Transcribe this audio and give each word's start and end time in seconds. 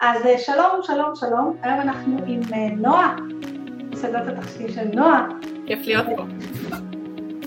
אז 0.00 0.26
אה, 0.26 0.38
שלום, 0.38 0.80
שלום, 0.82 1.14
שלום. 1.14 1.56
היום 1.62 1.80
אנחנו 1.80 2.16
עם 2.26 2.40
אה, 2.52 2.68
נועה, 2.76 3.16
מסעדת 3.90 4.28
התכשיטים 4.28 4.68
של 4.68 4.88
נועה. 4.94 5.26
כיף 5.66 5.78
להיות 5.86 6.06
פה. 6.16 6.22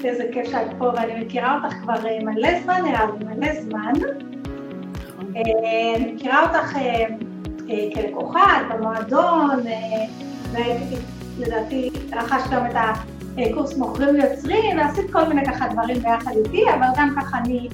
איזה 0.04 0.24
כיף 0.33 0.51
שאת 0.51 0.67
פה, 0.77 0.85
ואני 0.85 1.25
מכירה 1.25 1.56
אותך 1.56 1.75
כבר 1.75 2.06
אה, 2.06 2.19
מלא 2.24 2.61
זמן, 2.64 2.82
לי, 2.83 2.92
מלא 3.25 3.61
זמן. 3.61 3.93
נכון. 5.08 5.33
אני 5.35 6.14
מכירה 6.14 6.43
אותך 6.43 6.77
כלקוחה, 7.93 8.46
במועדון, 8.70 9.60
ולדעתי 10.52 11.90
רכשת 12.14 12.50
גם 12.52 12.66
את 12.66 12.76
הקורס 13.38 13.78
מוכרים 13.78 14.16
ויוצרים, 14.16 14.78
ועשית 14.78 15.12
כל 15.12 15.24
מיני 15.24 15.46
ככה 15.46 15.68
דברים 15.68 16.00
ביחד 16.00 16.32
איתי, 16.46 16.64
אבל 16.74 16.88
גם 16.98 17.16
ככה 17.16 17.38
אני, 17.38 17.70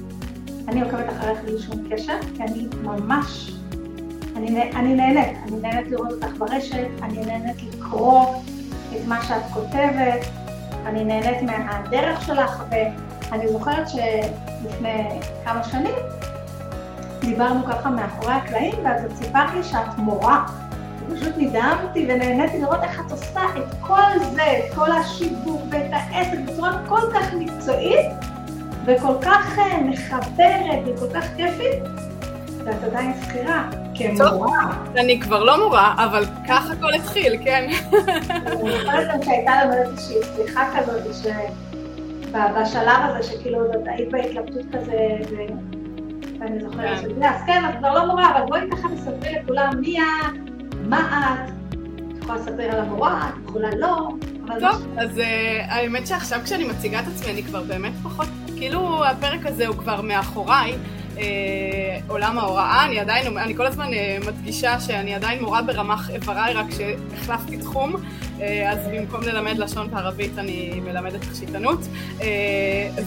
אני 0.68 0.82
עוקבת 0.82 1.08
אחריך 1.08 1.38
בלי 1.44 1.58
שום 1.58 1.88
קשר, 1.90 2.18
כי 2.36 2.42
אני 2.42 2.66
ממש 2.82 3.57
אני, 4.38 4.70
אני 4.72 4.94
נהנית, 4.94 5.38
אני 5.48 5.56
נהנית 5.62 5.90
לראות 5.90 6.12
אותך 6.12 6.36
ברשת, 6.38 6.86
אני 7.02 7.26
נהנית 7.26 7.56
לקרוא 7.62 8.34
את 8.96 9.06
מה 9.06 9.22
שאת 9.22 9.42
כותבת, 9.52 10.26
אני 10.86 11.04
נהנית 11.04 11.42
מהדרך 11.42 12.22
שלך, 12.22 12.64
ואני 13.30 13.48
זוכרת 13.48 13.88
שלפני 13.88 15.20
כמה 15.44 15.64
שנים 15.64 15.94
דיברנו 17.20 17.64
ככה 17.64 17.90
מאחורי 17.90 18.32
הקלעים, 18.32 18.74
ואז 18.84 19.04
את 19.04 19.16
סיפרת 19.16 19.54
לי 19.54 19.62
שאת 19.62 19.98
מורה. 19.98 20.46
פשוט 21.14 21.34
נדהמתי 21.36 22.06
ונהניתי 22.08 22.58
לראות 22.60 22.82
איך 22.82 23.00
את 23.06 23.10
עושה 23.12 23.42
את 23.58 23.74
כל 23.80 24.18
זה, 24.34 24.42
את 24.42 24.74
כל 24.74 24.92
השיווק 24.92 25.62
ואת 25.70 25.90
העסק 25.92 26.38
בצורה 26.46 26.78
כל 26.88 27.00
כך 27.14 27.34
מקצועית 27.34 28.06
וכל 28.84 29.14
כך 29.22 29.58
אה, 29.58 29.80
מחברת 29.82 30.78
וכל 30.86 31.06
כך 31.14 31.26
כיפית, 31.36 31.82
ואת 32.64 32.82
עדיין 32.84 33.12
שכירה. 33.22 33.87
כמורה. 33.98 34.70
אני 34.96 35.20
כבר 35.20 35.44
לא 35.44 35.64
מורה, 35.64 35.94
אבל 35.98 36.24
ככה 36.48 36.72
הכל 36.72 36.94
התחיל, 36.94 37.36
כן. 37.44 37.68
אני 38.46 38.78
זוכרת 38.78 39.08
גם 39.14 39.22
שהייתה 39.22 39.64
לנו 39.64 39.72
איזושהי 39.72 40.16
סליחה 40.22 40.64
כזאת, 40.78 41.14
שבשלב 41.14 42.98
הזה 43.02 43.22
שכאילו 43.22 43.60
היית 43.86 44.12
בהתלבטות 44.12 44.64
כזה, 44.72 44.96
ואני 46.40 46.60
זוכרת 46.60 47.00
כן. 47.00 47.02
שזה, 47.02 47.30
אז 47.30 47.42
כן, 47.46 47.62
את 47.70 47.78
כבר 47.78 47.94
לא 47.94 48.06
מורה, 48.06 48.36
אבל 48.36 48.46
בואי 48.46 48.60
ככה 48.70 48.88
תספרי 48.96 49.34
לכולם 49.42 49.70
מי 49.80 50.00
את, 50.00 50.06
מה 50.88 51.36
את, 51.44 51.50
את 52.12 52.22
יכולה 52.22 52.38
לספר 52.38 52.62
על 52.62 52.80
המורה, 52.80 53.28
את 53.28 53.48
יכולה 53.48 53.68
לא. 53.76 54.08
טוב, 54.60 54.86
אז 54.98 55.18
אה, 55.18 55.66
האמת 55.68 56.06
שעכשיו 56.06 56.40
כשאני 56.44 56.64
מציגה 56.64 57.00
את 57.00 57.04
עצמי, 57.14 57.32
אני 57.32 57.42
כבר 57.42 57.62
באמת 57.62 57.92
פחות, 58.02 58.28
כאילו 58.56 59.04
הפרק 59.04 59.46
הזה 59.46 59.66
הוא 59.66 59.76
כבר 59.76 60.00
מאחוריי. 60.00 60.74
אה, 61.18 61.98
עולם 62.08 62.38
ההוראה, 62.38 62.84
אני 62.84 63.00
עדיין, 63.00 63.38
אני 63.38 63.56
כל 63.56 63.66
הזמן 63.66 63.92
אה, 63.92 64.18
מדגישה 64.26 64.80
שאני 64.80 65.14
עדיין 65.14 65.42
מורה 65.42 65.62
ברמ"ח 65.62 66.10
איבריי, 66.10 66.54
רק 66.54 66.66
שהחלפתי 66.70 67.56
תחום, 67.56 67.94
אה, 68.40 68.70
אז 68.72 68.78
במקום 68.92 69.22
ללמד 69.22 69.58
לשון 69.58 69.88
וערבית 69.90 70.38
אני 70.38 70.80
מלמדת 70.84 71.20
תכשיטנות, 71.20 71.80
אה, 72.20 72.26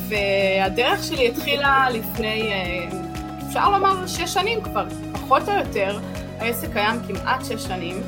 והדרך 0.10 1.04
שלי 1.04 1.28
התחילה 1.28 1.88
לפני, 1.90 2.52
אפשר 3.48 3.70
לומר 3.70 4.08
שש 4.08 4.34
שנים 4.34 4.62
כבר, 4.62 4.86
פחות 5.14 5.50
או 5.50 5.54
יותר, 5.54 6.00
העסק 6.40 6.74
קיים 6.74 6.96
כמעט 7.08 7.46
שש 7.46 7.64
שנים, 7.64 8.02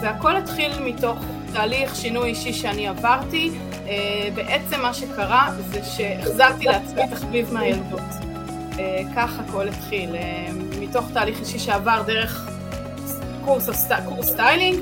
והכל 0.00 0.36
התחיל 0.36 0.72
מתוך 0.84 1.18
תהליך 1.52 1.96
שינוי 1.96 2.28
אישי 2.28 2.52
שאני 2.52 2.88
עברתי, 2.88 3.50
אה, 3.86 4.28
בעצם 4.34 4.80
מה 4.82 4.94
שקרה 4.94 5.50
זה 5.58 5.80
שהחזרתי 5.84 6.64
לעצמי 6.64 7.02
תחביב 7.10 7.52
מהילדות. 7.52 8.00
אה, 8.78 9.02
ככה 9.16 9.42
הכל 9.42 9.68
התחיל, 9.68 10.16
אה, 10.16 10.48
מתוך 10.80 11.04
תהליך 11.14 11.40
אישי 11.40 11.58
שעבר 11.58 12.02
דרך 12.06 12.48
קורס, 13.44 13.68
קורס 14.08 14.28
סטיילינג, 14.28 14.80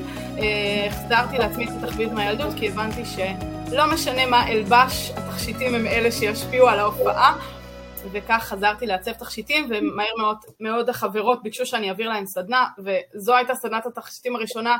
החזרתי 0.87 1.37
לעצמי 1.37 1.65
את 1.65 1.69
התחביב 1.83 2.13
מהילדות 2.13 2.53
כי 2.55 2.67
הבנתי 2.67 3.03
שלא 3.05 3.93
משנה 3.93 4.25
מה 4.25 4.47
אלבש, 4.47 5.11
התכשיטים 5.15 5.75
הם 5.75 5.87
אלה 5.87 6.11
שישפיעו 6.11 6.67
על 6.67 6.79
ההופעה. 6.79 7.37
וכך 8.11 8.43
חזרתי 8.43 8.85
לעצב 8.85 9.11
תכשיטים, 9.11 9.65
ומהר 9.69 10.15
מאוד, 10.17 10.37
מאוד 10.59 10.89
החברות 10.89 11.43
ביקשו 11.43 11.65
שאני 11.65 11.89
אעביר 11.89 12.09
להן 12.09 12.25
סדנה, 12.25 12.65
וזו 12.77 13.35
הייתה 13.35 13.55
סדנת 13.55 13.85
התכשיטים 13.85 14.35
הראשונה 14.35 14.77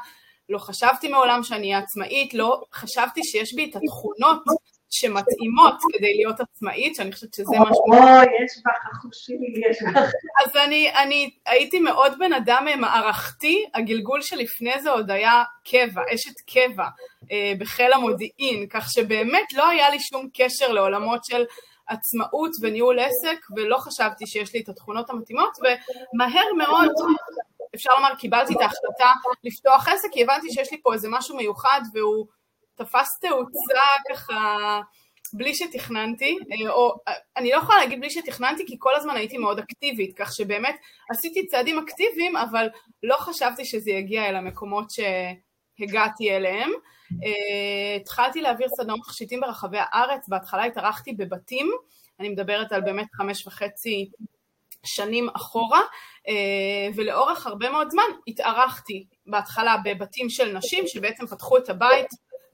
לא 0.49 0.57
חשבתי 0.57 1.07
מעולם 1.07 1.43
שאני 1.43 1.67
אהיה 1.67 1.83
עצמאית, 1.83 2.33
לא 2.33 2.61
חשבתי 2.73 3.23
שיש 3.23 3.53
בי 3.53 3.69
את 3.69 3.75
התכונות 3.75 4.43
שמתאימות 4.89 5.73
כדי 5.93 6.13
להיות 6.13 6.39
עצמאית, 6.39 6.95
שאני 6.95 7.11
חושבת 7.11 7.33
שזה 7.33 7.57
מה 7.59 7.65
ש... 7.65 7.77
אוי, 7.91 8.25
יש 8.25 8.61
בך 8.65 8.91
אחושים, 8.93 9.39
יש 9.69 9.77
בך. 9.83 10.11
אז 10.45 10.55
אני, 10.55 10.93
אני 10.93 11.29
הייתי 11.45 11.79
מאוד 11.79 12.19
בן 12.19 12.33
אדם 12.33 12.65
מערכתי, 12.77 13.65
הגלגול 13.73 14.21
שלפני 14.21 14.81
זה 14.81 14.91
עוד 14.91 15.11
היה 15.11 15.43
קבע, 15.71 16.01
אשת 16.13 16.39
קבע, 16.47 16.85
אה, 17.31 17.53
בחיל 17.59 17.93
המודיעין, 17.93 18.67
כך 18.69 18.91
שבאמת 18.91 19.53
לא 19.53 19.67
היה 19.67 19.89
לי 19.89 19.99
שום 19.99 20.29
קשר 20.33 20.71
לעולמות 20.71 21.25
של 21.25 21.43
עצמאות 21.87 22.51
וניהול 22.61 22.99
עסק, 22.99 23.39
ולא 23.55 23.77
חשבתי 23.77 24.27
שיש 24.27 24.53
לי 24.53 24.61
את 24.61 24.69
התכונות 24.69 25.09
המתאימות, 25.09 25.57
ומהר 25.57 26.53
מאוד 26.57 26.91
אפשר 27.75 27.89
לומר, 27.97 28.15
קיבלתי 28.15 28.53
את 28.53 28.61
ההחלטה 28.61 29.11
לפתוח 29.43 29.87
עסק, 29.87 30.09
כי 30.11 30.23
הבנתי 30.23 30.51
שיש 30.51 30.71
לי 30.71 30.81
פה 30.81 30.93
איזה 30.93 31.07
משהו 31.11 31.35
מיוחד, 31.37 31.81
והוא 31.93 32.25
תפס 32.75 33.19
תאוצה 33.19 33.81
ככה 34.09 34.79
בלי 35.33 35.55
שתכננתי, 35.55 36.37
או 36.69 36.95
אני 37.37 37.51
לא 37.51 37.57
יכולה 37.57 37.77
להגיד 37.77 37.99
בלי 37.99 38.09
שתכננתי, 38.09 38.65
כי 38.67 38.75
כל 38.79 38.95
הזמן 38.95 39.15
הייתי 39.15 39.37
מאוד 39.37 39.59
אקטיבית, 39.59 40.17
כך 40.17 40.33
שבאמת 40.33 40.75
עשיתי 41.11 41.47
צעדים 41.47 41.79
אקטיביים, 41.79 42.37
אבל 42.37 42.67
לא 43.03 43.15
חשבתי 43.19 43.65
שזה 43.65 43.91
יגיע 43.91 44.29
אל 44.29 44.35
המקומות 44.35 44.87
שהגעתי 44.89 46.31
אליהם. 46.31 46.69
Uh, 47.11 48.01
התחלתי 48.01 48.41
להעביר 48.41 48.67
סדנאות 48.69 48.99
תכשיטים 49.07 49.39
ברחבי 49.39 49.77
הארץ, 49.79 50.27
בהתחלה 50.27 50.63
התארחתי 50.63 51.13
בבתים, 51.13 51.71
אני 52.19 52.29
מדברת 52.29 52.71
על 52.71 52.81
באמת 52.81 53.07
חמש 53.13 53.47
וחצי 53.47 54.09
שנים 54.83 55.29
אחורה, 55.35 55.81
אה, 56.27 56.89
ולאורך 56.95 57.47
הרבה 57.47 57.69
מאוד 57.69 57.89
זמן 57.89 58.03
התארחתי 58.27 59.05
בהתחלה 59.25 59.75
בבתים 59.83 60.29
של 60.29 60.57
נשים 60.57 60.87
שבעצם 60.87 61.27
פתחו 61.27 61.57
את 61.57 61.69
הבית 61.69 62.07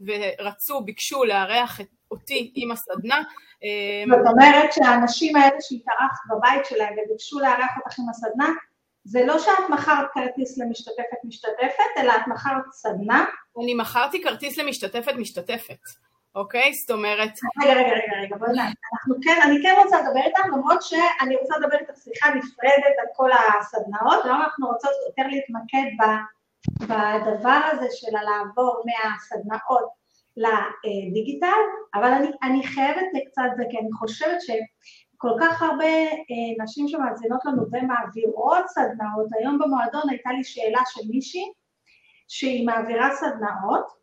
ורצו, 0.06 0.82
ביקשו 0.82 1.24
לארח 1.24 1.82
את 1.82 1.88
אותי 2.12 2.52
עם 2.56 2.72
הסדנה. 2.72 3.22
אה, 3.64 4.18
זאת 4.18 4.32
אומרת 4.32 4.74
שהאנשים 4.74 5.36
האלה 5.36 5.58
שהתארחת 5.62 6.20
בבית 6.30 6.66
שלהם 6.66 6.94
וביקשו 6.94 7.40
לארח 7.40 7.70
אותך 7.86 8.00
עם 8.00 8.10
הסדנה, 8.10 8.50
זה 9.04 9.26
לא 9.26 9.40
שאת 9.40 9.70
מכרת 9.70 10.06
כרטיס 10.14 10.58
למשתתפת 10.58 11.24
משתתפת, 11.24 11.98
אלא 11.98 12.16
את 12.16 12.28
מכרת 12.28 12.64
סדנה? 12.72 13.26
אני 13.64 13.74
מכרתי 13.74 14.24
כרטיס 14.24 14.58
למשתתפת 14.58 15.14
משתתפת. 15.18 15.80
אוקיי? 16.36 16.74
זאת 16.74 16.92
אומרת... 16.92 17.32
רגע, 17.64 17.74
רגע, 17.74 17.94
רגע, 17.94 18.22
רגע, 18.22 18.38
בואי 18.38 18.52
נעשה. 18.52 18.72
אנחנו 18.94 19.16
כן, 19.24 19.40
אני 19.46 19.62
כן 19.64 19.76
רוצה 19.84 20.02
לדבר 20.02 20.22
איתם, 20.26 20.42
למרות 20.54 20.82
שאני 20.82 21.36
רוצה 21.36 21.58
לדבר 21.58 21.78
איתך 21.78 21.98
שיחה 22.04 22.30
נפרדת 22.30 22.96
על 23.02 23.08
כל 23.16 23.30
הסדנאות, 23.32 24.26
היום 24.26 24.42
אנחנו 24.42 24.68
רוצות 24.68 24.92
יותר 25.08 25.30
להתמקד 25.30 25.86
בדבר 26.82 27.60
הזה 27.72 27.88
של 27.92 28.08
לעבור 28.12 28.84
מהסדנאות 28.86 29.90
לדיגיטל, 30.38 31.62
אבל 31.96 32.12
אני, 32.12 32.28
אני 32.44 32.68
חייבת 32.68 33.06
קצת 33.28 33.50
זה, 33.58 33.64
כי 33.72 33.78
אני 33.78 33.92
חושבת 33.92 34.38
שכל 34.42 35.32
כך 35.42 35.62
הרבה 35.62 35.86
אה, 35.86 36.64
נשים 36.64 36.88
שמאזינות 36.88 37.46
לנו 37.46 37.64
ומעבירות 37.72 38.68
סדנאות, 38.68 39.28
היום 39.40 39.60
במועדון 39.60 40.10
הייתה 40.10 40.32
לי 40.32 40.44
שאלה 40.44 40.82
של 40.88 41.02
מישהי 41.10 41.52
שהיא 42.28 42.66
מעבירה 42.66 43.16
סדנאות, 43.16 44.03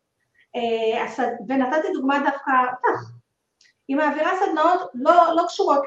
ונתתי 1.49 1.93
דוגמה 1.95 2.19
דווקא 2.19 2.51
אותך. 2.51 3.11
היא 3.89 3.97
מעבירה 3.97 4.31
סדנאות 4.37 4.91
לא, 4.95 5.13
לא 5.37 5.43
קשורות 5.47 5.85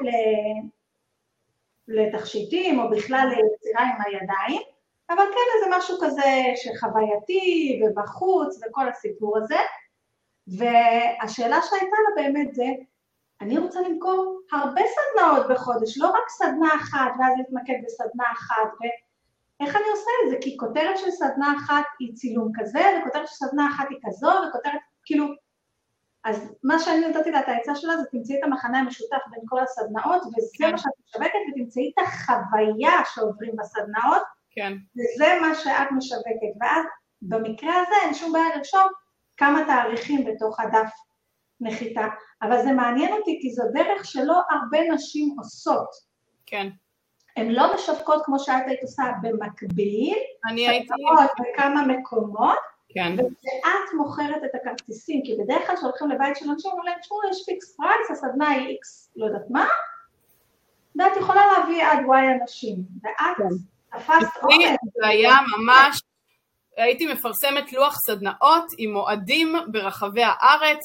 לתכשיטים 1.88 2.80
או 2.80 2.90
בכלל 2.90 3.28
ליצירה 3.28 3.82
עם 3.82 4.00
הידיים, 4.04 4.62
אבל 5.10 5.24
כן 5.32 5.56
איזה 5.56 5.76
משהו 5.76 5.98
כזה 6.00 6.42
שחווייתי 6.56 7.80
ובחוץ 7.82 8.60
וכל 8.62 8.88
הסיפור 8.88 9.38
הזה. 9.38 9.58
והשאלה 10.46 11.58
שהייתה 11.62 11.96
לה 12.08 12.22
באמת 12.22 12.54
זה, 12.54 12.66
אני 13.40 13.58
רוצה 13.58 13.80
למכור 13.80 14.40
הרבה 14.52 14.80
סדנאות 14.94 15.46
בחודש, 15.50 15.98
לא 15.98 16.08
רק 16.08 16.28
סדנה 16.28 16.74
אחת 16.74 17.12
ואז 17.18 17.32
להתמקד 17.38 17.74
בסדנה 17.84 18.24
אחת, 18.32 18.70
איך 19.60 19.76
אני 19.76 19.84
עושה 19.90 20.10
את 20.24 20.30
זה? 20.30 20.36
כי 20.40 20.56
כותרת 20.56 20.98
של 20.98 21.10
סדנה 21.10 21.54
אחת 21.56 21.84
היא 21.98 22.14
צילום 22.14 22.52
כזה, 22.54 22.82
וכותרת 23.00 23.28
של 23.28 23.34
סדנה 23.34 23.68
אחת 23.68 23.86
היא 23.90 23.98
כזו, 24.06 24.30
וכותרת, 24.48 24.80
כאילו... 25.04 25.26
אז 26.24 26.54
מה 26.62 26.78
שאני 26.78 27.08
נתתי 27.08 27.30
לה 27.30 27.40
את 27.40 27.48
העצה 27.48 27.74
שלה 27.74 27.96
זה 27.96 28.04
תמצאי 28.10 28.38
את 28.38 28.44
המחנה 28.44 28.78
המשותף 28.78 29.18
בין 29.30 29.40
כל 29.46 29.60
הסדנאות, 29.62 30.22
וזה 30.22 30.48
כן. 30.58 30.70
מה 30.70 30.78
שאת 30.78 30.92
משווקת, 31.06 31.38
ותמצאי 31.52 31.92
את 31.94 32.06
החוויה 32.06 32.92
שעוברים 33.14 33.52
בסדנאות, 33.56 34.22
כן. 34.50 34.72
וזה 34.72 35.38
מה 35.40 35.54
שאת 35.54 35.88
משווקת. 35.96 36.52
ואז 36.60 36.84
במקרה 37.22 37.74
הזה 37.80 37.94
אין 38.04 38.14
שום 38.14 38.32
בעיה 38.32 38.56
לרשום 38.56 38.88
כמה 39.36 39.64
תאריכים 39.66 40.24
בתוך 40.24 40.60
הדף 40.60 40.90
נחיתה. 41.60 42.06
אבל 42.42 42.62
זה 42.62 42.72
מעניין 42.72 43.12
אותי 43.12 43.38
כי 43.42 43.50
זו 43.50 43.62
דרך 43.74 44.04
שלא 44.04 44.40
הרבה 44.50 44.78
נשים 44.94 45.34
עושות. 45.38 45.88
כן. 46.46 46.68
הן 47.36 47.50
לא 47.50 47.74
משווקות 47.74 48.22
כמו 48.24 48.38
שאת 48.38 48.62
היית 48.66 48.82
עושה 48.82 49.02
במקביל, 49.22 50.18
אני 50.50 50.68
הייתי... 50.68 50.88
בכמה 51.40 51.86
מקומות, 51.86 52.58
כן. 52.94 53.12
וכשאת 53.12 53.94
מוכרת 53.96 54.44
את 54.44 54.50
הכרטיסים, 54.54 55.22
כי 55.24 55.36
בדרך 55.42 55.66
כלל 55.66 55.76
כשהולכים 55.76 56.10
לבית 56.10 56.36
של 56.36 56.50
אנשים, 56.50 56.70
אומרים 56.70 56.86
להם, 56.88 57.00
תשמעו, 57.00 57.20
יש 57.30 57.42
fix 57.46 57.76
price, 57.76 58.10
הסדנה 58.10 58.48
היא 58.48 58.68
איקס, 58.68 59.10
לא 59.16 59.26
יודעת 59.26 59.50
מה, 59.50 59.66
ואת 60.98 61.16
יכולה 61.16 61.42
להביא 61.46 61.84
עד 61.84 61.98
Y 62.06 62.22
אנשים, 62.40 62.74
ואת 63.02 63.36
כן. 63.36 63.98
תפסת 63.98 64.36
אוכל. 64.42 64.54
זה 65.00 65.06
היה 65.06 65.32
ממש, 65.58 66.02
הייתי 66.76 67.06
מפרסמת 67.12 67.72
לוח 67.72 67.96
סדנאות 68.06 68.64
עם 68.78 68.92
מועדים 68.92 69.54
ברחבי 69.66 70.22
הארץ, 70.24 70.78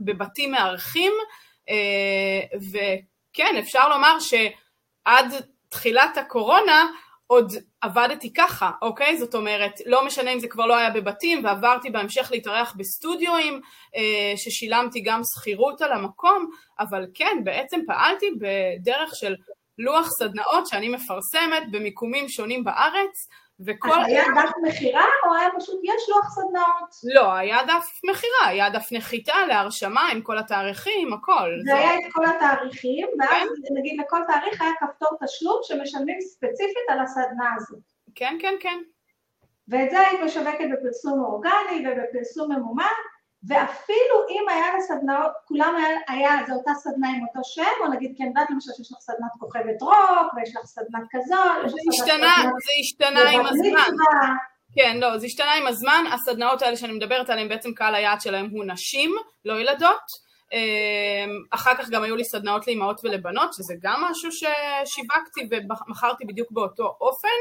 בבתים 0.00 0.52
מארחים, 0.52 1.12
אה, 1.68 2.58
וכן, 2.72 3.56
אפשר 3.58 3.88
לומר 3.88 4.16
שעד 4.20 5.34
תחילת 5.68 6.16
הקורונה, 6.16 6.86
עוד 7.26 7.52
עבדתי 7.80 8.32
ככה, 8.32 8.70
אוקיי? 8.82 9.18
זאת 9.18 9.34
אומרת, 9.34 9.72
לא 9.86 10.06
משנה 10.06 10.32
אם 10.32 10.40
זה 10.40 10.48
כבר 10.48 10.66
לא 10.66 10.76
היה 10.76 10.90
בבתים, 10.90 11.44
ועברתי 11.44 11.90
בהמשך 11.90 12.28
להתארח 12.32 12.74
בסטודיואים, 12.76 13.60
אה, 13.96 14.32
ששילמתי 14.36 15.00
גם 15.00 15.20
שכירות 15.34 15.82
על 15.82 15.92
המקום, 15.92 16.50
אבל 16.80 17.06
כן, 17.14 17.40
בעצם 17.44 17.80
פעלתי 17.86 18.26
בדרך 18.40 19.14
של 19.14 19.34
לוח 19.78 20.08
סדנאות 20.18 20.66
שאני 20.66 20.88
מפרסמת 20.88 21.62
במיקומים 21.70 22.28
שונים 22.28 22.64
בארץ, 22.64 23.28
וכל... 23.60 24.04
היה 24.04 24.24
דף 24.36 24.50
מכירה 24.62 25.04
או 25.26 25.34
היה 25.34 25.48
פשוט 25.58 25.80
יש 25.84 26.08
לוח 26.08 26.34
סדנאות? 26.34 27.14
לא, 27.14 27.32
היה 27.32 27.58
דף 27.66 28.00
מכירה, 28.10 28.46
היה 28.46 28.70
דף 28.70 28.88
נחיתה 28.92 29.46
להרשמה 29.48 30.08
עם 30.12 30.22
כל 30.22 30.38
התאריכים, 30.38 31.12
הכל. 31.12 31.50
זה 31.64 31.74
היה 31.74 31.94
את 31.94 32.12
כל 32.12 32.24
התאריכים, 32.26 33.08
ואז 33.18 33.48
כן? 33.48 33.74
נגיד 33.78 34.00
לכל 34.00 34.20
תאריך 34.26 34.62
היה 34.62 34.70
כפתור 34.80 35.08
תשלום 35.24 35.60
שמשלמים 35.62 36.20
ספציפית 36.20 36.84
על 36.88 37.00
הסדנה 37.00 37.54
הזאת. 37.56 37.82
כן, 38.14 38.36
כן, 38.40 38.54
כן. 38.60 38.78
ואת 39.68 39.90
זה 39.90 40.00
היית 40.00 40.20
משווקת 40.20 40.64
בפרסום 40.72 41.24
אורגני 41.24 41.84
ובפרסום 41.86 42.52
ממומן, 42.52 42.84
ואפילו 43.48 44.16
אם 44.30 44.48
היה 44.48 44.76
לסדנאות, 44.76 45.32
כולם 45.44 45.74
היה, 45.76 45.98
היה, 46.08 46.46
זו 46.46 46.54
אותה 46.54 46.70
סדנה 46.74 47.08
עם 47.08 47.26
אותו 47.26 47.40
שם, 47.44 47.84
או 47.84 47.88
נגיד 47.92 48.14
כן, 48.18 48.24
יודעת 48.24 48.50
למשל 48.50 48.70
שיש 48.76 48.92
לך 48.92 48.98
סדנת 49.00 49.32
כוכבת 49.38 49.82
רוק, 49.82 50.34
ויש 50.36 50.56
לך 50.56 50.64
סדנת 50.64 51.06
כזאת, 51.10 51.70
זה 51.70 51.76
השתנה, 51.92 52.34
זה 52.42 52.72
השתנה 52.80 53.30
עם 53.30 53.46
הזמן. 53.46 53.96
כן, 54.74 54.96
לא, 55.00 55.18
זה 55.18 55.26
השתנה 55.26 55.54
עם 55.54 55.66
הזמן, 55.66 56.04
הסדנאות 56.12 56.62
האלה 56.62 56.76
שאני 56.76 56.92
מדברת 56.92 57.30
עליהן, 57.30 57.48
בעצם 57.48 57.72
קהל 57.72 57.94
היעד 57.94 58.20
שלהם 58.20 58.48
הוא 58.50 58.64
נשים, 58.64 59.14
לא 59.44 59.60
ילדות. 59.60 60.28
אמ, 60.52 61.30
אחר 61.50 61.74
כך 61.74 61.90
גם 61.90 62.02
היו 62.02 62.16
לי 62.16 62.24
סדנאות 62.24 62.66
לאימהות 62.66 63.00
ולבנות, 63.04 63.54
שזה 63.54 63.74
גם 63.82 64.04
משהו 64.10 64.30
ששיווקתי 64.32 65.40
ומכרתי 65.50 66.24
בדיוק 66.24 66.52
באותו 66.52 66.96
אופן, 67.00 67.38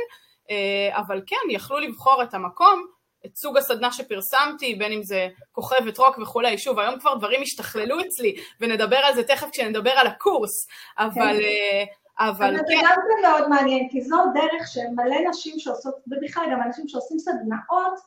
אה, 0.52 1.00
אבל 1.00 1.22
כן, 1.28 1.50
יכלו 1.50 1.80
לבחור 1.80 2.24
את 2.24 2.34
המקום. 2.34 2.97
את 3.28 3.36
סוג 3.36 3.58
הסדנה 3.58 3.92
שפרסמתי, 3.92 4.76
בין 4.76 4.92
אם 4.92 5.04
זה 5.04 5.28
כוכבת 5.52 5.98
רוק 5.98 6.20
וכולי, 6.20 6.58
שוב, 6.58 6.80
היום 6.80 7.00
כבר 7.00 7.16
דברים 7.16 7.42
השתכללו 7.42 8.00
אצלי, 8.00 8.36
ונדבר 8.62 8.98
על 8.98 9.16
זה 9.16 9.24
תכף 9.24 9.50
כשנדבר 9.52 9.92
על 9.92 10.08
הקורס, 10.08 10.68
אבל... 10.98 11.12
כן. 11.16 11.24
אה, 11.24 11.84
אבל 12.20 12.58
כן. 12.58 12.66
זה 12.68 12.74
גם 12.84 12.96
כן 12.96 13.30
מאוד 13.30 13.50
מעניין, 13.50 13.90
כי 13.90 14.02
זו 14.02 14.18
דרך 14.34 14.68
שמלא 14.68 15.30
נשים 15.30 15.60
שעושות, 15.60 15.96
ובכלל 16.08 16.44
גם 16.52 16.62
אנשים 16.62 16.88
שעושים 16.88 17.20
סדנאות, 17.20 18.00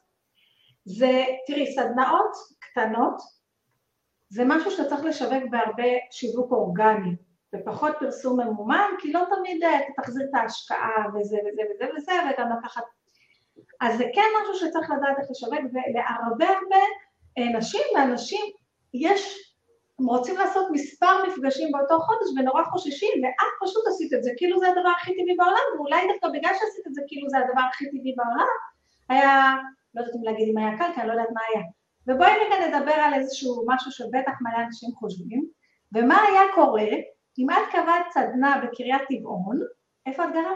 זה, 0.84 1.24
תראי, 1.46 1.74
סדנאות 1.74 2.32
קטנות, 2.58 3.16
זה 4.28 4.42
משהו 4.46 4.70
שאתה 4.70 4.88
צריך 4.88 5.04
לשווק 5.04 5.42
בהרבה 5.50 5.88
שיווק 6.10 6.52
אורגני, 6.52 7.16
ופחות 7.54 7.92
פרסום 8.00 8.40
ממומן, 8.40 8.90
כי 8.98 9.12
לא 9.12 9.24
תמיד 9.36 9.62
אה, 9.62 9.78
תחזיר 9.96 10.26
את 10.30 10.34
ההשקעה 10.34 11.06
וזה 11.14 11.36
וזה 11.36 11.62
וזה 11.70 11.90
וזה, 11.96 12.12
וגם 12.12 12.48
לקחת 12.58 12.82
אז 13.80 13.98
זה 13.98 14.04
כן 14.14 14.28
משהו 14.42 14.54
שצריך 14.54 14.90
לדעת 14.90 15.18
איך 15.18 15.30
לשווק, 15.30 15.52
ולהרבה 15.72 16.48
הרבה 16.48 16.82
אה, 17.38 17.58
נשים 17.58 17.82
ואנשים 17.94 18.46
יש, 18.94 19.52
הם 19.98 20.06
רוצים 20.06 20.36
לעשות 20.36 20.66
מספר 20.70 21.26
מפגשים 21.28 21.72
באותו 21.72 22.00
חודש 22.00 22.28
ונורא 22.36 22.62
חוששים, 22.64 23.12
ואת 23.22 23.52
פשוט 23.62 23.86
עשית 23.86 24.12
את 24.12 24.22
זה 24.22 24.30
כאילו 24.36 24.60
זה 24.60 24.68
הדבר 24.68 24.92
הכי 25.00 25.12
טבעי 25.12 25.36
בעולם, 25.36 25.66
ואולי 25.76 26.08
דווקא 26.12 26.28
בגלל 26.28 26.52
שעשית 26.52 26.86
את 26.86 26.94
זה 26.94 27.02
כאילו 27.06 27.28
זה 27.28 27.38
הדבר 27.38 27.62
הכי 27.70 27.86
טבעי 27.86 28.14
בעולם, 28.16 28.46
היה, 29.08 29.54
לא 29.94 30.00
יודעת 30.00 30.16
אם 30.16 30.22
להגיד 30.22 30.48
אם 30.48 30.58
היה 30.58 30.78
קל, 30.78 30.94
כי 30.94 31.00
אני 31.00 31.08
לא 31.08 31.12
יודעת 31.12 31.30
מה 31.34 31.40
היה. 31.48 31.62
ובואי 32.06 32.32
רגע 32.32 32.68
נדבר 32.68 32.92
על 32.92 33.14
איזשהו 33.14 33.64
משהו 33.66 33.92
שבטח 33.92 34.32
מלא 34.40 34.64
אנשים 34.66 34.90
חושבים, 34.94 35.46
ומה 35.94 36.22
היה 36.22 36.42
קורה 36.54 36.88
אם 37.38 37.50
את 37.50 37.72
קבעת 37.72 38.06
סדנה 38.10 38.62
בקריית 38.64 39.02
טבעון, 39.08 39.60
איפה 40.06 40.24
את 40.24 40.28
גרה? 40.32 40.52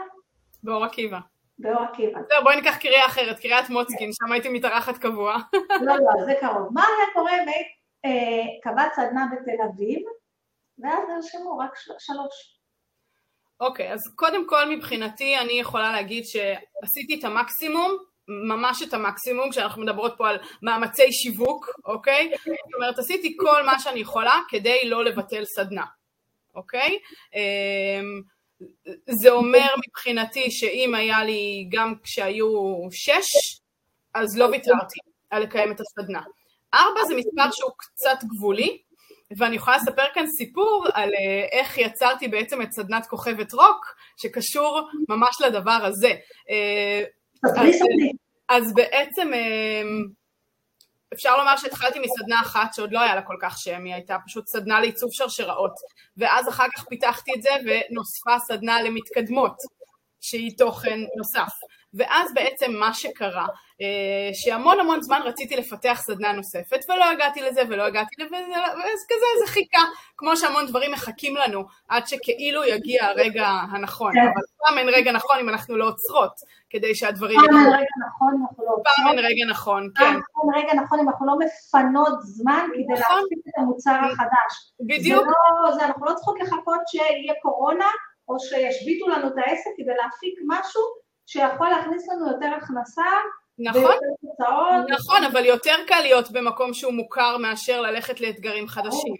באור 0.63 0.85
עקיבא. 0.85 1.19
באור 1.59 1.83
עקיבא. 1.83 2.19
זהו, 2.29 2.43
בואי 2.43 2.55
ניקח 2.55 2.77
קריאה 2.77 3.05
אחרת, 3.05 3.39
קריית 3.39 3.69
מוצקין, 3.69 4.09
שם 4.13 4.31
הייתי 4.31 4.49
מתארחת 4.49 4.97
קבוע. 4.97 5.37
לא, 5.87 5.95
לא, 5.95 6.25
זה 6.25 6.33
קרוב. 6.41 6.69
מה 6.73 6.81
היה 6.81 7.13
קורה 7.13 7.31
אם 7.31 7.47
היית 7.47 7.67
אה, 8.05 8.61
קבעת 8.63 8.93
סדנה 8.93 9.25
בתל 9.31 9.61
אביב, 9.69 9.99
ואז 10.79 10.99
נרשמו 11.09 11.57
רק 11.57 11.71
שלוש. 11.99 12.55
אוקיי, 13.59 13.93
אז 13.93 13.99
קודם 14.15 14.49
כל 14.49 14.69
מבחינתי 14.69 15.37
אני 15.37 15.53
יכולה 15.53 15.91
להגיד 15.91 16.23
שעשיתי 16.23 17.19
את 17.19 17.23
המקסימום, 17.23 17.97
ממש 18.27 18.83
את 18.83 18.93
המקסימום, 18.93 19.49
כשאנחנו 19.49 19.81
מדברות 19.81 20.13
פה 20.17 20.29
על 20.29 20.37
מאמצי 20.61 21.11
שיווק, 21.11 21.69
אוקיי? 21.85 22.31
זאת 22.37 22.73
אומרת, 22.75 22.99
עשיתי 22.99 23.37
כל 23.39 23.63
מה 23.65 23.79
שאני 23.79 23.99
יכולה 23.99 24.39
כדי 24.49 24.89
לא 24.89 25.03
לבטל 25.03 25.45
סדנה, 25.45 25.85
אוקיי? 26.55 26.99
זה 29.21 29.29
אומר 29.29 29.67
מבחינתי 29.87 30.51
שאם 30.51 30.95
היה 30.95 31.23
לי 31.23 31.67
גם 31.71 31.93
כשהיו 32.03 32.47
שש, 32.91 33.59
אז 34.13 34.37
לא 34.37 34.45
ויתרתי 34.45 34.99
על 35.29 35.43
לקיים 35.43 35.71
את 35.71 35.79
הסדנה. 35.79 36.21
ארבע 36.73 37.05
זה 37.07 37.15
מספר 37.15 37.51
שהוא 37.51 37.71
קצת 37.77 38.17
גבולי, 38.23 38.77
ואני 39.37 39.55
יכולה 39.55 39.77
לספר 39.77 40.03
כאן 40.13 40.25
סיפור 40.27 40.85
על 40.93 41.09
אה, 41.09 41.59
איך 41.59 41.77
יצרתי 41.77 42.27
בעצם 42.27 42.61
את 42.61 42.71
סדנת 42.71 43.05
כוכבת 43.05 43.53
רוק, 43.53 43.95
שקשור 44.17 44.89
ממש 45.09 45.41
לדבר 45.41 45.71
הזה. 45.71 46.13
אה, 46.49 47.03
אז, 47.43 47.75
אז 48.49 48.73
בעצם 48.73 49.33
אה, 49.33 49.81
אפשר 51.13 51.37
לומר 51.37 51.57
שהתחלתי 51.57 51.99
מסדנה 51.99 52.41
אחת 52.41 52.73
שעוד 52.73 52.91
לא 52.91 52.99
היה 52.99 53.15
לה 53.15 53.21
כל 53.21 53.37
כך 53.41 53.57
שם, 53.57 53.85
היא 53.85 53.93
הייתה 53.93 54.17
פשוט 54.25 54.47
סדנה 54.47 54.79
לעיצוב 54.79 55.09
שרשראות, 55.11 55.73
ואז 56.17 56.49
אחר 56.49 56.65
כך 56.75 56.83
פיתחתי 56.83 57.31
את 57.35 57.41
זה 57.41 57.49
ונוספה 57.65 58.39
סדנה 58.39 58.81
למתקדמות, 58.81 59.55
שהיא 60.21 60.57
תוכן 60.57 60.99
נוסף. 61.17 61.51
ואז 61.95 62.33
בעצם 62.33 62.71
מה 62.71 62.93
שקרה, 62.93 63.47
אה, 63.81 64.29
שהמון 64.33 64.79
המון 64.79 65.01
זמן 65.01 65.21
רציתי 65.23 65.55
לפתח 65.55 66.01
סדנה 66.01 66.31
נוספת, 66.31 66.79
ולא 66.89 67.09
הגעתי 67.09 67.41
לזה 67.41 67.61
ולא 67.69 67.83
הגעתי 67.83 68.15
לזה, 68.23 68.35
וכזה 68.37 69.25
זה 69.45 69.51
חיכה, 69.51 69.81
כמו 70.17 70.37
שהמון 70.37 70.65
דברים 70.67 70.91
מחכים 70.91 71.35
לנו, 71.35 71.63
עד 71.89 72.07
שכאילו 72.07 72.63
יגיע 72.63 73.05
הרגע 73.05 73.47
הנכון, 73.47 74.13
כן. 74.13 74.19
אבל 74.19 74.41
פעם 74.65 74.77
אין 74.77 74.89
רגע 74.89 75.11
נכון 75.11 75.39
אם 75.39 75.49
אנחנו 75.49 75.77
לא 75.77 75.87
עוצרות, 75.87 76.33
כדי 76.69 76.95
שהדברים... 76.95 77.39
פעם 77.39 77.57
אין 77.57 77.67
רגע 77.67 77.95
נכון 78.07 78.33
אם 78.33 78.41
אנחנו 78.41 78.65
לא 78.65 78.69
עוצרות. 78.69 78.95
פעם 78.95 79.07
אין 79.07 79.25
רגע 79.25 79.45
נכון, 79.49 79.89
כן. 79.95 80.03
פעם 80.03 80.13
אין 80.15 80.63
רגע 80.63 80.73
נכון 80.73 80.99
אם 80.99 81.09
אנחנו 81.09 81.27
לא 81.27 81.33
מפנות 81.39 82.19
זמן 82.21 82.67
כדי 82.73 83.01
נכון. 83.01 83.17
להפיק 83.21 83.39
את 83.47 83.53
המוצר 83.57 83.91
החדש. 83.91 84.73
בדיוק. 84.79 85.25
לא, 85.27 85.85
אנחנו 85.85 86.05
לא 86.05 86.13
צריכות 86.13 86.39
לחכות 86.39 86.79
שיהיה 86.87 87.33
קורונה, 87.41 87.87
או 88.29 88.39
שישביתו 88.39 89.07
לנו 89.07 89.27
את 89.27 89.33
העסק 89.37 89.69
כדי 89.77 89.93
להפיק 90.03 90.39
משהו 90.47 90.81
שיכול 91.27 91.69
להכניס 91.69 92.09
לנו 92.09 92.27
יותר 92.31 92.55
הכנסה 92.57 93.03
נכון, 93.59 93.95
נכון, 94.89 95.23
אבל 95.23 95.45
יותר 95.45 95.75
קל 95.87 95.99
להיות 96.01 96.31
במקום 96.31 96.73
שהוא 96.73 96.93
מוכר 96.93 97.37
מאשר 97.37 97.81
ללכת 97.81 98.21
לאתגרים 98.21 98.67
חדשים. 98.67 99.13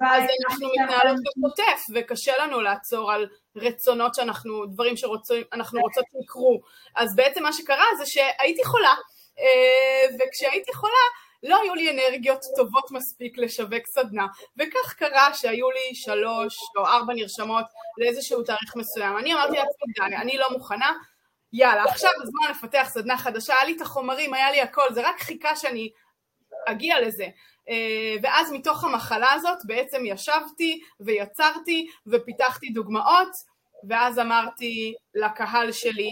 אז 0.00 0.22
אנחנו 0.48 0.68
מתנהלות 0.68 1.16
בשוטף, 1.20 1.82
וקשה 1.94 2.32
לנו 2.42 2.60
לעצור 2.60 3.12
על 3.12 3.28
רצונות 3.56 4.14
שאנחנו, 4.14 4.66
דברים 4.66 4.96
שאנחנו 4.96 5.80
רוצות 5.80 6.04
שיקרו. 6.12 6.60
אז 6.96 7.16
בעצם 7.16 7.42
מה 7.42 7.52
שקרה 7.52 7.84
זה 7.98 8.06
שהייתי 8.06 8.64
חולה, 8.64 8.94
אה, 9.38 10.16
וכשהייתי 10.18 10.74
חולה, 10.74 11.04
לא 11.42 11.62
היו 11.62 11.74
לי 11.74 11.90
אנרגיות 11.90 12.44
טובות 12.56 12.90
מספיק 12.90 13.38
לשווק 13.38 13.86
סדנה, 13.86 14.26
וכך 14.56 14.94
קרה 14.98 15.34
שהיו 15.34 15.70
לי 15.70 15.94
שלוש 15.94 16.56
או 16.76 16.86
ארבע 16.86 17.14
נרשמות 17.14 17.64
לאיזשהו 17.98 18.42
תאריך 18.42 18.76
מסוים. 18.76 19.18
אני 19.18 19.34
אמרתי 19.34 19.56
לעצמי, 19.56 20.16
אני 20.16 20.36
לא 20.36 20.46
מוכנה, 20.52 20.92
יאללה, 21.58 21.84
עכשיו 21.84 22.10
הזמן 22.22 22.50
לפתח 22.50 22.88
סדנה 22.90 23.16
חדשה, 23.18 23.54
היה 23.54 23.64
לי 23.64 23.76
את 23.76 23.80
החומרים, 23.80 24.34
היה 24.34 24.50
לי 24.50 24.60
הכל, 24.60 24.94
זה 24.94 25.08
רק 25.08 25.20
חיכה 25.20 25.56
שאני 25.56 25.90
אגיע 26.66 27.00
לזה. 27.00 27.26
אה, 27.68 28.16
ואז 28.22 28.52
מתוך 28.52 28.84
המחלה 28.84 29.32
הזאת 29.32 29.58
בעצם 29.64 30.02
ישבתי 30.06 30.80
ויצרתי 31.00 31.88
ופיתחתי 32.06 32.68
דוגמאות, 32.68 33.30
ואז 33.88 34.18
אמרתי 34.18 34.94
לקהל 35.14 35.72
שלי, 35.72 36.10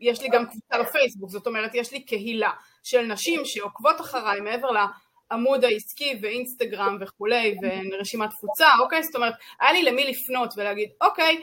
יש 0.00 0.22
לי 0.22 0.28
גם 0.28 0.46
קבוצה 0.46 0.82
בפייסבוק, 0.82 1.30
זאת 1.30 1.46
אומרת 1.46 1.70
יש 1.74 1.92
לי 1.92 2.04
קהילה 2.04 2.50
של 2.82 3.02
נשים 3.02 3.44
שעוקבות 3.44 4.00
אחריי 4.00 4.40
מעבר 4.40 4.68
לעמוד 4.70 5.64
העסקי 5.64 6.18
ואינסטגרם 6.22 6.98
וכולי 7.00 7.56
ורשימת 7.92 8.30
תפוצה, 8.30 8.68
אוקיי? 8.80 9.02
זאת 9.02 9.14
אומרת, 9.14 9.34
היה 9.60 9.72
לי 9.72 9.82
למי 9.82 10.04
לפנות 10.04 10.54
ולהגיד, 10.56 10.88
אוקיי, 11.00 11.40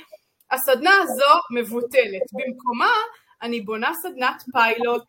הסדנה 0.51 0.91
הזו 1.03 1.31
מבוטלת. 1.55 2.21
במקומה 2.33 2.93
אני 3.41 3.61
בונה 3.61 3.91
סדנת 3.93 4.43
פיילוט. 4.51 5.03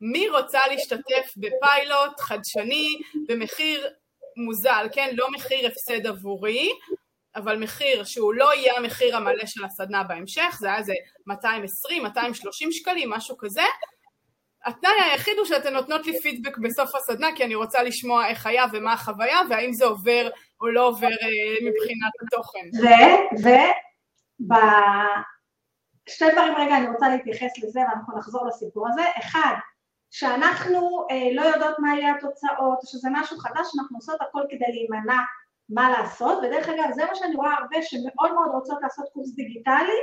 מי 0.00 0.28
רוצה 0.28 0.60
להשתתף 0.70 1.34
בפיילוט 1.36 2.20
חדשני 2.20 3.00
במחיר 3.28 3.88
מוזל, 4.36 4.86
כן? 4.92 5.10
לא 5.12 5.30
מחיר 5.30 5.66
הפסד 5.66 6.06
עבורי, 6.06 6.72
אבל 7.36 7.58
מחיר 7.58 8.04
שהוא 8.04 8.34
לא 8.34 8.54
יהיה 8.54 8.76
המחיר 8.76 9.16
המלא 9.16 9.46
של 9.46 9.64
הסדנה 9.64 10.02
בהמשך, 10.02 10.56
זה 10.60 10.66
היה 10.66 10.78
איזה 10.78 10.94
220, 11.26 12.02
230 12.02 12.72
שקלים, 12.72 13.10
משהו 13.10 13.36
כזה. 13.38 13.62
התנאי 14.64 14.92
היחיד 15.12 15.38
הוא 15.38 15.46
שאתן 15.46 15.72
נותנות 15.72 16.06
לי 16.06 16.20
פידבק 16.20 16.58
בסוף 16.58 16.94
הסדנה, 16.94 17.28
כי 17.36 17.44
אני 17.44 17.54
רוצה 17.54 17.82
לשמוע 17.82 18.28
איך 18.28 18.46
היה 18.46 18.64
ומה 18.72 18.92
החוויה, 18.92 19.40
והאם 19.50 19.72
זה 19.72 19.84
עובר 19.84 20.28
או 20.60 20.68
לא 20.68 20.86
עובר 20.88 21.06
אה, 21.06 21.66
מבחינת 21.68 22.12
התוכן. 22.22 22.68
ו... 22.82 22.86
ו... 23.44 23.48
ב... 26.06 26.10
שתי 26.10 26.24
דברים 26.32 26.54
רגע 26.56 26.76
אני 26.76 26.88
רוצה 26.88 27.08
להתייחס 27.08 27.52
לזה 27.62 27.80
ואנחנו 27.80 28.18
נחזור 28.18 28.46
לסיפור 28.46 28.88
הזה. 28.88 29.02
אחד, 29.18 29.54
שאנחנו 30.10 31.06
אה, 31.10 31.34
לא 31.34 31.42
יודעות 31.42 31.78
מה 31.78 31.94
יהיה 31.94 32.14
התוצאות, 32.14 32.78
שזה 32.84 33.08
משהו 33.12 33.38
חדש, 33.38 33.66
אנחנו 33.78 33.96
עושות 33.96 34.20
הכל 34.20 34.42
כדי 34.50 34.72
להימנע 34.72 35.22
מה 35.68 35.90
לעשות, 35.90 36.38
ודרך 36.38 36.68
אגב 36.68 36.92
זה 36.94 37.04
מה 37.04 37.14
שאני 37.14 37.34
רואה 37.34 37.54
הרבה 37.54 37.82
שמאוד 37.82 38.32
מאוד 38.34 38.50
רוצות 38.52 38.78
לעשות 38.82 39.08
קורס 39.12 39.34
דיגיטלי 39.34 39.98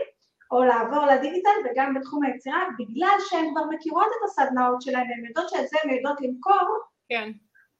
או 0.51 0.63
לעבור 0.63 1.05
לדיגיטל 1.05 1.49
וגם 1.65 1.93
בתחום 1.93 2.23
היצירה, 2.23 2.63
בגלל 2.79 3.17
שהן 3.29 3.51
כבר 3.51 3.65
מכירות 3.65 4.07
את 4.07 4.23
הסדנאות 4.29 4.81
שלהן 4.81 5.07
והן 5.09 5.25
יודעות 5.25 5.49
שאת 5.49 5.67
זה 5.67 5.77
הן 5.83 5.89
יודעות 5.89 6.21
למכור, 6.21 6.79
כן. 7.09 7.31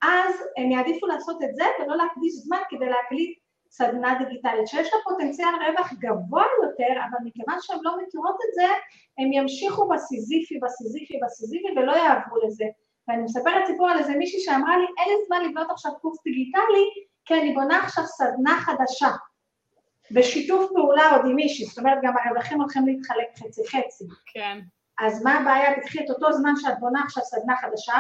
אז 0.02 0.36
הם 0.58 0.72
יעדיפו 0.72 1.08
לעשות 1.08 1.44
את 1.44 1.56
זה 1.56 1.64
ולא 1.80 1.96
להקדיש 1.98 2.34
זמן 2.34 2.58
כדי 2.70 2.90
להקליט 2.90 3.40
סדנה 3.72 4.16
דיגיטלית, 4.20 4.68
שיש 4.68 4.88
לה 4.94 5.00
פוטנציאל 5.04 5.48
רווח 5.68 5.94
גבוה 5.94 6.44
יותר, 6.64 6.94
אבל 6.94 7.18
מכיוון 7.26 7.58
שהן 7.62 7.78
לא 7.82 7.92
מכירות 8.02 8.36
את 8.50 8.54
זה, 8.54 8.68
הם 9.18 9.34
ימשיכו 9.34 9.88
בסיזיפי, 9.88 10.60
בסיזיפי, 10.64 11.20
בסיזיפי 11.26 11.68
ולא 11.76 11.92
יעברו 11.92 12.38
לזה. 12.46 12.66
ואני 13.08 13.24
מספרת 13.24 13.68
סיפור 13.68 13.90
על 13.90 14.00
איזה 14.00 14.16
מישהי 14.16 14.40
שאמרה 14.40 14.78
לי, 14.78 14.86
אין 14.98 15.08
לי 15.10 15.26
זמן 15.28 15.50
לבנות 15.50 15.72
עכשיו 15.72 15.92
קורס 16.02 16.24
דיגיטלי, 16.24 16.86
כי 17.26 17.34
אני 17.34 17.54
בונה 17.54 17.84
עכשיו 17.84 18.04
סדנה 18.06 18.60
חדשה. 18.60 19.10
בשיתוף 20.12 20.72
פעולה 20.74 21.12
עוד 21.12 21.22
עם 21.26 21.36
מישהי, 21.36 21.66
זאת 21.66 21.78
אומרת 21.78 21.98
גם 22.04 22.14
הרווחים 22.18 22.62
הולכים 22.62 22.88
להתחלק 22.88 23.28
חצי 23.38 23.62
חצי. 23.68 24.04
כן. 24.34 24.60
אז 25.00 25.24
מה 25.24 25.38
הבעיה? 25.38 25.82
תקחי 25.82 26.06
את 26.06 26.10
אותו 26.10 26.34
זמן 26.34 26.54
שאת 26.56 26.80
בונה 26.80 27.02
עכשיו 27.04 27.24
סדנה 27.24 27.56
חדשה, 27.56 27.94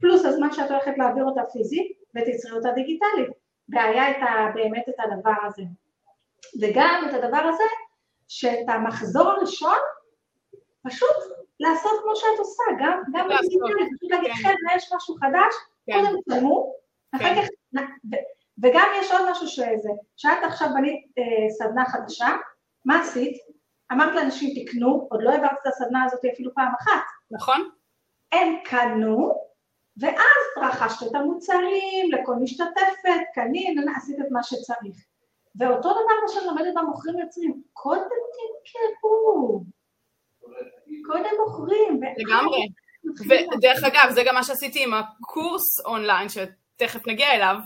פלוס 0.00 0.24
הזמן 0.24 0.52
שאת 0.52 0.70
הולכת 0.70 0.92
להעביר 0.98 1.24
אותה 1.24 1.42
פיזית, 1.52 1.92
ותצרי 2.14 2.52
אותה 2.52 2.70
דיגיטלית. 2.72 3.39
והיה 3.72 4.10
את 4.10 4.16
ה, 4.22 4.52
באמת 4.54 4.84
את 4.88 4.94
הדבר 4.98 5.46
הזה. 5.46 5.62
וגם 6.60 7.04
את 7.08 7.14
הדבר 7.14 7.36
הזה, 7.36 7.64
שאת 8.28 8.68
המחזור 8.68 9.28
הראשון, 9.28 9.78
פשוט 10.82 11.16
לעשות 11.60 11.92
כמו 12.02 12.16
שאת 12.16 12.38
עושה, 12.38 12.62
גם, 12.80 13.02
גם 13.12 13.28
בדיגיטלי, 13.28 13.88
פשוט 13.96 14.10
להגיד, 14.10 14.32
כן. 14.32 14.42
חבר'ה, 14.42 14.76
יש 14.76 14.92
משהו 14.96 15.14
חדש, 15.14 15.54
כן. 15.86 15.92
קודם 15.92 16.20
תלמו, 16.28 16.74
אחר 17.16 17.34
כן. 17.34 17.42
כך, 17.42 17.48
וגם 18.62 18.88
יש 19.00 19.12
עוד 19.12 19.30
משהו 19.30 19.48
שזה, 19.48 19.90
שאת 20.16 20.38
עכשיו 20.42 20.68
בנית 20.74 21.06
אה, 21.18 21.50
סדנה 21.50 21.84
חדשה, 21.84 22.28
מה 22.84 23.00
עשית? 23.00 23.36
אמרת 23.92 24.14
לאנשים 24.14 24.64
תקנו, 24.64 25.08
עוד 25.10 25.22
לא 25.22 25.30
העברת 25.30 25.56
את 25.62 25.66
הסדנה 25.66 26.04
הזאת 26.04 26.20
אפילו 26.34 26.54
פעם 26.54 26.72
אחת. 26.80 27.02
נכון. 27.30 27.70
הם 28.32 28.56
קנו, 28.64 29.34
ואז 30.00 30.44
רכשת 30.62 31.06
את 31.06 31.14
המוצרים 31.14 32.12
לכל 32.12 32.34
משתתפת, 32.34 33.20
קנין, 33.34 33.88
עשית 33.96 34.20
את 34.20 34.30
מה 34.30 34.42
שצריך. 34.42 34.96
ואותו 35.56 35.88
דבר 35.90 36.16
מה 36.22 36.28
שאני 36.28 36.46
לומדת 36.46 36.74
במוכרים 36.74 37.18
יוצרים, 37.18 37.62
קודם 37.72 38.00
תמכרו, 38.62 39.64
קודם 41.06 41.30
מוכרים. 41.46 42.00
לגמרי. 42.16 42.68
ודרך 43.28 43.84
אגב, 43.84 44.10
זה 44.10 44.22
גם 44.26 44.34
מה 44.34 44.44
שעשיתי 44.44 44.84
עם 44.84 44.94
הקורס 44.94 45.80
אונליין, 45.84 46.28
שתכף 46.28 47.06
נגיע 47.06 47.34
אליו, 47.34 47.56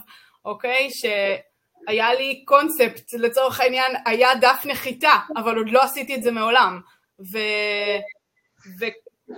אוקיי? 0.45 0.89
שהיה 0.91 2.13
לי 2.13 2.45
קונספט, 2.45 3.13
לצורך 3.13 3.59
העניין, 3.59 3.91
היה 4.05 4.35
דף 4.35 4.63
נחיתה, 4.65 5.13
אבל 5.35 5.57
עוד 5.57 5.69
לא 5.69 5.83
עשיתי 5.83 6.15
את 6.15 6.23
זה 6.23 6.31
מעולם. 6.31 6.79
ו... 7.19 7.37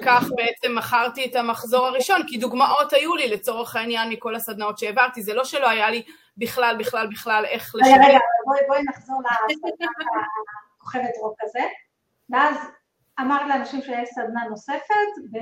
כך 0.01 0.23
בעצם 0.35 0.75
מכרתי 0.75 1.25
את 1.25 1.35
המחזור 1.35 1.87
הראשון, 1.87 2.21
כי 2.27 2.37
דוגמאות 2.37 2.93
היו 2.93 3.15
לי 3.15 3.29
לצורך 3.29 3.75
העניין 3.75 4.09
מכל 4.09 4.35
הסדנאות 4.35 4.77
שהעברתי, 4.77 5.21
זה 5.21 5.33
לא 5.33 5.43
שלא 5.43 5.69
היה 5.69 5.89
לי 5.89 6.03
בכלל, 6.37 6.75
בכלל, 6.79 7.07
בכלל 7.07 7.45
איך 7.45 7.75
לשבת. 7.75 7.93
רגע, 7.93 8.07
רגע, 8.07 8.19
בואי, 8.45 8.59
בואי 8.67 8.81
נחזור 8.89 9.21
לסדנה 9.49 9.87
הכוכבת 10.77 11.17
רוק 11.21 11.37
הזה, 11.43 11.59
ואז 12.29 12.57
אמרת 13.19 13.47
לאנשים 13.49 13.81
שיש 13.81 14.09
סדנה 14.15 14.43
נוספת, 14.49 15.11
ו... 15.33 15.37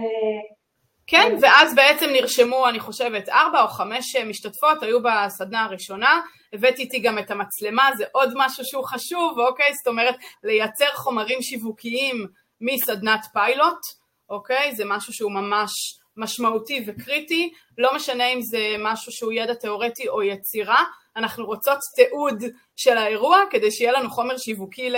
כן, 1.07 1.35
ואז 1.41 1.75
בעצם 1.75 2.05
נרשמו, 2.11 2.69
אני 2.69 2.79
חושבת, 2.79 3.29
ארבע 3.29 3.61
או 3.61 3.67
חמש 3.67 4.15
משתתפות, 4.15 4.83
היו 4.83 4.99
בסדנה 5.03 5.63
הראשונה, 5.63 6.21
הבאתי 6.53 6.81
איתי 6.81 6.99
גם 6.99 7.19
את 7.19 7.31
המצלמה, 7.31 7.89
זה 7.97 8.05
עוד 8.11 8.33
משהו 8.35 8.65
שהוא 8.65 8.85
חשוב, 8.85 9.39
אוקיי? 9.39 9.73
זאת 9.73 9.87
אומרת, 9.87 10.15
לייצר 10.43 10.89
חומרים 10.93 11.41
שיווקיים 11.41 12.27
מסדנת 12.61 13.25
פיילוט, 13.33 13.79
אוקיי? 14.29 14.75
זה 14.75 14.83
משהו 14.87 15.13
שהוא 15.13 15.31
ממש 15.31 15.99
משמעותי 16.17 16.85
וקריטי, 16.87 17.53
לא 17.77 17.95
משנה 17.95 18.27
אם 18.27 18.41
זה 18.41 18.75
משהו 18.79 19.11
שהוא 19.11 19.33
ידע 19.33 19.53
תיאורטי 19.53 20.07
או 20.07 20.23
יצירה, 20.23 20.83
אנחנו 21.15 21.45
רוצות 21.45 21.79
תיעוד 21.95 22.43
של 22.75 22.97
האירוע 22.97 23.37
כדי 23.49 23.71
שיהיה 23.71 23.91
לנו 23.91 24.09
חומר 24.09 24.37
שיווקי 24.37 24.89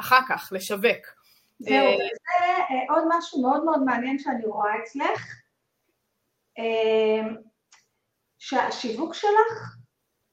אחר 0.00 0.20
כך, 0.28 0.48
לשווק. 0.52 1.06
זהו, 1.58 1.86
אה, 1.86 1.94
וזה 1.94 2.62
אה, 2.70 2.94
עוד 2.94 3.04
משהו 3.08 3.42
מאוד 3.42 3.64
מאוד 3.64 3.82
מעניין 3.82 4.18
שאני 4.18 4.46
רואה 4.46 4.70
אצלך, 4.82 5.26
אה, 6.58 7.28
שהשיווק 8.38 9.14
שלך, 9.14 9.76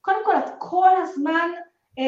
קודם 0.00 0.24
כל 0.24 0.36
את 0.38 0.50
כל 0.58 0.90
הזמן 1.02 1.50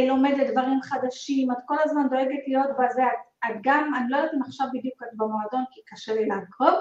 לומדת 0.09 0.51
דברים 0.51 0.81
חדשים, 0.83 1.51
את 1.53 1.57
כל 1.67 1.77
הזמן 1.85 2.09
דואגת 2.11 2.43
להיות 2.47 2.71
בזה, 2.71 3.03
את 3.03 3.30
גם, 3.63 3.95
אני 3.95 4.05
לא 4.09 4.17
יודעת 4.17 4.35
אם 4.35 4.43
עכשיו 4.43 4.67
בדיוק 4.73 5.03
את 5.03 5.09
במועדון 5.13 5.65
כי 5.71 5.81
קשה 5.87 6.15
לי 6.15 6.27
לעקוב, 6.27 6.75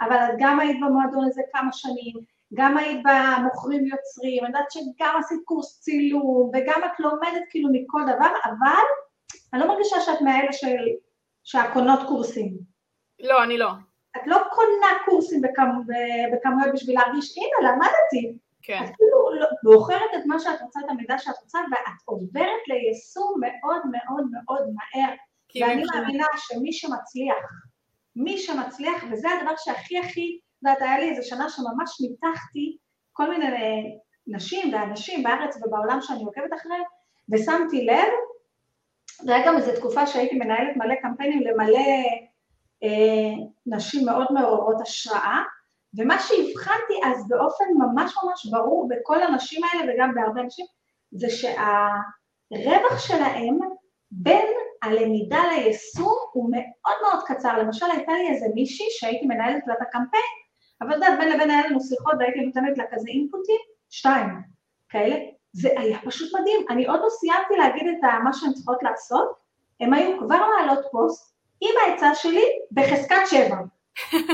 אבל 0.00 0.16
את 0.16 0.34
גם 0.38 0.60
היית 0.60 0.76
במועדון 0.80 1.24
הזה 1.24 1.42
כמה 1.52 1.72
שנים, 1.72 2.14
גם 2.54 2.76
היית 2.76 3.02
במוכרים 3.04 3.86
יוצרים, 3.86 4.44
אני 4.44 4.48
יודעת 4.48 4.70
שגם 4.70 5.16
עשית 5.18 5.40
קורס 5.44 5.80
צילום, 5.80 6.50
וגם 6.54 6.80
את 6.86 7.00
לומדת 7.00 7.42
כאילו 7.50 7.68
מכל 7.72 8.02
דבר, 8.02 8.30
אבל 8.44 8.84
אני 9.52 9.60
לא 9.60 9.68
מרגישה 9.68 10.00
שאת 10.00 10.20
מאלה 10.20 10.52
של... 10.52 10.76
שהקונות 11.44 12.00
קורסים. 12.08 12.58
לא, 13.20 13.42
אני 13.42 13.58
לא. 13.58 13.70
את 14.16 14.22
לא 14.26 14.36
קונה 14.50 14.98
קורסים 15.04 15.40
בכמ... 15.40 15.80
בכמויות 16.32 16.74
בשביל 16.74 16.98
להרגיש, 16.98 17.38
הנה, 17.38 17.72
למדתי. 17.72 18.38
כן. 18.62 18.84
את 18.84 18.96
כאילו 18.96 19.40
לא, 19.40 19.46
בוחרת 19.62 20.10
את 20.16 20.26
מה 20.26 20.38
שאת 20.38 20.60
רוצה, 20.62 20.80
את 20.80 20.90
המידע 20.90 21.18
שאת 21.18 21.34
רוצה, 21.42 21.58
ואת 21.58 22.00
עוברת 22.04 22.68
ליישום 22.68 23.40
מאוד 23.40 23.82
מאוד 23.92 24.24
מאוד 24.32 24.62
מהר. 24.74 25.14
ואני 25.60 25.84
מאמינה 25.94 26.26
שמי 26.36 26.72
שמצליח, 26.72 27.44
מי 28.16 28.38
שמצליח, 28.38 29.04
וזה 29.12 29.28
הדבר 29.30 29.52
שהכי 29.56 29.98
הכי, 29.98 30.38
את 30.58 30.62
יודעת, 30.62 30.82
היה 30.82 30.98
לי 30.98 31.10
איזה 31.10 31.22
שנה 31.22 31.48
שממש 31.48 32.00
ניתחתי 32.00 32.76
כל 33.12 33.30
מיני 33.30 33.46
נשים 34.26 34.74
ואנשים 34.74 35.22
בארץ 35.22 35.56
ובעולם 35.56 35.98
שאני 36.00 36.24
עוקבת 36.24 36.54
אחריהם, 36.60 36.82
ושמתי 37.32 37.84
לב, 37.84 38.08
זה 39.22 39.34
היה 39.34 39.46
גם 39.46 39.56
איזו 39.56 39.72
תקופה 39.76 40.06
שהייתי 40.06 40.38
מנהלת 40.38 40.76
מלא 40.76 40.94
קמפיינים 41.02 41.42
למלא 41.42 41.78
אה, 42.82 43.44
נשים 43.66 44.06
מאוד 44.06 44.26
מעוררות 44.30 44.80
השראה, 44.80 45.42
ומה 45.98 46.18
שהבחנתי 46.18 46.94
אז 47.04 47.28
באופן 47.28 47.64
ממש 47.78 48.14
ממש 48.24 48.46
ברור 48.46 48.88
בכל 48.88 49.22
הנשים 49.22 49.64
האלה 49.64 49.92
וגם 49.92 50.14
בהרבה 50.14 50.42
נשים, 50.42 50.66
זה 51.12 51.26
שהרווח 51.30 52.98
שלהם 52.98 53.58
בין 54.10 54.46
הלמידה 54.82 55.42
ליישום 55.48 56.16
הוא 56.32 56.50
מאוד 56.50 56.96
מאוד 57.02 57.24
קצר. 57.26 57.58
למשל, 57.58 57.86
הייתה 57.92 58.12
לי 58.12 58.28
איזה 58.28 58.46
מישהי 58.54 58.86
שהייתי 58.90 59.26
מנהלת 59.26 59.66
לה 59.66 59.74
את 59.74 59.82
הקמפיין, 59.82 60.22
אבל 60.82 60.92
יודעת, 60.92 61.18
בין 61.18 61.28
לבין 61.28 61.50
היה 61.50 61.66
לנו 61.66 61.80
שיחות 61.80 62.14
והייתי 62.18 62.40
נותנת 62.40 62.78
לה 62.78 62.84
כזה 62.92 63.08
אינפוטים, 63.08 63.58
שתיים 63.90 64.26
כאלה. 64.88 65.16
זה 65.52 65.68
היה 65.76 65.98
פשוט 66.04 66.40
מדהים. 66.40 66.66
אני 66.70 66.86
עוד 66.86 67.00
לא 67.00 67.08
סיימתי 67.08 67.56
להגיד 67.58 67.86
את 67.88 68.22
מה 68.24 68.32
שהן 68.32 68.52
צריכות 68.52 68.82
לעשות, 68.82 69.32
הן 69.80 69.94
היו 69.94 70.18
כבר 70.18 70.38
מעלות 70.56 70.84
פוסט 70.90 71.34
עם 71.60 71.70
העצה 71.86 72.14
שלי 72.14 72.44
בחזקת 72.72 73.26
שבע. 73.26 73.56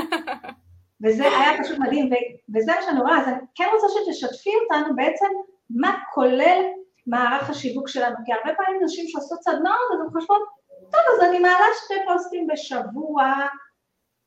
וזה 1.03 1.23
היה 1.23 1.63
פשוט 1.63 1.77
מדהים, 1.79 2.09
וזה 2.55 2.71
מה 2.75 2.81
שאני 2.81 2.99
רואה, 2.99 3.17
אז 3.17 3.27
אני 3.27 3.37
כן 3.55 3.65
רוצה 3.73 3.87
שתשתפי 3.89 4.49
אותנו 4.63 4.95
בעצם 4.95 5.27
מה 5.69 5.99
כולל 6.13 6.63
מערך 7.07 7.49
השיווק 7.49 7.87
שלנו, 7.87 8.15
כי 8.25 8.33
הרבה 8.33 8.53
פעמים 8.57 8.81
נשים 8.83 9.05
שעושות 9.07 9.41
סדנאות, 9.41 9.87
אז 9.93 9.99
הן 10.01 10.11
חושבות, 10.11 10.41
טוב, 10.79 11.01
אז 11.13 11.29
אני 11.29 11.39
מעלה 11.39 11.65
שתי 11.85 11.93
פוסטים 12.07 12.47
בשבוע, 12.47 13.33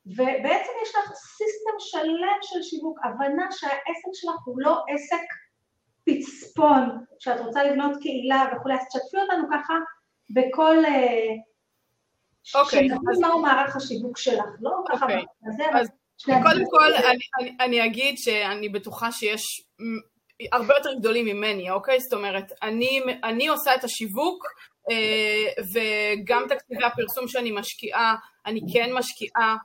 ובעצם 0.07 0.73
יש 0.83 0.91
לך 0.97 1.13
סיסטם 1.15 1.77
שלם 1.79 2.39
של 2.43 2.63
שיווק, 2.63 2.99
הבנה 3.05 3.47
שהעסק 3.51 4.11
שלך 4.15 4.35
הוא 4.45 4.63
לא 4.63 4.85
עסק 4.95 5.25
פצפון, 6.05 7.05
שאת 7.19 7.41
רוצה 7.41 7.63
לבנות 7.63 7.97
קהילה 8.01 8.45
וכולי, 8.53 8.75
אז 8.75 8.87
תשתפי 8.87 9.17
אותנו 9.17 9.49
ככה 9.53 9.75
בכל, 10.31 10.85
אה, 10.85 11.35
אוקיי. 12.55 12.89
שנבין 12.89 13.21
מהו 13.21 13.43
מערך 13.43 13.77
השיווק 13.77 14.19
שלך, 14.19 14.47
לא 14.61 14.71
ככה 14.89 15.05
אוקיי. 15.05 15.25
בזה, 15.43 15.65
אז 15.73 15.89
קודם. 16.25 16.65
כל, 16.71 16.95
אני, 16.95 17.25
אני, 17.41 17.57
אני 17.61 17.87
אגיד 17.87 18.19
שאני 18.19 18.69
בטוחה 18.69 19.13
שיש 19.13 19.67
הרבה 20.53 20.75
יותר 20.75 20.93
גדולים 20.99 21.25
ממני, 21.25 21.71
אוקיי? 21.71 22.01
זאת 22.01 22.13
אומרת, 22.13 22.53
אני, 22.63 23.01
אני 23.25 23.49
עושה 23.49 23.75
את 23.75 23.85
השיווק, 23.85 24.45
אה, 24.91 25.63
וגם 25.75 26.45
תקציבי 26.49 26.85
הפרסום 26.85 27.29
שאני 27.29 27.51
משקיעה, 27.51 28.15
אני 28.47 28.61
כן 28.73 28.93
משקיעה 28.93 29.57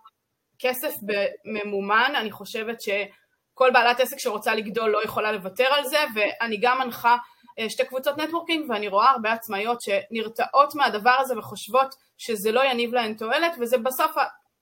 כסף 0.60 0.94
בממומן, 1.02 2.14
אני 2.16 2.32
חושבת 2.32 2.82
שכל 2.82 3.70
בעלת 3.74 4.00
עסק 4.00 4.20
שרוצה 4.20 4.56
לגדול 4.56 4.90
לא 4.90 5.04
יכולה 5.04 5.32
לוותר 5.32 5.68
על 5.72 5.86
זה, 5.86 5.98
ואני 6.16 6.58
גם 6.62 6.80
מנחה 6.80 7.18
אה, 7.60 7.70
שתי 7.70 7.86
קבוצות 7.86 8.18
נטוורקינג, 8.18 8.70
ואני 8.70 8.88
רואה 8.88 9.10
הרבה 9.10 9.32
עצמאיות 9.32 9.78
שנרתעות 9.82 10.76
מהדבר 10.76 11.16
הזה 11.20 11.38
וחושבות 11.38 11.96
שזה 12.18 12.52
לא 12.52 12.64
יניב 12.64 12.94
להן 12.94 13.14
תועלת, 13.14 13.52
וזה 13.60 13.78
בסוף 13.78 14.12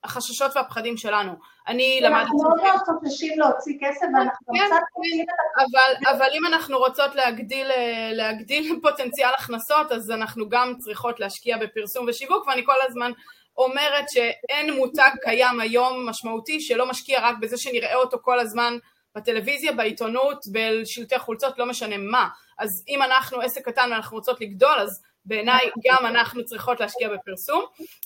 החששות 0.03 0.55
והפחדים 0.55 0.97
שלנו. 0.97 1.33
אני 1.67 1.99
למדתי... 2.01 2.21
אנחנו 2.21 2.37
מאוד 2.37 2.61
מאוד 2.63 2.99
חוששים 3.03 3.39
להוציא 3.39 3.77
כסף, 3.81 4.05
ואנחנו 4.13 4.47
גם 4.47 4.55
כן, 4.55 4.65
קצת 4.65 4.81
את 5.21 5.63
אבל, 5.63 6.15
אבל 6.17 6.27
אם 6.33 6.45
אנחנו 6.45 6.77
רוצות 6.77 7.15
להגדיל, 7.15 7.71
אה, 7.71 8.09
להגדיל 8.13 8.73
פוטנציאל 8.83 9.29
הכנסות, 9.37 9.91
אז 9.91 10.11
אנחנו 10.11 10.49
גם 10.49 10.73
צריכות 10.79 11.19
להשקיע 11.19 11.57
בפרסום 11.57 12.05
ושיווק, 12.09 12.47
ואני 12.47 12.65
כל 12.65 12.81
הזמן 12.87 13.11
אומרת 13.57 14.05
שאין 14.09 14.73
מותג 14.73 15.11
קיים 15.21 15.59
היום 15.59 16.09
משמעותי 16.09 16.59
שלא 16.61 16.89
משקיע 16.89 17.19
רק 17.21 17.35
בזה 17.41 17.57
שנראה 17.57 17.95
אותו 17.95 18.17
כל 18.21 18.39
הזמן 18.39 18.77
בטלוויזיה, 19.15 19.71
בעיתונות, 19.71 20.39
בשלטי 20.51 21.19
חולצות, 21.19 21.57
לא 21.57 21.65
משנה 21.65 21.97
מה. 21.97 22.27
אז 22.59 22.83
אם 22.87 23.01
אנחנו 23.01 23.41
עסק 23.41 23.65
קטן 23.65 23.89
ואנחנו 23.91 24.17
רוצות 24.17 24.41
לגדול, 24.41 24.79
אז 24.79 25.01
בעיניי 25.25 25.69
גם 25.85 26.05
אנחנו 26.05 26.45
צריכות 26.45 26.79
להשקיע 26.79 27.09
בפרסום. 27.09 27.63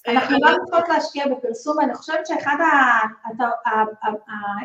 אנחנו 0.08 0.38
לא 0.42 0.48
צריכות 0.66 0.90
להשקיע 0.90 1.28
בפרסום, 1.28 1.78
ואני 1.78 1.94
חושבת 1.96 2.28
שאחד 2.28 2.58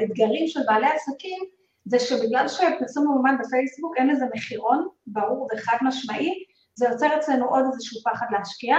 האתגרים 0.00 0.48
של 0.48 0.60
בעלי 0.66 0.86
עסקים 0.86 1.38
זה 1.84 1.98
שבגלל 1.98 2.48
שפרסום 2.48 3.04
ממומן 3.04 3.36
בפייסבוק 3.38 3.96
אין 3.96 4.10
לזה 4.10 4.24
מחירון 4.34 4.88
ברור 5.06 5.48
וחד 5.54 5.76
משמעי, 5.82 6.44
זה 6.74 6.86
יוצר 6.88 7.16
אצלנו 7.16 7.48
עוד 7.48 7.64
איזשהו 7.72 8.00
פחד 8.04 8.26
להשקיע, 8.30 8.76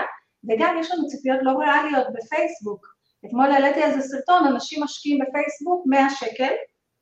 וגם 0.50 0.78
יש 0.80 0.92
לנו 0.92 1.08
ציפיות 1.08 1.40
לא 1.42 1.52
ריאליות 1.52 2.08
בפייסבוק. 2.14 2.94
אתמול 3.26 3.52
העליתי 3.52 3.84
איזה 3.84 4.02
סרטון, 4.02 4.48
אנשים 4.48 4.84
משקיעים 4.84 5.20
בפייסבוק 5.20 5.84
100 5.86 6.10
שקל, 6.10 6.54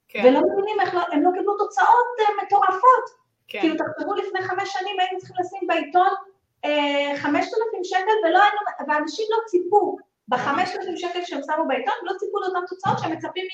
כן, 0.07 0.19
ולא 0.25 0.39
מבינים 0.39 0.79
איך 0.81 0.95
לא, 0.95 1.01
הם 1.11 1.23
לא 1.23 1.29
קיבלו 1.33 1.57
תוצאות 1.57 2.07
אה, 2.19 2.45
מטורפות. 2.45 3.05
כן, 3.47 3.59
כאילו, 3.59 3.75
תחשבו 3.75 4.13
לפני 4.13 4.41
חמש 4.41 4.69
שנים 4.73 4.99
היינו 4.99 5.19
צריכים 5.19 5.35
לשים 5.39 5.67
בעיתון 5.67 6.09
אה, 6.65 7.17
חמשת 7.17 7.51
אלפים 7.53 7.83
שקל, 7.83 8.17
ולא 8.25 8.39
ואנשים 8.87 9.25
לא 9.29 9.37
ציפו, 9.45 9.97
בחמשת 10.27 10.75
אלפים 10.79 10.97
שקל 10.97 11.23
שהם 11.25 11.41
שמו 11.43 11.67
בעיתון, 11.67 11.93
לא 12.03 12.13
ציפו 12.17 12.39
לאותן 12.39 12.65
תוצאות 12.67 12.99
שהם 12.99 13.11
מצפים 13.11 13.45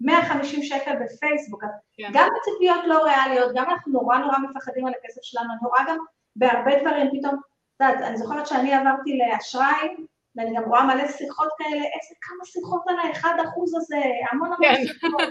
מ-150 0.00 0.62
שקל 0.62 0.92
בפייסבוק. 1.04 1.64
אז 1.64 1.70
כן. 1.96 2.10
גם 2.12 2.28
בציפיות 2.36 2.80
לא 2.86 3.04
ריאליות, 3.04 3.52
גם 3.54 3.64
אנחנו 3.70 3.92
נורא 3.92 4.18
נורא 4.18 4.38
מפחדים 4.38 4.86
על 4.86 4.92
הכסף 4.98 5.22
שלנו, 5.22 5.46
אני 5.50 5.68
רואה 5.68 5.84
גם 5.88 5.98
בהרבה 6.36 6.80
דברים, 6.80 7.10
פתאום, 7.18 7.34
את 7.34 7.80
יודעת, 7.80 8.02
אני 8.02 8.16
זוכרת 8.16 8.46
שאני 8.46 8.74
עברתי 8.74 9.18
לאשראי, 9.18 9.88
ואני 10.36 10.56
גם 10.56 10.64
רואה 10.64 10.84
מלא 10.84 11.08
שיחות 11.08 11.48
כאלה, 11.58 11.76
איזה 11.76 12.14
כמה 12.20 12.44
שיחות 12.44 12.82
על 12.88 12.96
האחד 12.98 13.34
אחוז 13.44 13.74
הזה, 13.74 14.02
המון 14.30 14.52
המון 14.52 14.74
כן. 14.74 14.82
שיחות. 14.86 15.22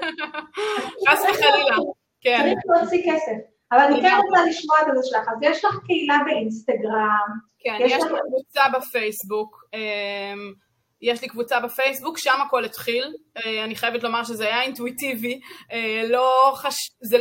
חס 1.10 1.22
וחלילה, 1.22 1.76
כן. 2.22 2.40
צריך 2.40 2.64
להוציא 2.66 3.12
כסף. 3.12 3.55
אבל 3.72 3.80
אני 3.82 4.02
כן. 4.02 4.18
רוצה 4.26 4.46
לשמוע 4.50 4.78
את 4.82 4.88
זה 4.96 5.10
שלך. 5.10 5.28
אז 5.28 5.38
יש 5.42 5.66
לך 5.66 5.76
קהילה 5.86 6.18
באינסטגרם, 6.26 7.30
כן, 7.60 7.78
יש 7.80 7.92
יש 7.92 8.04
לי 8.04 8.10
לך- 8.10 8.20
קבוצה 8.28 8.62
בפייסבוק, 8.78 9.64
אמ, 9.74 10.54
יש 11.02 11.22
לי 11.22 11.28
קבוצה 11.28 11.60
בפייסבוק, 11.60 12.18
שם 12.18 12.42
הכל 12.48 12.66
התחיל, 12.66 13.14
אה, 13.38 13.64
אני 13.64 13.76
חייבת 13.76 14.04
לומר 14.04 14.24
שזה 14.24 14.46
היה 14.46 14.62
אינטואיטיבי, 14.62 15.40
אה, 15.72 16.02
לא 16.10 16.54
חש... 16.56 16.76
זה... 17.02 17.18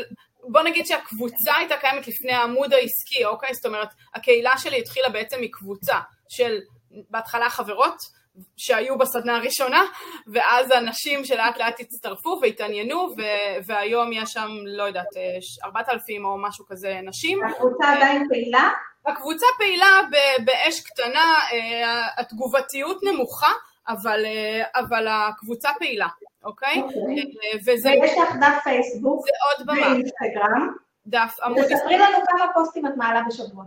בוא 0.48 0.62
נגיד 0.62 0.86
שהקבוצה 0.86 1.54
הייתה 1.56 1.76
קיימת 1.76 2.08
לפני 2.08 2.32
העמוד 2.32 2.72
העסקי, 2.72 3.24
אוקיי? 3.24 3.54
זאת 3.54 3.66
אומרת, 3.66 3.88
הקהילה 4.14 4.58
שלי 4.58 4.78
התחילה 4.78 5.08
בעצם 5.08 5.36
מקבוצה 5.40 5.98
של 6.28 6.58
בהתחלה 7.10 7.50
חברות, 7.50 7.96
שהיו 8.56 8.98
בסדנה 8.98 9.36
הראשונה, 9.36 9.82
ואז 10.26 10.72
אנשים 10.72 11.24
שלאט 11.24 11.58
לאט 11.58 11.80
הצטרפו 11.80 12.38
והתעניינו, 12.42 12.98
ו- 12.98 13.56
והיום 13.66 14.12
יש 14.12 14.30
שם, 14.32 14.48
לא 14.64 14.82
יודעת, 14.82 15.16
אה, 15.16 15.38
4,000 15.64 16.24
או 16.24 16.38
משהו 16.38 16.64
כזה 16.66 17.00
נשים. 17.02 17.44
הקבוצה 17.44 17.92
עדיין 17.92 18.28
פעילה, 18.28 18.70
הקבוצה 19.06 19.46
פעילה 19.58 20.00
ב- 20.10 20.44
באש 20.44 20.80
קטנה, 20.80 21.34
אה, 21.52 22.06
התגובתיות 22.16 23.00
נמוכה, 23.02 23.52
אבל, 23.88 24.24
אה, 24.24 24.62
אבל 24.80 25.06
הקבוצה 25.10 25.68
פעילה, 25.78 26.08
אוקיי? 26.44 26.82
אוקיי. 26.82 26.98
אה, 26.98 27.58
וזה 27.66 27.90
ויש 28.02 28.18
לך 28.18 28.36
דף 28.40 28.60
פייסבוק 28.64 29.26
ואינסטגרם. 29.66 30.74
דף 31.06 31.36
עמוד, 31.42 31.64
תספרי 31.64 31.98
לנו 31.98 32.16
כמה 32.26 32.46
פוסטים 32.54 32.86
את 32.86 32.92
מעלה 32.96 33.22
בשבוע. 33.28 33.64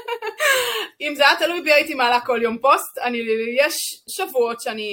אם 1.00 1.14
זה 1.14 1.28
היה 1.28 1.38
תלוי 1.38 1.60
בי 1.60 1.72
הייתי 1.72 1.94
מעלה 1.94 2.20
כל 2.20 2.42
יום 2.42 2.58
פוסט, 2.58 2.98
אני, 2.98 3.18
יש 3.58 4.04
שבועות 4.08 4.60
שאני 4.60 4.90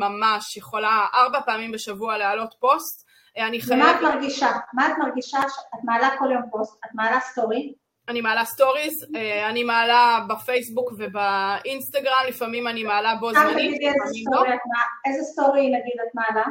ממש 0.00 0.56
יכולה 0.56 1.06
ארבע 1.14 1.40
פעמים 1.40 1.72
בשבוע 1.72 2.18
להעלות 2.18 2.54
פוסט, 2.60 3.08
אה, 3.38 3.46
אני 3.46 3.58
ומה 3.68 3.90
את 3.90 3.96
חייבת, 3.96 4.14
מרגישה? 4.14 4.50
מה 4.72 4.86
את 4.86 4.92
מרגישה 4.98 5.38
שאת 5.40 5.84
מעלה 5.84 6.10
כל 6.18 6.30
יום 6.32 6.42
פוסט? 6.50 6.78
את 6.84 6.90
מעלה 6.94 7.20
story? 7.20 7.72
אני 8.08 8.20
מעלה 8.20 8.44
stories, 8.44 9.06
אה, 9.16 9.48
אני 9.48 9.64
מעלה 9.64 10.20
בפייסבוק 10.28 10.92
ובאינסטגרם, 10.98 12.24
לפעמים 12.28 12.68
אני 12.68 12.82
מעלה 12.82 13.14
בו 13.14 13.32
זמנית, 13.32 13.78
לפעמים 13.82 14.24
לא. 14.32 14.54
את 14.54 14.58
איזה 15.06 15.22
סטורי 15.22 15.66
נגיד 15.66 16.00
את 16.08 16.14
מעלה? 16.14 16.46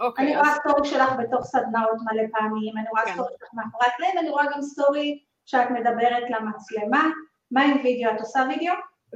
אוקיי, 0.00 0.24
אני 0.24 0.36
אז 0.36 0.46
רואה 0.46 0.54
סטורי 0.54 0.88
שלך 0.88 1.12
בתוך 1.18 1.44
סדנאות 1.44 1.98
מלא 2.12 2.22
פעמים, 2.32 2.78
אני 2.78 2.88
רואה 2.90 3.04
כן. 3.04 3.12
סטורי 3.12 3.32
שלך 3.38 3.48
מאחורי 3.52 3.86
הקלעים, 3.86 4.18
אני 4.18 4.28
רואה 4.30 4.44
גם 4.44 4.62
סטורי 4.62 5.18
שאת 5.46 5.70
מדברת 5.70 6.22
למצלמה. 6.30 7.10
מה 7.50 7.62
עם 7.62 7.80
וידאו? 7.84 8.10
את 8.10 8.20
עושה 8.20 8.40
וידאו? 8.48 8.74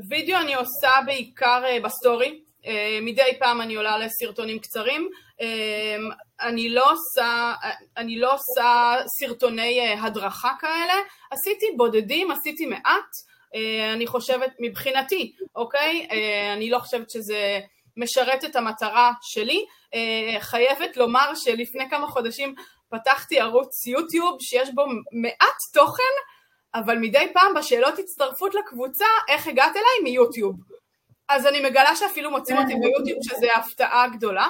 וידאו 0.08 0.40
אני 0.40 0.54
עושה 0.54 0.90
בעיקר 1.06 1.62
אה, 1.64 1.80
בסטורי, 1.80 2.40
אה, 2.66 2.98
מדי 3.02 3.36
פעם 3.38 3.60
אני 3.60 3.74
עולה 3.74 3.98
לסרטונים 3.98 4.58
קצרים. 4.58 5.08
אה, 5.40 5.96
אני 6.40 6.68
לא 6.68 6.92
עושה, 6.92 7.52
אני 7.96 8.18
לא 8.18 8.34
עושה 8.34 8.94
סרטוני 9.06 9.80
אה, 9.80 10.04
הדרכה 10.04 10.52
כאלה, 10.60 10.94
עשיתי 11.30 11.66
בודדים, 11.76 12.30
עשיתי 12.30 12.66
מעט, 12.66 13.10
אה, 13.54 13.92
אני 13.92 14.06
חושבת, 14.06 14.52
מבחינתי, 14.60 15.32
אוקיי? 15.56 16.06
אה, 16.10 16.52
אני 16.52 16.70
לא 16.70 16.78
חושבת 16.78 17.10
שזה 17.10 17.60
משרת 17.96 18.44
את 18.44 18.56
המטרה 18.56 19.12
שלי. 19.22 19.66
אה, 19.94 20.40
חייבת 20.40 20.96
לומר 20.96 21.34
שלפני 21.34 21.90
כמה 21.90 22.06
חודשים 22.06 22.54
פתחתי 22.88 23.40
ערוץ 23.40 23.86
יוטיוב 23.86 24.36
שיש 24.40 24.70
בו 24.74 24.84
מעט 25.12 25.58
תוכן, 25.72 26.02
אבל 26.74 26.98
מדי 26.98 27.26
פעם 27.32 27.54
בשאלות 27.54 27.98
הצטרפות 27.98 28.54
לקבוצה, 28.54 29.04
איך 29.28 29.46
הגעת 29.46 29.72
אליי? 29.72 30.12
מיוטיוב. 30.12 30.56
אז 31.28 31.46
אני 31.46 31.60
מגלה 31.60 31.96
שאפילו 31.96 32.30
מוצאים 32.30 32.58
אותי 32.58 32.74
ביוטיוב, 32.74 33.18
שזה 33.22 33.54
הפתעה 33.56 34.08
גדולה. 34.08 34.46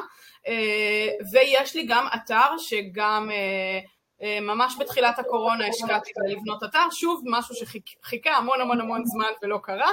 אה, 0.48 1.08
ויש 1.32 1.76
לי 1.76 1.86
גם 1.86 2.06
אתר 2.14 2.58
שגם 2.58 3.30
אה, 4.22 4.40
ממש 4.40 4.76
בתחילת 4.80 5.18
הקורונה 5.18 5.66
השקעתי 5.66 6.10
בלבנות 6.16 6.62
אתר, 6.64 6.90
שוב, 6.90 7.22
משהו 7.24 7.54
שחיכה 7.54 8.30
המון 8.30 8.60
המון 8.60 8.80
המון 8.80 9.04
זמן 9.04 9.30
ולא 9.42 9.58
קרה, 9.62 9.90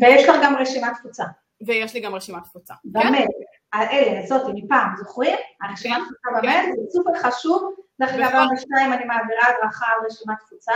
ויש 0.00 0.28
לך 0.28 0.36
גם 0.42 0.56
רשימת 0.56 0.92
תפוצה. 0.98 1.24
ויש 1.66 1.94
לי 1.94 2.00
גם 2.00 2.14
רשימת 2.14 2.44
תפוצה. 2.44 2.74
כן? 2.94 3.24
האלה, 3.72 4.26
זאתי 4.26 4.52
מפעם, 4.54 4.88
זוכרים? 4.96 5.36
הרשימת 5.60 5.98
תפוצה 5.98 6.38
במייל, 6.38 6.72
זה 6.76 6.82
סופר 6.92 7.14
חשוב. 7.14 7.74
דרך 8.00 8.10
אגב, 8.10 8.30
היום 8.32 8.48
בשתיים 8.56 8.92
אני 8.92 9.04
מעבירה 9.04 9.42
הדרכה 9.48 9.86
על 9.86 10.06
רשימת 10.06 10.36
תפוצה. 10.46 10.72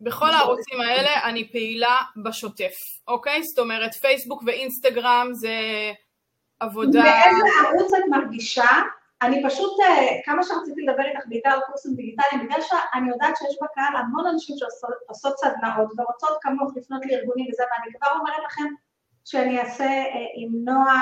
בכל 0.00 0.30
הערוצים 0.30 0.80
האלה 0.80 1.10
אני 1.24 1.52
פעילה 1.52 1.96
בשוטף, 2.24 2.74
אוקיי? 3.08 3.42
זאת 3.42 3.58
אומרת, 3.58 3.94
פייסבוק 3.94 4.42
ואינסטגרם 4.46 5.28
זה 5.32 5.56
עבודה... 6.60 7.02
באיזה 7.02 7.48
ערוץ 7.68 7.94
את 7.94 8.04
מרגישה? 8.10 8.70
אני 9.22 9.42
פשוט, 9.46 9.80
אה, 9.80 10.06
כמה 10.24 10.42
שרציתי 10.42 10.82
לדבר 10.82 11.02
איתך 11.02 11.26
בעיקר 11.26 11.50
על 11.50 11.60
קורסים 11.66 11.94
דיגיטליים, 11.94 12.46
בגלל 12.46 12.60
שאני 12.60 13.10
יודעת 13.10 13.36
שיש 13.36 13.56
בקהל 13.62 13.96
המון 13.96 14.26
אנשים 14.26 14.56
שעושות 14.58 15.38
סדנאות 15.38 15.88
ורוצות 15.98 16.38
כמוך 16.40 16.72
לפנות 16.76 17.02
לארגונים 17.06 17.46
וזה, 17.52 17.62
ואני 17.62 17.92
כבר 17.98 18.08
אומרת 18.20 18.42
לכם 18.46 18.64
שאני 19.24 19.60
אעשה 19.60 19.84
אה, 19.84 20.26
עם 20.36 20.50
נועה 20.64 21.00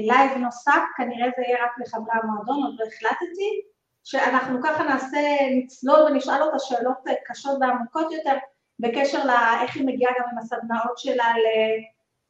לייב 0.00 0.38
נוסף, 0.38 0.82
כנראה 0.96 1.28
זה 1.36 1.42
יהיה 1.46 1.64
רק 1.64 1.70
לחברי 1.78 2.12
המועדון, 2.22 2.62
עוד 2.62 2.74
לא 2.78 2.84
החלטתי, 2.86 3.60
שאנחנו 4.04 4.58
ככה 4.62 4.82
נעשה, 4.84 5.18
נצלול 5.50 6.02
ונשאל 6.02 6.42
אותה 6.42 6.58
שאלות 6.58 6.96
קשות 7.26 7.58
ועמוקות 7.60 8.12
יותר 8.12 8.36
בקשר 8.78 9.18
לאיך 9.26 9.76
היא 9.76 9.86
מגיעה 9.86 10.12
גם 10.18 10.24
עם 10.32 10.38
הסדנאות 10.38 10.98
שלה 10.98 11.32
ל... 11.38 11.46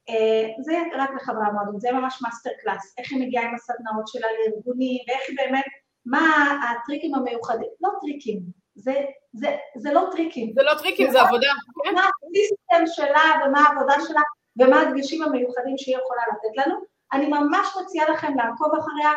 אה, 0.09 0.49
זה 0.61 0.73
יהיה 0.73 0.85
רק 0.97 1.11
לחברי 1.17 1.47
המועדון, 1.47 1.81
זה 1.81 1.93
ממש 1.93 2.23
מאסטר 2.23 2.51
קלאס, 2.63 2.95
איך 2.99 3.13
היא 3.13 3.27
מגיעה 3.27 3.45
עם 3.45 3.55
הסדנאות 3.55 4.09
שלה 4.09 4.27
לארגונים, 4.33 4.99
ואיך 5.09 5.21
היא 5.29 5.37
באמת, 5.37 5.65
מה 6.07 6.59
הטריקים 6.71 7.15
המיוחדים, 7.15 7.69
לא 7.81 7.91
טריקים, 8.01 8.41
זה, 8.75 8.95
זה, 9.33 9.57
זה 9.77 9.93
לא 9.93 10.09
טריקים, 10.13 10.53
זה 10.53 10.63
לא 10.63 10.73
טריקים, 10.79 11.11
זה 11.11 11.21
עבודה. 11.21 11.49
כן? 11.85 11.95
מה 11.95 12.01
ה 12.01 12.15
system 12.15 13.03
שלה 13.03 13.47
ומה 13.47 13.61
העבודה 13.61 13.95
שלה, 14.09 14.21
ומה 14.59 14.81
הדגשים 14.81 15.23
המיוחדים 15.23 15.79
שהיא 15.79 15.97
יכולה 15.97 16.23
לתת 16.33 16.57
לנו. 16.57 16.81
אני 17.13 17.27
ממש 17.27 17.67
מציעה 17.83 18.11
לכם 18.11 18.37
לעקוב 18.37 18.73
אחריה 18.79 19.13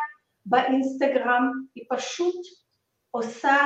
באינסטגרם, 0.46 1.52
היא 1.76 1.86
פשוט 1.90 2.36
עושה 3.12 3.58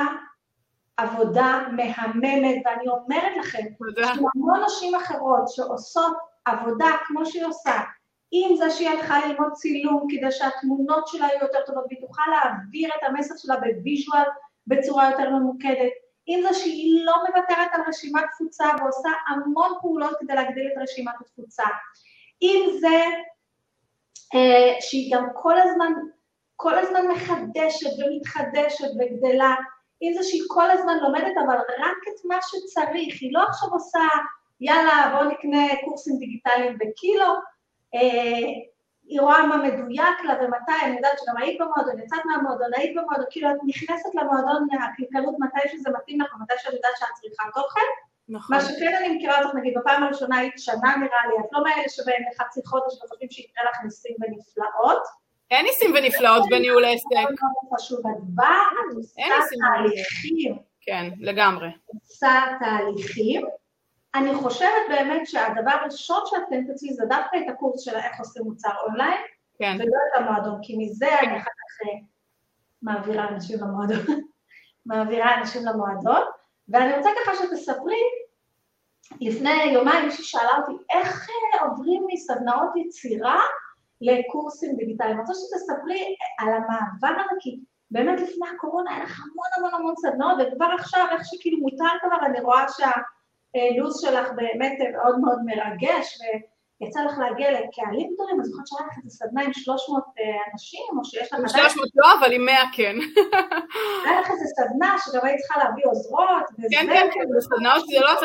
עבודה 0.96 1.62
מהממת, 1.72 2.62
ואני 2.64 2.88
אומרת 2.88 3.36
לכם, 3.38 3.66
יש 3.98 4.08
המון 4.34 4.60
נשים 4.66 4.94
אחרות 4.94 5.48
שעושות 5.48 6.16
עבודה 6.44 6.86
כמו 7.06 7.26
שהיא 7.26 7.44
עושה, 7.44 7.80
עם 8.30 8.56
זה 8.56 8.70
שהיא 8.70 8.88
הלכה 8.88 9.26
ללמוד 9.26 9.52
צילום 9.52 10.06
כדי 10.10 10.32
שהתמונות 10.32 11.08
שלה 11.08 11.26
יהיו 11.26 11.42
יותר 11.42 11.58
טובות 11.66 11.84
והיא 11.88 12.00
תוכל 12.00 12.22
להעביר 12.30 12.90
את 12.98 13.02
המסר 13.02 13.34
שלה 13.36 13.56
ב 13.56 13.66
visual 13.66 14.24
בצורה 14.66 15.10
יותר 15.10 15.30
ממוקדת, 15.30 15.92
עם 16.26 16.42
זה 16.42 16.54
שהיא 16.54 17.04
לא 17.04 17.14
מוותרת 17.28 17.68
על 17.72 17.80
רשימת 17.88 18.24
תפוצה 18.34 18.64
ועושה 18.78 19.08
המון 19.28 19.72
פעולות 19.80 20.16
כדי 20.20 20.34
להגדיל 20.34 20.68
את 20.72 20.82
רשימת 20.82 21.14
התפוצה, 21.20 21.64
עם 22.40 22.78
זה 22.80 22.96
שהיא 24.80 25.16
גם 25.16 25.26
כל 25.34 25.58
הזמן, 25.58 25.92
כל 26.56 26.78
הזמן 26.78 27.06
מחדשת 27.08 27.90
ומתחדשת 27.98 28.88
וגדלה, 29.00 29.54
עם 30.00 30.12
זה 30.14 30.22
שהיא 30.22 30.42
כל 30.48 30.70
הזמן 30.70 30.98
לומדת 31.02 31.34
אבל 31.46 31.56
רק 31.56 31.96
את 32.08 32.24
מה 32.24 32.36
שצריך, 32.42 33.14
היא 33.20 33.32
לא 33.32 33.42
עכשיו 33.42 33.68
עושה 33.68 34.08
יאללה 34.60 35.12
בואו 35.12 35.30
נקנה 35.30 35.66
קורסים 35.84 36.18
דיגיטליים 36.18 36.78
בקילו, 36.78 37.34
אה, 37.94 38.48
היא 39.08 39.20
רואה 39.20 39.46
מה 39.46 39.56
מדויק 39.56 40.20
לה 40.24 40.34
ומתי, 40.34 40.72
אני 40.84 40.96
יודעת 40.96 41.18
שגם 41.18 41.36
היית 41.36 41.60
במועדון, 41.60 41.98
יצאת 41.98 42.24
מהמועדון, 42.24 42.70
היית 42.76 42.96
במועדון, 42.96 43.26
כאילו 43.30 43.50
את 43.50 43.56
נכנסת 43.66 44.14
למועדון 44.14 44.66
מהקלקלות 44.72 45.34
מתי 45.38 45.68
שזה 45.68 45.90
מתאים 45.90 46.20
לך 46.20 46.34
ומתי 46.34 46.54
שאת 46.58 46.72
יודעת 46.72 46.96
שאת 46.98 47.08
צריכה 47.14 47.44
תוכן. 47.54 47.86
נכון. 48.28 48.56
מה 48.56 48.62
שכן 48.62 48.94
אני 48.98 49.16
מכירה 49.16 49.42
אותך, 49.42 49.54
נגיד, 49.54 49.74
בפעם 49.78 50.02
הראשונה 50.02 50.38
היית 50.38 50.54
שנה 50.56 50.96
נראה 50.96 51.26
לי, 51.28 51.34
את 51.40 51.52
לא 51.52 51.62
מאלה 51.64 51.88
שבהם 51.88 52.22
לחצי 52.32 52.60
חודש 52.66 52.94
וחושבים 53.04 53.30
שיקרה 53.30 53.64
לך 53.64 53.84
ניסים 53.84 54.16
ונפלאות. 54.20 55.02
אין 55.50 55.64
ניסים 55.66 55.90
ונפלאות 55.94 56.42
בניהול 56.50 56.84
עסק. 56.84 57.06
את 57.12 57.38
עושה 58.96 59.56
תהליכים. 59.60 60.58
כן, 60.80 61.10
לגמרי. 61.20 61.68
עושה 61.86 62.42
תהליכים. 62.60 63.46
אני 64.14 64.34
חושבת 64.34 64.70
באמת 64.88 65.26
שהדבר 65.26 65.70
הראשון 65.70 66.20
שאתם 66.26 66.72
תציעי 66.72 66.94
זה 66.94 67.04
דווקא 67.08 67.36
את 67.36 67.48
הקורס 67.48 67.84
של 67.84 67.96
איך 67.96 68.18
עושים 68.18 68.42
מוצר 68.42 68.70
אונליין, 68.86 69.20
כן. 69.58 69.76
ולא 69.78 69.86
את 69.86 70.20
המועדון, 70.20 70.58
כי 70.62 70.76
מזה 70.78 71.18
אני 71.18 71.36
אחר 71.36 71.50
כך 71.50 71.86
אה, 71.86 71.98
מעבירה 72.82 73.28
אנשים 73.28 73.58
למועדון, 73.60 74.20
מעבירה 74.86 75.38
אנשים 75.38 75.62
למועדון, 75.66 76.22
ואני 76.68 76.96
רוצה 76.96 77.10
ככה 77.22 77.36
שתספרי, 77.36 78.02
לפני 79.20 79.64
יומיים 79.64 80.04
מישהי 80.04 80.24
שאלה 80.24 80.50
אותי, 80.58 80.82
איך 80.90 81.28
אה, 81.30 81.66
עוברים 81.66 82.04
מסדנאות 82.12 82.76
יצירה 82.76 83.40
לקורסים 84.00 84.76
דיגיטליים? 84.76 85.12
אני 85.12 85.20
רוצה 85.20 85.32
שתספרי 85.34 86.16
על 86.38 86.48
המעבר 86.48 87.22
כי 87.40 87.60
באמת 87.90 88.20
לפני 88.20 88.46
הקורונה 88.56 88.94
היה 88.94 89.04
לך 89.04 89.20
המון 89.20 89.46
המון 89.56 89.80
המון 89.80 89.94
סדנאות, 89.96 90.38
וכבר 90.40 90.68
עכשיו, 90.78 91.06
איך 91.10 91.22
שכאילו 91.24 91.58
מותר 91.58 91.84
כבר, 92.02 92.26
אני 92.26 92.40
רואה 92.40 92.64
שה... 92.68 92.90
הלו"ז 93.56 94.00
שלך 94.00 94.32
באמת 94.36 94.78
מאוד 94.92 95.20
מאוד 95.20 95.38
מרגש, 95.44 96.18
ויצא 96.80 97.00
לך 97.00 97.18
להגיע 97.18 97.50
לקהלים 97.50 98.08
גדולים, 98.14 98.40
אני 98.40 98.44
זוכרת 98.44 98.66
שהיה 98.66 98.86
לך 98.86 98.98
איזה 98.98 99.10
סדנה 99.10 99.42
עם 99.42 99.52
300 99.52 100.02
אה, 100.18 100.24
אנשים, 100.52 100.98
או 100.98 101.04
שיש 101.04 101.32
לך... 101.32 101.38
עם 101.38 101.48
300 101.48 101.88
לא, 101.94 102.06
אבל 102.20 102.32
עם 102.32 102.44
100 102.44 102.54
כן. 102.72 102.96
היה 104.06 104.20
לך 104.20 104.30
איזה 104.30 104.44
סדנה 104.56 104.96
שגם 105.04 105.20
היית 105.26 105.40
צריכה 105.40 105.58
להביא 105.64 105.84
עוזרות, 105.86 106.44
וזה... 106.58 106.68
כן, 106.70 106.86
כן, 106.86 107.08
כן, 107.12 107.20
בסדנאות 107.36 107.84
גדולות 107.90 108.22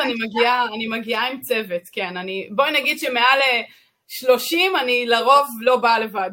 אני 0.74 0.88
מגיעה 0.88 1.28
עם 1.28 1.40
צוות, 1.40 1.82
כן. 1.92 2.16
אני, 2.16 2.48
בואי 2.54 2.80
נגיד 2.80 2.98
שמעל... 2.98 3.38
30 4.06 4.76
אני 4.76 5.06
לרוב 5.06 5.46
לא 5.60 5.76
באה 5.76 5.98
לבד. 5.98 6.30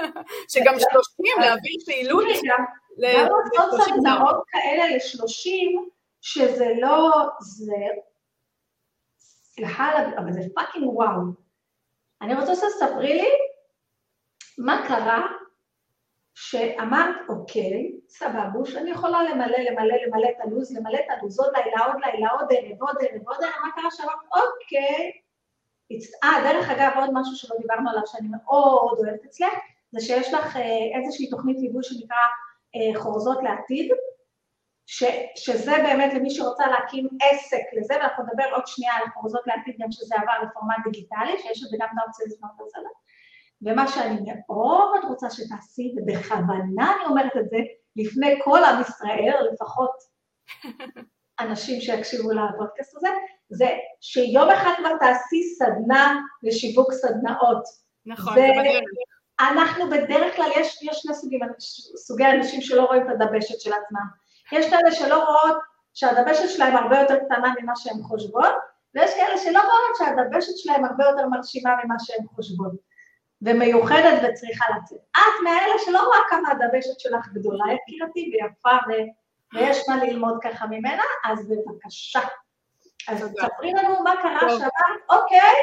שגם 0.52 0.74
30 0.78 1.40
להעביר 1.40 1.72
פעילות... 1.86 2.24
גם 2.44 2.64
לעשות 2.98 3.80
סדנאות 3.84 4.36
כאלה 4.48 4.86
ל-30, 4.86 5.90
שזה 6.20 6.66
לא... 6.80 7.10
זה 7.40 7.74
סליחה, 9.54 9.90
אבל 10.18 10.32
זה 10.32 10.40
פאקינג 10.54 10.86
וואו. 10.86 11.41
אני 12.22 12.34
רוצה 12.34 12.54
שתספרי 12.54 13.14
לי 13.14 13.28
מה 14.58 14.84
קרה 14.88 15.26
שאמרת, 16.34 17.16
אוקיי, 17.28 17.92
סבבוש, 18.08 18.76
אני 18.76 18.90
יכולה 18.90 19.22
למלא, 19.22 19.58
למלא, 19.58 19.94
למלא 20.06 20.28
את 20.28 20.40
הלו"ז, 20.40 20.76
למלא 20.76 20.98
את 20.98 21.10
הלו"ז 21.10 21.40
עוד 21.40 21.52
לילה, 21.56 21.86
עוד 21.86 21.96
לילה, 22.04 22.30
עוד 22.30 22.46
ערב, 22.50 22.82
עוד 22.82 22.96
ערב, 23.00 23.28
עוד 23.28 23.36
ערב, 23.44 23.62
מה 23.62 23.72
קרה 23.74 23.90
שאמרת, 23.90 24.16
אוקיי. 24.36 25.12
אה, 26.24 26.52
דרך 26.52 26.70
אגב, 26.70 26.90
עוד 26.96 27.10
משהו 27.12 27.36
שלא 27.36 27.56
דיברנו 27.60 27.90
עליו 27.90 28.02
שאני 28.06 28.28
מאוד 28.28 28.98
אוהבת 28.98 29.24
אצלך, 29.24 29.52
זה 29.92 30.00
שיש 30.00 30.34
לך 30.34 30.56
אה, 30.56 31.00
איזושהי 31.00 31.30
תוכנית 31.30 31.56
ליווי 31.58 31.82
שנקרא 31.82 32.16
אה, 32.76 33.00
חורזות 33.00 33.38
לעתיד, 33.42 33.92
ש, 34.86 35.04
שזה 35.36 35.72
באמת 35.82 36.14
למי 36.14 36.30
שרוצה 36.30 36.66
להקים 36.66 37.08
עסק 37.22 37.62
לזה, 37.72 37.94
ואנחנו 37.94 38.24
נדבר 38.24 38.54
עוד 38.54 38.66
שנייה 38.66 38.94
על 38.94 39.02
החורזות 39.06 39.46
לעתיד 39.46 39.74
גם 39.78 39.92
שזה 39.92 40.14
עבר 40.14 40.48
לפורמט 40.48 40.76
דיגיטלי, 40.84 41.38
שיש 41.38 41.62
לזה 41.62 41.76
גם 41.80 41.88
את 41.92 41.98
האופציה 42.02 42.26
לפנות 42.26 42.50
על 42.74 42.84
ומה 43.62 43.88
שאני 43.88 44.20
מאוד 44.48 45.04
רוצה 45.08 45.30
שתעשי, 45.30 45.94
ובכוונה 45.96 46.92
אני 46.96 47.06
אומרת 47.06 47.36
את 47.36 47.50
זה 47.50 47.56
לפני 47.96 48.40
כל 48.44 48.64
עם 48.64 48.80
ישראל, 48.80 49.48
לפחות 49.52 49.90
אנשים 51.40 51.80
שיקשיבו 51.80 52.30
לפודקאסט 52.32 52.96
הזה, 52.96 53.08
זה 53.48 53.68
שיום 54.00 54.50
אחד 54.50 54.72
כבר 54.78 54.96
תעשי 55.00 55.54
סדנה 55.58 56.20
לשיווק 56.42 56.92
סדנאות. 56.92 57.64
נכון, 58.06 58.34
זה 58.34 58.48
בדרך. 58.60 58.82
אנחנו 59.40 59.90
בדרך 59.90 60.36
כלל, 60.36 60.48
יש, 60.56 60.82
יש 60.82 60.96
שני 61.02 61.14
סוגים, 61.14 61.40
סוגי 61.96 62.26
אנשים 62.26 62.60
שלא 62.60 62.84
רואים 62.84 63.02
את 63.02 63.06
הדבשת 63.10 63.60
של 63.60 63.70
עצמם. 63.72 64.21
יש 64.52 64.70
כאלה 64.70 64.92
שלא 64.92 65.24
רואות 65.24 65.56
שהדבשת 65.94 66.48
שלהם 66.48 66.76
הרבה 66.76 67.00
יותר 67.00 67.16
קטנה 67.16 67.54
ממה 67.60 67.76
שהן 67.76 68.02
חושבות, 68.02 68.54
ויש 68.94 69.14
כאלה 69.14 69.38
שלא 69.38 69.60
רואות 69.60 69.96
שהדבשת 69.98 70.56
שלהם 70.56 70.84
הרבה 70.84 71.04
יותר 71.04 71.26
מרשימה 71.26 71.70
ממה 71.84 71.94
שהן 71.98 72.26
חושבות, 72.34 72.72
ומיוחדת 73.42 74.22
וצריכה 74.22 74.64
לצאת. 74.76 74.98
את 75.10 75.42
מאלה 75.44 75.74
שלא 75.84 76.00
רואה 76.06 76.18
כמה 76.28 76.48
הדבשת 76.50 77.00
שלך 77.00 77.28
גדולה, 77.28 77.64
יקירתי 77.74 78.32
ויפה, 78.32 78.76
ו... 78.88 78.92
ויש 79.54 79.88
מה 79.88 80.04
ללמוד 80.04 80.38
ככה 80.42 80.66
ממנה, 80.66 81.02
אז 81.24 81.48
בבקשה. 81.48 82.20
אז 83.08 83.32
תספרי 83.36 83.72
לנו 83.72 84.02
מה 84.02 84.14
קרה 84.22 84.50
שאמרת, 84.50 85.00
אוקיי, 85.10 85.54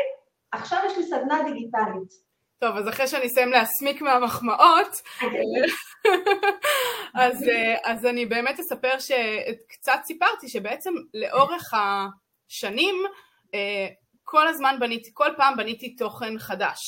עכשיו 0.51 0.79
יש 0.85 0.97
לי 0.97 1.03
סדנה 1.03 1.43
דיגיטלית. 1.43 2.28
טוב, 2.59 2.77
אז 2.77 2.89
אחרי 2.89 3.07
שאני 3.07 3.27
אסיים 3.27 3.51
להסמיק 3.51 4.01
מהמחמאות, 4.01 5.01
אז, 7.15 7.45
אז 7.83 8.05
אני 8.05 8.25
באמת 8.25 8.59
אספר 8.59 8.99
שקצת 8.99 9.99
סיפרתי 10.03 10.47
שבעצם 10.47 10.89
לאורך 11.13 11.73
השנים 11.73 12.95
כל 14.23 14.47
הזמן 14.47 14.75
בניתי, 14.79 15.09
כל 15.13 15.29
פעם 15.37 15.57
בניתי 15.57 15.95
תוכן 15.95 16.39
חדש. 16.39 16.79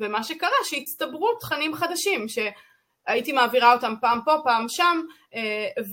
ומה 0.00 0.22
שקרה 0.24 0.50
שהצטברו 0.64 1.34
תכנים 1.40 1.74
חדשים 1.74 2.26
שהייתי 2.28 3.32
מעבירה 3.32 3.72
אותם 3.72 3.94
פעם 4.00 4.20
פה, 4.24 4.32
פעם 4.44 4.68
שם, 4.68 5.00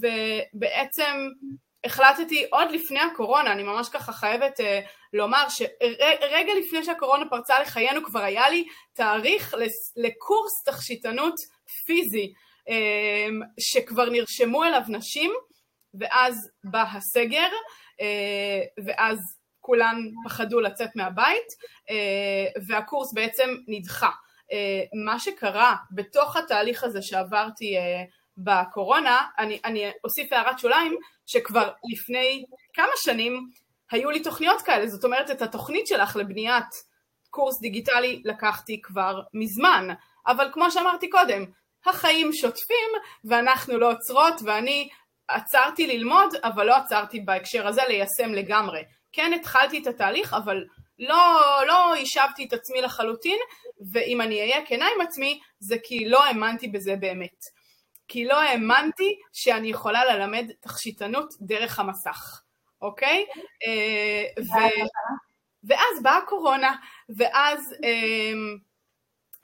ובעצם 0.01 1.27
החלטתי 1.85 2.45
עוד 2.51 2.71
לפני 2.71 2.99
הקורונה, 2.99 3.51
אני 3.51 3.63
ממש 3.63 3.89
ככה 3.89 4.11
חייבת 4.11 4.59
uh, 4.59 4.63
לומר 5.13 5.45
שרגע 5.49 6.53
לפני 6.59 6.83
שהקורונה 6.83 7.29
פרצה 7.29 7.59
לחיינו 7.59 8.03
כבר 8.03 8.19
היה 8.19 8.49
לי 8.49 8.67
תאריך 8.93 9.55
לקורס 9.95 10.63
תכשיטנות 10.65 11.35
פיזי 11.85 12.33
um, 12.69 13.43
שכבר 13.59 14.09
נרשמו 14.09 14.63
אליו 14.63 14.81
נשים 14.87 15.31
ואז 15.99 16.49
בא 16.63 16.83
הסגר 16.91 17.47
uh, 18.01 18.83
ואז 18.85 19.19
כולן 19.59 19.97
פחדו 20.25 20.59
לצאת 20.59 20.89
מהבית 20.95 21.47
uh, 21.89 22.61
והקורס 22.67 23.13
בעצם 23.13 23.55
נדחה. 23.67 24.09
Uh, 24.51 24.89
מה 25.05 25.19
שקרה 25.19 25.75
בתוך 25.91 26.35
התהליך 26.37 26.83
הזה 26.83 27.01
שעברתי 27.01 27.77
uh, 27.77 27.81
בקורונה, 28.37 29.27
אני, 29.37 29.59
אני 29.65 29.91
אוסיף 30.03 30.33
הערת 30.33 30.59
שוליים, 30.59 30.97
שכבר 31.25 31.71
לפני 31.91 32.43
כמה 32.73 32.91
שנים 32.95 33.49
היו 33.91 34.11
לי 34.11 34.23
תוכניות 34.23 34.61
כאלה, 34.61 34.87
זאת 34.87 35.03
אומרת 35.03 35.31
את 35.31 35.41
התוכנית 35.41 35.87
שלך 35.87 36.15
לבניית 36.15 36.65
קורס 37.29 37.59
דיגיטלי 37.61 38.21
לקחתי 38.25 38.81
כבר 38.81 39.19
מזמן, 39.33 39.87
אבל 40.27 40.49
כמו 40.53 40.71
שאמרתי 40.71 41.09
קודם, 41.09 41.45
החיים 41.85 42.33
שוטפים 42.33 42.89
ואנחנו 43.25 43.77
לא 43.77 43.91
עוצרות 43.91 44.41
ואני 44.45 44.89
עצרתי 45.27 45.87
ללמוד 45.87 46.35
אבל 46.43 46.65
לא 46.65 46.75
עצרתי 46.75 47.19
בהקשר 47.19 47.67
הזה 47.67 47.81
ליישם 47.87 48.33
לגמרי. 48.33 48.81
כן 49.11 49.31
התחלתי 49.33 49.79
את 49.79 49.87
התהליך 49.87 50.33
אבל 50.33 50.63
לא, 50.99 51.39
לא 51.67 51.95
השבתי 51.95 52.45
את 52.45 52.53
עצמי 52.53 52.81
לחלוטין 52.81 53.37
ואם 53.91 54.21
אני 54.21 54.39
אהיה 54.39 54.65
כנה 54.65 54.85
עם 54.95 55.01
עצמי 55.01 55.39
זה 55.59 55.75
כי 55.83 56.05
לא 56.05 56.25
האמנתי 56.25 56.67
בזה 56.67 56.95
באמת. 56.95 57.56
כי 58.07 58.25
לא 58.25 58.41
האמנתי 58.41 59.19
שאני 59.33 59.67
יכולה 59.67 60.05
ללמד 60.05 60.51
תכשיטנות 60.59 61.33
דרך 61.41 61.79
המסך, 61.79 62.41
אוקיי? 62.81 63.25
אה, 63.67 64.43
ו... 64.43 64.53
ואז 65.63 66.03
באה 66.03 66.17
הקורונה, 66.17 66.75
ואז 67.09 67.75
אמ, 67.83 68.57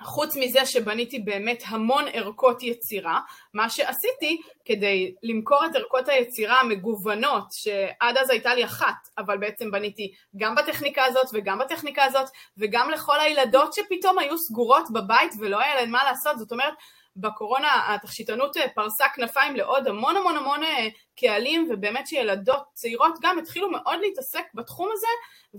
חוץ 0.02 0.36
מזה 0.36 0.66
שבניתי 0.66 1.20
באמת 1.20 1.64
המון 1.68 2.04
ערכות 2.14 2.64
יצירה, 2.64 3.20
מה 3.54 3.70
שעשיתי 3.70 4.42
כדי 4.66 5.16
למכור 5.24 5.66
את 5.66 5.76
ערכות 5.76 6.10
היצירה 6.10 6.60
המגוונות, 6.60 7.52
שעד 7.52 8.18
אז 8.18 8.30
הייתה 8.30 8.56
לי 8.56 8.66
אחת, 8.66 9.10
אבל 9.18 9.38
בעצם 9.38 9.72
בניתי 9.72 10.14
גם 10.38 10.56
בטכניקה 10.56 11.04
הזאת 11.06 11.28
וגם 11.34 11.60
בטכניקה 11.60 12.04
הזאת, 12.04 12.30
וגם 12.58 12.90
לכל 12.90 13.20
הילדות 13.20 13.74
שפתאום 13.74 14.20
היו 14.20 14.38
סגורות 14.38 14.92
בבית 14.94 15.32
ולא 15.40 15.60
היה 15.60 15.76
להן 15.76 15.92
מה 15.92 16.04
לעשות, 16.04 16.38
זאת 16.38 16.52
אומרת, 16.52 16.74
בקורונה 17.16 17.94
התכשיטנות 17.96 18.56
פרסה 18.76 19.06
כנפיים 19.16 19.56
לעוד 19.56 19.88
המון 19.88 20.18
המון 20.18 20.38
המון 20.38 20.64
אה, 20.64 20.88
קהלים, 21.20 21.68
ובאמת 21.70 22.08
שילדות 22.08 22.64
צעירות 22.74 23.14
גם 23.22 23.40
התחילו 23.40 23.72
מאוד 23.72 24.00
להתעסק 24.02 24.44
בתחום 24.54 24.90
הזה, 24.94 25.08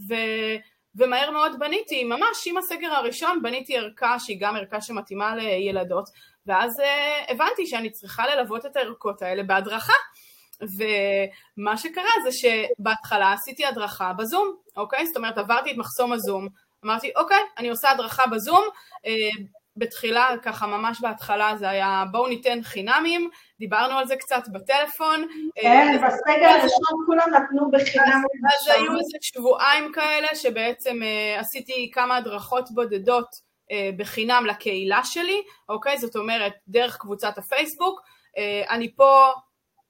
ו... 0.09 0.15
ומהר 0.97 1.31
מאוד 1.31 1.59
בניתי, 1.59 2.05
ממש 2.05 2.47
עם 2.47 2.57
הסגר 2.57 2.93
הראשון 2.93 3.43
בניתי 3.43 3.79
ערכה 3.79 4.19
שהיא 4.19 4.37
גם 4.41 4.57
ערכה 4.57 4.81
שמתאימה 4.81 5.37
לילדות, 5.37 6.05
ואז 6.47 6.81
uh, 6.81 7.33
הבנתי 7.33 7.67
שאני 7.67 7.91
צריכה 7.91 8.27
ללוות 8.27 8.67
את 8.67 8.77
הערכות 8.77 9.23
האלה 9.23 9.43
בהדרכה. 9.43 9.93
ומה 10.61 11.77
שקרה 11.77 12.11
זה 12.25 12.31
שבהתחלה 12.33 13.33
עשיתי 13.33 13.67
הדרכה 13.67 14.13
בזום, 14.13 14.57
אוקיי? 14.77 15.07
זאת 15.07 15.17
אומרת 15.17 15.39
עברתי 15.39 15.71
את 15.71 15.77
מחסום 15.77 16.13
הזום, 16.13 16.49
אמרתי 16.85 17.13
אוקיי, 17.17 17.43
אני 17.59 17.69
עושה 17.69 17.91
הדרכה 17.91 18.27
בזום, 18.27 18.65
בתחילה, 19.77 20.29
ככה 20.43 20.67
ממש 20.67 21.01
בהתחלה 21.01 21.57
זה 21.57 21.69
היה 21.69 22.05
בואו 22.11 22.29
ניתן 22.29 22.63
חינמים, 22.63 23.31
דיברנו 23.59 23.99
על 23.99 24.07
זה 24.07 24.17
קצת 24.17 24.43
בטלפון. 24.53 25.27
כן, 25.55 25.97
בסגר 25.97 26.49
הראשון 26.49 27.05
כולם 27.07 27.29
נתנו 27.35 27.71
בחינם. 27.71 28.23
אז 28.55 28.69
היו 28.69 28.93
איזה 28.93 29.19
שבועיים 29.21 29.93
כאלה 29.93 30.29
שבעצם 30.35 30.97
uh, 31.03 31.41
עשיתי 31.41 31.91
כמה 31.95 32.17
הדרכות 32.17 32.65
בודדות 32.75 33.29
uh, 33.35 33.75
בחינם 33.97 34.47
לקהילה 34.47 35.01
שלי, 35.05 35.43
אוקיי? 35.69 35.99
זאת 35.99 36.17
אומרת, 36.17 36.53
דרך 36.69 36.97
קבוצת 36.97 37.39
הפייסבוק. 37.39 38.01
Uh, 38.01 38.71
אני 38.71 38.95
פה 38.97 39.33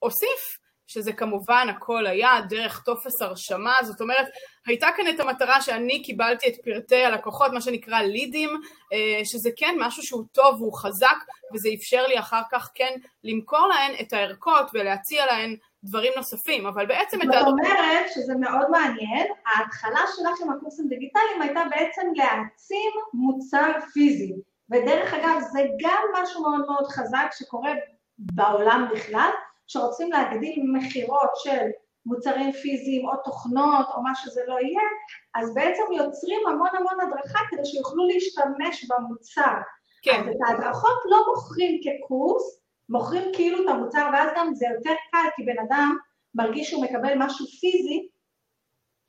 אוסיף 0.01 0.57
שזה 0.87 1.13
כמובן 1.13 1.67
הכל 1.69 2.07
היה 2.07 2.41
דרך 2.49 2.83
טופס 2.83 3.21
הרשמה, 3.21 3.75
זאת 3.83 4.01
אומרת, 4.01 4.27
הייתה 4.67 4.87
כאן 4.97 5.05
את 5.09 5.19
המטרה 5.19 5.61
שאני 5.61 6.03
קיבלתי 6.03 6.47
את 6.47 6.53
פרטי 6.63 7.03
הלקוחות, 7.03 7.51
מה 7.53 7.61
שנקרא 7.61 7.99
לידים, 7.99 8.49
אה, 8.93 9.25
שזה 9.25 9.49
כן 9.57 9.75
משהו 9.79 10.03
שהוא 10.03 10.23
טוב 10.31 10.61
והוא 10.61 10.73
חזק, 10.73 11.17
וזה 11.53 11.69
אפשר 11.75 12.07
לי 12.07 12.19
אחר 12.19 12.41
כך 12.51 12.71
כן 12.75 12.93
למכור 13.23 13.67
להן 13.67 13.91
את 14.01 14.13
הערכות 14.13 14.69
ולהציע 14.73 15.25
להן 15.25 15.55
דברים 15.83 16.11
נוספים, 16.15 16.65
אבל 16.65 16.85
בעצם 16.85 17.21
את 17.21 17.27
ה... 17.27 17.39
זאת 17.39 17.47
אומרת 17.47 18.05
שזה 18.15 18.33
מאוד 18.35 18.69
מעניין, 18.69 19.27
ההתחלה 19.45 20.01
שלך 20.15 20.41
עם 20.41 20.51
הקורסים 20.51 20.87
דיגיטליים 20.87 21.41
הייתה 21.41 21.61
בעצם 21.69 22.01
להעצים 22.15 22.91
מוצר 23.13 23.71
פיזי, 23.93 24.33
ודרך 24.71 25.13
אגב 25.13 25.39
זה 25.51 25.59
גם 25.81 26.03
משהו 26.13 26.41
מאוד 26.41 26.65
מאוד 26.67 26.87
חזק 26.87 27.27
שקורה 27.31 27.71
בעולם 28.19 28.87
בכלל, 28.93 29.29
שרוצים 29.67 30.11
להגדיל 30.11 30.63
מכירות 30.73 31.29
של 31.35 31.65
מוצרים 32.05 32.51
פיזיים 32.51 33.07
או 33.07 33.11
תוכנות 33.23 33.85
או 33.95 34.03
מה 34.03 34.15
שזה 34.15 34.41
לא 34.47 34.59
יהיה, 34.59 34.87
אז 35.35 35.53
בעצם 35.53 35.83
יוצרים 35.97 36.47
המון 36.47 36.69
המון 36.77 37.01
הדרכה 37.01 37.39
כדי 37.49 37.65
שיוכלו 37.65 38.07
להשתמש 38.07 38.85
במוצר. 38.89 39.55
כן. 40.01 40.19
אז 40.19 40.27
את 40.27 40.35
ההדרכות 40.47 40.97
לא 41.05 41.17
מוכרים 41.27 41.81
כקורס, 41.83 42.61
מוכרים 42.89 43.31
כאילו 43.33 43.63
את 43.63 43.69
המוצר, 43.69 44.09
ואז 44.13 44.29
גם 44.35 44.55
זה 44.55 44.65
יותר 44.75 44.93
קל, 45.11 45.27
כי 45.35 45.43
בן 45.43 45.59
אדם 45.67 45.97
מרגיש 46.35 46.69
שהוא 46.69 46.83
מקבל 46.83 47.13
משהו 47.17 47.45
פיזי, 47.45 48.09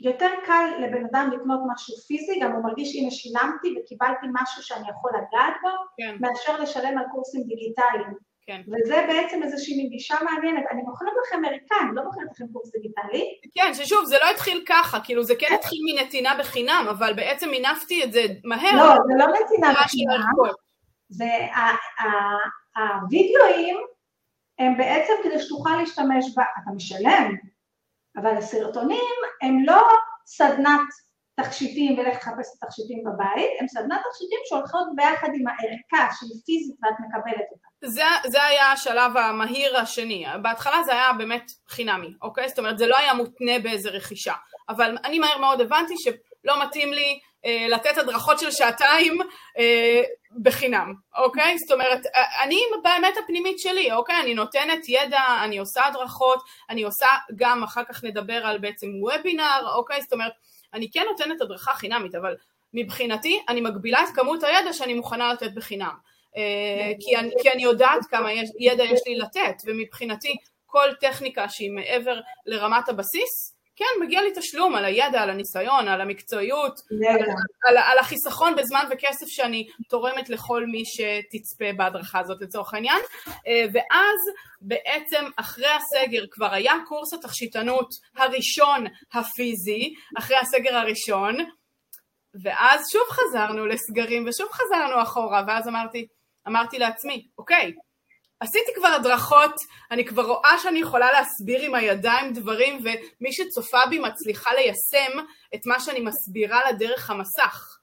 יותר 0.00 0.30
קל 0.46 0.70
לבן 0.80 1.04
אדם 1.12 1.30
לקנות 1.32 1.60
משהו 1.72 1.96
פיזי, 1.96 2.40
גם 2.40 2.52
הוא 2.52 2.64
מרגיש 2.64 2.96
הנה 2.96 3.10
שילמתי 3.10 3.74
וקיבלתי 3.76 4.26
משהו 4.32 4.62
שאני 4.62 4.88
יכול 4.90 5.10
לגעת 5.10 5.54
בו, 5.62 5.68
כן. 5.96 6.16
מאשר 6.20 6.60
לשלם 6.60 6.98
על 6.98 7.04
קורסים 7.12 7.42
דיגיטליים. 7.42 8.25
כן. 8.46 8.60
וזה 8.66 9.04
בעצם 9.08 9.42
איזושהי 9.42 9.76
מין 9.76 9.88
גישה 9.88 10.14
מעניינת. 10.24 10.64
אני 10.70 10.82
מוכרת 10.82 11.12
לכם 11.26 11.36
אמריקאים, 11.44 11.94
לא 11.94 12.04
מוכרת 12.04 12.26
לכם 12.34 12.44
קורס 12.52 12.72
דיגיטלי. 12.72 13.38
כן, 13.54 13.74
ששוב, 13.74 14.04
זה 14.04 14.16
לא 14.20 14.30
התחיל 14.30 14.64
ככה, 14.68 15.00
כאילו 15.04 15.24
זה 15.24 15.34
כן 15.38 15.54
התחיל 15.54 15.78
מנתינה 15.92 16.36
בחינם, 16.38 16.86
אבל 16.90 17.14
בעצם 17.14 17.48
מינפתי 17.50 18.04
את 18.04 18.12
זה 18.12 18.20
מהר. 18.44 18.76
לא, 18.76 18.94
זה 19.06 19.14
לא 19.18 19.26
נתינה 19.26 19.72
בחינם. 19.72 20.20
זה 21.08 21.30
הווידאוים 22.76 23.76
הם 24.58 24.76
בעצם 24.78 25.12
כדי 25.22 25.38
שתוכל 25.38 25.76
להשתמש 25.78 26.34
בה, 26.36 26.44
אתה 26.62 26.70
משלם, 26.76 27.34
אבל 28.16 28.36
הסרטונים 28.36 29.14
הם 29.42 29.64
לא 29.64 29.88
סדנת 30.26 30.88
תכשיטים 31.40 31.98
ולך 31.98 32.16
לחפש 32.16 32.58
את 32.58 32.62
התכשיטים 32.62 33.04
בבית, 33.04 33.50
הם 33.60 33.68
סדנת 33.68 34.00
תכשיטים 34.10 34.38
שהולכות 34.44 34.86
ביחד 34.96 35.28
עם 35.34 35.46
הערכה 35.48 36.14
שהיא 36.14 36.42
פיזית 36.46 36.76
ואת 36.82 36.94
מקבלת 37.00 37.46
אותה. 37.52 37.65
זה, 37.84 38.02
זה 38.26 38.44
היה 38.44 38.72
השלב 38.72 39.16
המהיר 39.16 39.76
השני, 39.76 40.24
בהתחלה 40.42 40.82
זה 40.82 40.92
היה 40.92 41.12
באמת 41.12 41.50
חינמי, 41.68 42.14
אוקיי? 42.22 42.48
זאת 42.48 42.58
אומרת 42.58 42.78
זה 42.78 42.86
לא 42.86 42.96
היה 42.96 43.14
מותנה 43.14 43.58
באיזה 43.58 43.90
רכישה, 43.90 44.34
אבל 44.68 44.96
אני 45.04 45.18
מהר 45.18 45.38
מאוד 45.38 45.60
הבנתי 45.60 45.94
שלא 45.98 46.62
מתאים 46.62 46.92
לי 46.92 47.20
אה, 47.44 47.66
לתת 47.68 47.98
הדרכות 47.98 48.38
של 48.38 48.50
שעתיים 48.50 49.18
אה, 49.58 50.02
בחינם, 50.42 50.94
אוקיי? 51.16 51.58
זאת 51.58 51.72
אומרת, 51.72 52.06
אה, 52.06 52.44
אני 52.44 52.60
באמת 52.82 53.14
הפנימית 53.24 53.58
שלי, 53.58 53.92
אוקיי? 53.92 54.20
אני 54.20 54.34
נותנת 54.34 54.88
ידע, 54.88 55.22
אני 55.44 55.58
עושה 55.58 55.86
הדרכות, 55.86 56.42
אני 56.70 56.82
עושה 56.82 57.08
גם, 57.36 57.62
אחר 57.62 57.82
כך 57.88 58.04
נדבר 58.04 58.46
על 58.46 58.58
בעצם 58.58 58.86
וובינר, 59.00 59.68
אוקיי? 59.74 60.02
זאת 60.02 60.12
אומרת, 60.12 60.32
אני 60.74 60.90
כן 60.90 61.04
נותנת 61.10 61.40
הדרכה 61.40 61.74
חינמית, 61.74 62.14
אבל 62.14 62.36
מבחינתי 62.74 63.42
אני 63.48 63.60
מגבילה 63.60 64.02
את 64.02 64.14
כמות 64.14 64.42
הידע 64.42 64.72
שאני 64.72 64.94
מוכנה 64.94 65.32
לתת 65.32 65.52
בחינם. 65.54 65.94
אה, 66.36 66.92
כי 67.00 67.16
אני, 67.16 67.30
כי 67.42 67.50
אני 67.50 67.62
יודעת 67.62 68.04
כמה 68.10 68.28
ידע 68.60 68.84
יש 68.84 69.00
לי 69.06 69.18
לתת, 69.18 69.62
ומבחינתי 69.66 70.36
כל 70.66 70.88
טכניקה 71.00 71.48
שהיא 71.48 71.70
מעבר 71.70 72.20
לרמת 72.46 72.88
הבסיס, 72.88 73.56
כן, 73.76 74.04
מגיע 74.04 74.22
לי 74.22 74.30
תשלום 74.34 74.74
על 74.74 74.84
הידע, 74.84 75.22
על 75.22 75.30
הניסיון, 75.30 75.88
על 75.88 76.00
המקצועיות, 76.00 76.80
על, 77.08 77.22
על, 77.66 77.76
על 77.76 77.98
החיסכון 77.98 78.56
בזמן 78.56 78.84
וכסף 78.90 79.26
שאני 79.26 79.66
תורמת 79.88 80.28
לכל 80.28 80.66
מי 80.66 80.82
שתצפה 80.84 81.64
בהדרכה 81.76 82.20
הזאת 82.20 82.40
לצורך 82.40 82.74
העניין. 82.74 83.00
אה, 83.46 83.64
ואז 83.72 84.18
בעצם 84.60 85.24
אחרי 85.36 85.66
הסגר 85.66 86.24
כבר 86.30 86.52
היה 86.52 86.74
קורס 86.86 87.14
התכשיטנות 87.14 87.88
הראשון 88.16 88.84
הפיזי, 89.12 89.94
אחרי 90.18 90.36
הסגר 90.36 90.76
הראשון, 90.76 91.36
ואז 92.42 92.86
שוב 92.92 93.02
חזרנו 93.10 93.66
לסגרים 93.66 94.24
ושוב 94.28 94.48
חזרנו 94.52 95.02
אחורה, 95.02 95.42
ואז 95.46 95.68
אמרתי, 95.68 96.06
אמרתי 96.48 96.78
לעצמי, 96.78 97.28
אוקיי, 97.38 97.72
עשיתי 98.40 98.74
כבר 98.74 98.88
הדרכות, 98.88 99.54
אני 99.90 100.04
כבר 100.04 100.22
רואה 100.22 100.58
שאני 100.62 100.78
יכולה 100.78 101.12
להסביר 101.12 101.62
עם 101.62 101.74
הידיים 101.74 102.32
דברים 102.32 102.78
ומי 102.78 103.32
שצופה 103.32 103.86
בי 103.90 103.98
מצליחה 103.98 104.54
ליישם 104.54 105.18
את 105.54 105.60
מה 105.66 105.80
שאני 105.80 106.00
מסבירה 106.00 106.64
לה 106.64 106.72
דרך 106.72 107.10
המסך. 107.10 107.78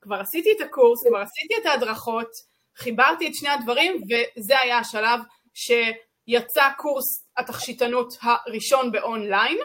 כבר 0.00 0.20
עשיתי 0.20 0.52
את 0.56 0.60
הקורס, 0.60 1.06
כבר 1.08 1.18
עשיתי 1.18 1.54
את 1.60 1.66
ההדרכות, 1.66 2.28
חיברתי 2.76 3.28
את 3.28 3.34
שני 3.34 3.48
הדברים 3.48 4.02
וזה 4.02 4.58
היה 4.58 4.78
השלב 4.78 5.20
שיצא 5.54 6.68
קורס 6.76 7.26
התכשיטנות 7.36 8.14
הראשון 8.22 8.92
באונליין 8.92 9.58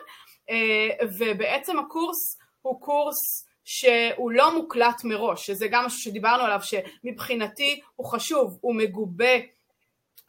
אה, 0.49 1.05
ובעצם 1.19 1.79
הקורס 1.79 2.37
הוא 2.61 2.81
קורס 2.81 3.48
שהוא 3.71 4.31
לא 4.31 4.55
מוקלט 4.55 5.03
מראש, 5.03 5.45
שזה 5.45 5.67
גם 5.71 5.85
משהו 5.85 5.99
שדיברנו 5.99 6.43
עליו 6.43 6.59
שמבחינתי 6.61 7.81
הוא 7.95 8.07
חשוב, 8.07 8.57
הוא 8.61 8.75
מגובה 8.75 9.33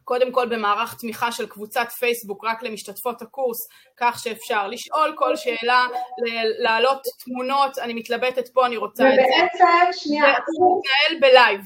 קודם 0.05 0.33
כל 0.33 0.49
במערך 0.49 1.01
תמיכה 1.01 1.33
של 1.33 1.47
קבוצת 1.47 1.89
פייסבוק 1.99 2.45
רק 2.45 2.63
למשתתפות 2.63 3.23
הקורס, 3.23 3.69
כך 3.97 4.19
שאפשר 4.19 4.69
לשאול 4.69 5.15
כל 5.17 5.37
שאלה, 5.37 5.87
להעלות 6.59 7.03
תמונות, 7.25 7.79
אני 7.79 7.95
מתלבטת 7.95 8.49
פה, 8.49 8.67
אני 8.67 8.77
רוצה 8.77 9.09
את 9.09 9.15
זה. 9.15 9.21
ובעצם, 9.21 9.93
שנייה, 9.93 10.25
הוא 10.59 10.81
מתנהל 10.81 11.21
בלייב. 11.21 11.61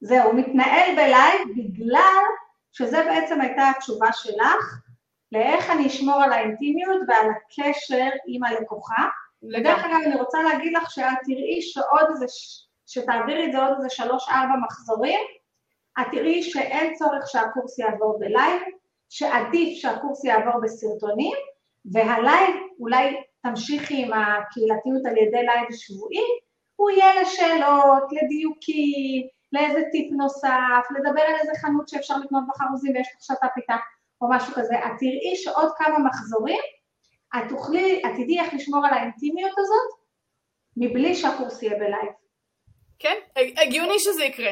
זהו, 0.00 0.30
הוא 0.30 0.34
מתנהל 0.34 0.94
בלייב 0.96 1.48
בגלל 1.56 2.22
שזה 2.72 3.04
בעצם 3.04 3.40
הייתה 3.40 3.70
התשובה 3.76 4.08
שלך, 4.12 4.78
לאיך 5.32 5.70
אני 5.70 5.86
אשמור 5.86 6.22
על 6.22 6.32
האינטימיות 6.32 7.00
ועל 7.08 7.26
הקשר 7.30 8.08
עם 8.26 8.44
הלקוחה. 8.44 9.08
ודרך 9.42 9.84
אגב, 9.84 9.98
אני 10.06 10.16
רוצה 10.16 10.42
להגיד 10.42 10.72
לך 10.76 10.90
שאת 10.90 11.18
תראי 11.24 11.62
שעוד 11.62 12.06
איזה, 12.10 12.26
שתעבירי 12.86 13.46
את 13.46 13.52
זה 13.52 13.58
עוד 13.58 13.74
איזה 13.76 13.88
שלוש-ארבע 13.90 14.54
מחזורים, 14.64 15.20
את 16.00 16.06
תראי 16.12 16.42
שאין 16.42 16.94
צורך 16.94 17.26
שהקורס 17.26 17.78
יעבור 17.78 18.18
בלייב, 18.18 18.62
שעדיף 19.08 19.78
שהקורס 19.78 20.24
יעבור 20.24 20.60
בסרטונים, 20.62 21.36
והלייב, 21.92 22.56
אולי 22.80 23.22
תמשיכי 23.42 24.02
עם 24.02 24.12
הקהילתיות 24.12 25.06
על 25.06 25.16
ידי 25.16 25.42
לייב 25.42 25.66
שבועי, 25.72 26.24
הוא 26.76 26.90
יהיה 26.90 27.22
לשאלות, 27.22 28.02
לדיוקים, 28.12 29.26
לאיזה 29.52 29.82
טיפ 29.92 30.12
נוסף, 30.12 30.84
לדבר 30.90 31.20
על 31.20 31.34
איזה 31.40 31.52
חנות 31.60 31.88
שאפשר 31.88 32.16
לקנות 32.16 32.44
בחרוזים 32.48 32.92
ויש 32.94 33.08
לך 33.16 33.22
שת"פ 33.22 33.56
איתה, 33.56 33.76
או 34.20 34.30
משהו 34.30 34.54
כזה. 34.54 34.74
את 34.78 34.92
תראי 34.98 35.36
שעוד 35.36 35.72
כמה 35.76 35.98
מחזורים, 35.98 36.60
את 37.36 37.48
תוכלי, 37.48 38.02
את 38.06 38.10
תדעי 38.12 38.40
איך 38.40 38.54
לשמור 38.54 38.86
על 38.86 38.94
האינטימיות 38.94 39.52
הזאת, 39.58 39.98
מבלי 40.76 41.14
שהקורס 41.14 41.62
יהיה 41.62 41.74
בלייב. 41.78 42.12
כן, 42.98 43.14
הגיוני 43.36 43.98
שזה 43.98 44.24
יקרה. 44.24 44.50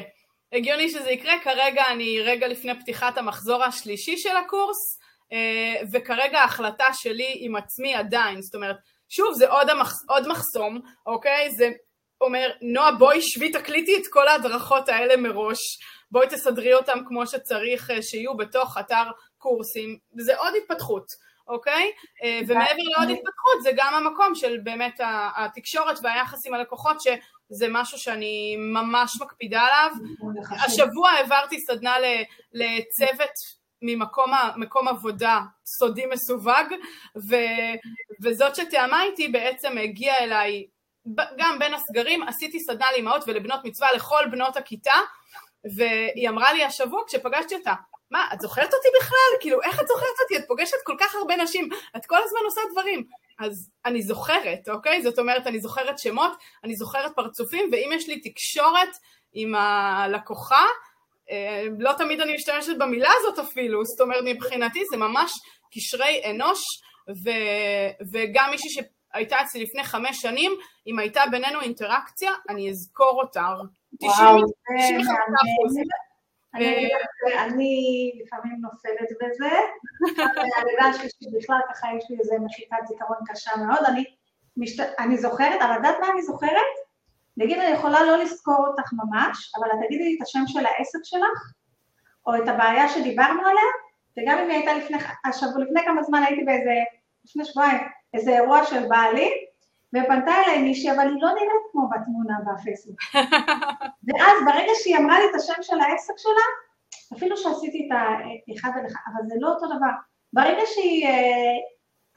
הגיוני 0.52 0.88
שזה 0.88 1.10
יקרה, 1.10 1.34
כרגע 1.44 1.82
אני 1.90 2.20
רגע 2.20 2.48
לפני 2.48 2.80
פתיחת 2.80 3.18
המחזור 3.18 3.64
השלישי 3.64 4.16
של 4.16 4.36
הקורס, 4.36 4.98
אה, 5.32 5.82
וכרגע 5.92 6.38
ההחלטה 6.38 6.86
שלי 6.92 7.36
עם 7.40 7.56
עצמי 7.56 7.94
עדיין, 7.94 8.42
זאת 8.42 8.54
אומרת, 8.54 8.76
שוב, 9.08 9.34
זה 9.34 9.48
עוד, 9.48 9.70
המח... 9.70 9.92
עוד 10.08 10.28
מחסום, 10.28 10.80
אוקיי? 11.06 11.50
זה 11.50 11.70
אומר, 12.20 12.50
נועה 12.62 12.92
בואי, 12.92 13.22
שבי 13.22 13.52
תקליטי 13.52 13.96
את 13.96 14.06
כל 14.10 14.28
ההדרכות 14.28 14.88
האלה 14.88 15.16
מראש, 15.16 15.58
בואי 16.10 16.26
תסדרי 16.26 16.74
אותם 16.74 16.98
כמו 17.08 17.26
שצריך 17.26 17.90
אה, 17.90 18.02
שיהיו 18.02 18.36
בתוך 18.36 18.78
אתר 18.80 19.04
קורסים, 19.38 19.98
זה 20.16 20.36
עוד 20.36 20.52
התפתחות, 20.62 21.06
אוקיי? 21.48 21.92
אה, 22.22 22.40
ומעבר 22.46 22.82
לעוד 22.96 23.10
התפתחות 23.10 23.62
זה 23.62 23.70
גם 23.76 23.94
המקום 23.94 24.34
של 24.34 24.58
באמת 24.62 25.00
התקשורת 25.36 25.98
והיחס 26.02 26.46
עם 26.46 26.54
הלקוחות 26.54 27.00
שזה 27.00 27.66
משהו 27.70 27.98
שאני 27.98 28.56
ממש 28.56 29.20
מקפידה 29.20 29.60
עליו. 29.60 29.90
השבוע 30.64 31.10
העברתי 31.10 31.60
סדנה 31.60 31.94
לצוות 32.52 33.30
ממקום 33.82 34.88
עבודה 34.88 35.40
סודי 35.66 36.06
מסווג 36.06 36.74
ו, 37.28 37.36
וזאת 38.22 38.56
שתיאמה 38.56 39.02
איתי 39.02 39.28
בעצם 39.28 39.78
הגיעה 39.78 40.18
אליי 40.18 40.66
גם 41.38 41.58
בין 41.58 41.74
הסגרים 41.74 42.22
עשיתי 42.22 42.60
סדנה 42.60 42.86
לאמהות 42.96 43.24
ולבנות 43.26 43.64
מצווה 43.64 43.92
לכל 43.92 44.22
בנות 44.30 44.56
הכיתה 44.56 44.94
והיא 45.76 46.28
אמרה 46.28 46.52
לי 46.52 46.64
השבוע 46.64 47.02
כשפגשתי 47.06 47.54
אותה 47.54 47.74
מה, 48.10 48.26
את 48.32 48.40
זוכרת 48.40 48.74
אותי 48.74 48.88
בכלל? 49.00 49.40
כאילו, 49.40 49.62
איך 49.62 49.80
את 49.80 49.88
זוכרת 49.88 50.20
אותי? 50.22 50.36
את 50.36 50.44
פוגשת 50.48 50.76
כל 50.84 50.96
כך 51.00 51.14
הרבה 51.14 51.36
נשים, 51.36 51.68
את 51.96 52.06
כל 52.06 52.18
הזמן 52.24 52.40
עושה 52.44 52.60
דברים. 52.72 53.04
אז 53.38 53.70
אני 53.84 54.02
זוכרת, 54.02 54.68
אוקיי? 54.68 55.02
זאת 55.02 55.18
אומרת, 55.18 55.46
אני 55.46 55.60
זוכרת 55.60 55.98
שמות, 55.98 56.32
אני 56.64 56.76
זוכרת 56.76 57.12
פרצופים, 57.16 57.68
ואם 57.72 57.90
יש 57.92 58.08
לי 58.08 58.20
תקשורת 58.20 58.88
עם 59.32 59.54
הלקוחה, 59.54 60.64
אה, 61.30 61.64
לא 61.78 61.92
תמיד 61.92 62.20
אני 62.20 62.34
משתמשת 62.34 62.76
במילה 62.78 63.10
הזאת 63.16 63.38
אפילו, 63.38 63.84
זאת 63.84 64.00
אומרת, 64.00 64.24
מבחינתי 64.24 64.84
זה 64.90 64.96
ממש 64.96 65.32
קשרי 65.74 66.22
אנוש, 66.30 66.60
ו, 67.08 67.30
וגם 68.12 68.50
מישהי 68.50 68.70
שהייתה 68.70 69.42
אצלי 69.42 69.62
לפני 69.62 69.84
חמש 69.84 70.22
שנים, 70.22 70.52
אם 70.86 70.98
הייתה 70.98 71.22
בינינו 71.30 71.60
אינטראקציה, 71.60 72.32
אני 72.48 72.70
אזכור 72.70 73.22
אותה. 73.22 73.46
וואו, 74.02 74.38
זה 74.38 74.92
מעניין. 74.92 76.05
אני 77.38 78.12
לפעמים 78.24 78.56
נופלת 78.60 79.08
בזה, 79.22 79.50
הלידה 80.56 80.84
השלישית 80.84 81.28
בכלל 81.38 81.58
ככה 81.68 81.88
יש 81.98 82.04
לי 82.10 82.16
איזה 82.18 82.34
מחיקת 82.44 82.76
זיכרון 82.86 83.18
קשה 83.26 83.50
מאוד, 83.56 83.78
אני, 83.88 84.04
משת... 84.56 84.94
אני 84.98 85.18
זוכרת, 85.18 85.62
אבל 85.62 85.72
את 85.72 85.76
יודעת 85.76 85.96
מה 86.00 86.08
אני 86.12 86.22
זוכרת? 86.22 86.72
נגיד 87.36 87.58
אני 87.58 87.70
יכולה 87.70 88.04
לא 88.04 88.16
לזכור 88.16 88.66
אותך 88.68 88.92
ממש, 88.92 89.52
אבל 89.58 89.66
את 89.66 89.86
תגידי 89.86 90.04
לי 90.04 90.16
את 90.16 90.22
השם 90.22 90.42
של 90.46 90.66
העסק 90.66 90.98
שלך, 91.04 91.52
או 92.26 92.36
את 92.36 92.48
הבעיה 92.48 92.88
שדיברנו 92.88 93.40
עליה, 93.40 93.70
וגם 94.18 94.38
אם 94.38 94.50
היא 94.50 94.56
הייתה 94.56 94.74
לפני, 94.74 94.96
השבוע, 95.24 95.64
לפני 95.64 95.80
כמה 95.84 96.02
זמן 96.02 96.22
הייתי 96.22 96.44
באיזה, 96.44 96.74
לפני 97.24 97.44
שבועיים, 97.44 97.78
איזה 98.14 98.30
אירוע 98.30 98.64
של 98.64 98.88
בעלי, 98.88 99.45
ופנתה 99.96 100.32
אליי 100.46 100.62
מישהי, 100.62 100.92
אבל 100.92 101.08
היא 101.08 101.22
לא 101.22 101.28
נראית 101.28 101.66
כמו 101.72 101.88
בתמונה 101.88 102.34
בפייסבוק. 102.46 102.98
ואז 104.06 104.36
ברגע 104.46 104.72
שהיא 104.74 104.96
אמרה 104.96 105.18
לי 105.18 105.24
את 105.30 105.34
השם 105.34 105.62
של 105.62 105.80
העסק 105.80 106.14
שלה, 106.16 106.46
אפילו 107.16 107.36
שעשיתי 107.36 107.88
את 107.88 107.96
האחד 107.96 108.78
על 108.78 108.86
אחד, 108.86 109.00
אבל 109.12 109.28
זה 109.28 109.34
לא 109.40 109.48
אותו 109.48 109.66
דבר. 109.66 109.90
ברגע 110.32 110.62
שהיא 110.66 111.06
אה, 111.06 111.54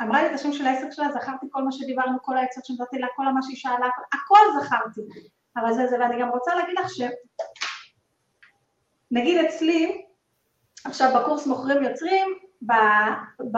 אמרה 0.02 0.22
לי 0.24 0.30
את 0.30 0.34
השם 0.34 0.54
של 0.54 0.68
העסק 0.68 0.92
שלה, 0.92 1.12
זכרתי 1.12 1.46
כל 1.52 1.64
מה 1.64 1.72
שדיברנו, 1.72 2.18
כל 2.22 2.38
העצות 2.38 2.66
שנתתי 2.66 3.00
לה, 3.00 3.08
כל 3.16 3.24
מה 3.24 3.42
שהיא 3.42 3.58
שאלה, 3.58 3.90
הכל 4.14 4.62
זכרתי. 4.62 5.02
אבל 5.58 5.74
זה 5.74 5.88
זה, 5.88 6.00
ואני 6.00 6.22
גם 6.22 6.30
רוצה 6.30 6.56
להגיד 6.56 6.80
לך 6.80 6.90
ש... 6.90 7.02
נגיד 9.12 9.46
אצלי, 9.46 10.06
עכשיו 10.86 11.12
בקורס 11.16 11.48
מוכרים 11.48 11.84
יוצרים, 11.84 12.28
ב... 12.62 12.74
ב... 13.52 13.58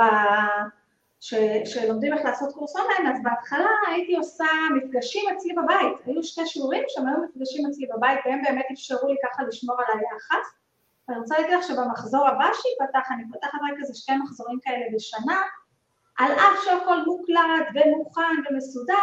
ש, 1.21 1.34
שלומדים 1.65 2.13
איך 2.13 2.25
לעשות 2.25 2.53
קורס 2.53 2.75
אונליין, 2.75 3.15
אז 3.15 3.23
בהתחלה 3.23 3.69
הייתי 3.88 4.15
עושה 4.15 4.45
מפגשים 4.75 5.29
אצלי 5.36 5.53
בבית, 5.53 5.97
היו 6.05 6.23
שתי 6.23 6.45
שיעורים 6.45 6.84
שם 6.88 7.07
היו 7.07 7.17
מפגשים 7.17 7.65
אצלי 7.67 7.88
בבית 7.95 8.19
והם 8.25 8.41
באמת 8.41 8.65
אפשרו 8.73 9.07
לי 9.07 9.15
ככה 9.23 9.43
לשמור 9.43 9.75
על 9.79 9.99
היחס. 9.99 10.53
ואני 11.07 11.19
רוצה 11.19 11.36
להגיד 11.39 11.57
לך 11.57 11.63
שבמחזור 11.63 12.27
הבא 12.27 12.45
שייפתח, 12.53 13.12
אני 13.12 13.23
פותחת 13.31 13.60
רק 13.71 13.77
איזה 13.81 13.93
שתי 13.93 14.12
מחזורים 14.23 14.60
כאלה 14.62 14.86
בשנה, 14.95 15.41
על 16.17 16.31
אף 16.31 16.63
שהכל 16.65 16.97
מוקלט 17.05 17.67
ומוכן 17.75 18.36
ומסודר, 18.49 18.93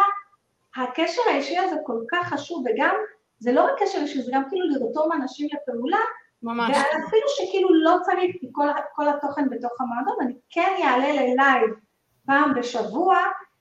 הקשר 0.75 1.21
האישי 1.29 1.57
הזה 1.57 1.75
כל 1.83 2.01
כך 2.11 2.33
חשוב, 2.33 2.63
וגם, 2.65 2.95
זה 3.39 3.51
לא 3.51 3.63
רק 3.63 3.71
קשר 3.79 3.99
אישי, 3.99 4.21
זה 4.21 4.31
גם 4.33 4.43
כאילו 4.49 4.65
לרתום 4.69 5.11
אנשים 5.11 5.47
לפעולה, 5.53 5.99
ממש. 6.43 6.77
ואפילו 6.77 7.27
שכאילו 7.27 7.73
לא 7.73 7.97
צריך 8.01 8.35
כל, 8.51 8.67
כל 8.95 9.09
התוכן 9.09 9.49
בתוך 9.49 9.81
המועדון, 9.81 10.15
אני 10.21 10.33
כן 10.49 10.75
אעלה 10.83 11.11
ללייב 11.11 11.88
פעם 12.29 12.53
בשבוע, 12.53 13.17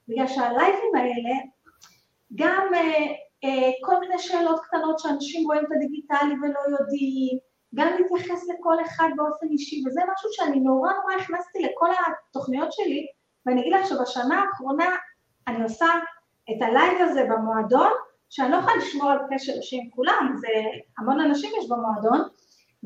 בגלל 0.09 0.26
שהלייבים 0.26 0.94
האלה, 0.94 1.37
גם 2.35 2.74
אה, 2.74 3.07
אה, 3.44 3.70
כל 3.85 4.00
מיני 4.00 4.18
שאלות 4.18 4.61
קטנות 4.61 4.98
שאנשים 4.98 5.46
רואים 5.46 5.64
את 5.64 5.72
הדיגיטלי 5.76 6.35
ולא 6.42 6.78
יודעים, 6.78 7.38
גם 7.74 7.88
להתייחס 7.98 8.48
לכל 8.48 8.74
אחד 8.85 9.09
באופן 9.16 9.46
אישי, 9.50 9.83
וזה 9.87 10.00
משהו 10.12 10.31
שאני 10.33 10.61
נורא 10.61 10.92
נורא 10.92 11.14
הכנסתי 11.22 11.59
לכל 11.62 11.88
התוכניות 11.90 12.72
שלי, 12.72 13.07
ואני 13.46 13.61
אגיד 13.61 13.72
לך 13.72 13.87
שבשנה 13.87 14.42
האחרונה 14.42 14.96
אני 15.48 15.62
עושה 15.62 15.87
את 16.50 16.62
הלייב 16.62 16.98
הזה 17.00 17.24
במועדון, 17.24 17.90
שאני 18.31 18.52
לא 18.52 18.57
יכולה 18.57 18.76
לשמור 18.76 19.11
על 19.11 19.18
קשר 19.31 19.52
אישי 19.52 19.76
עם 19.76 19.90
כולם, 19.90 20.35
זה 20.37 20.48
המון 20.98 21.20
אנשים 21.20 21.50
יש 21.59 21.68
במועדון, 21.68 22.28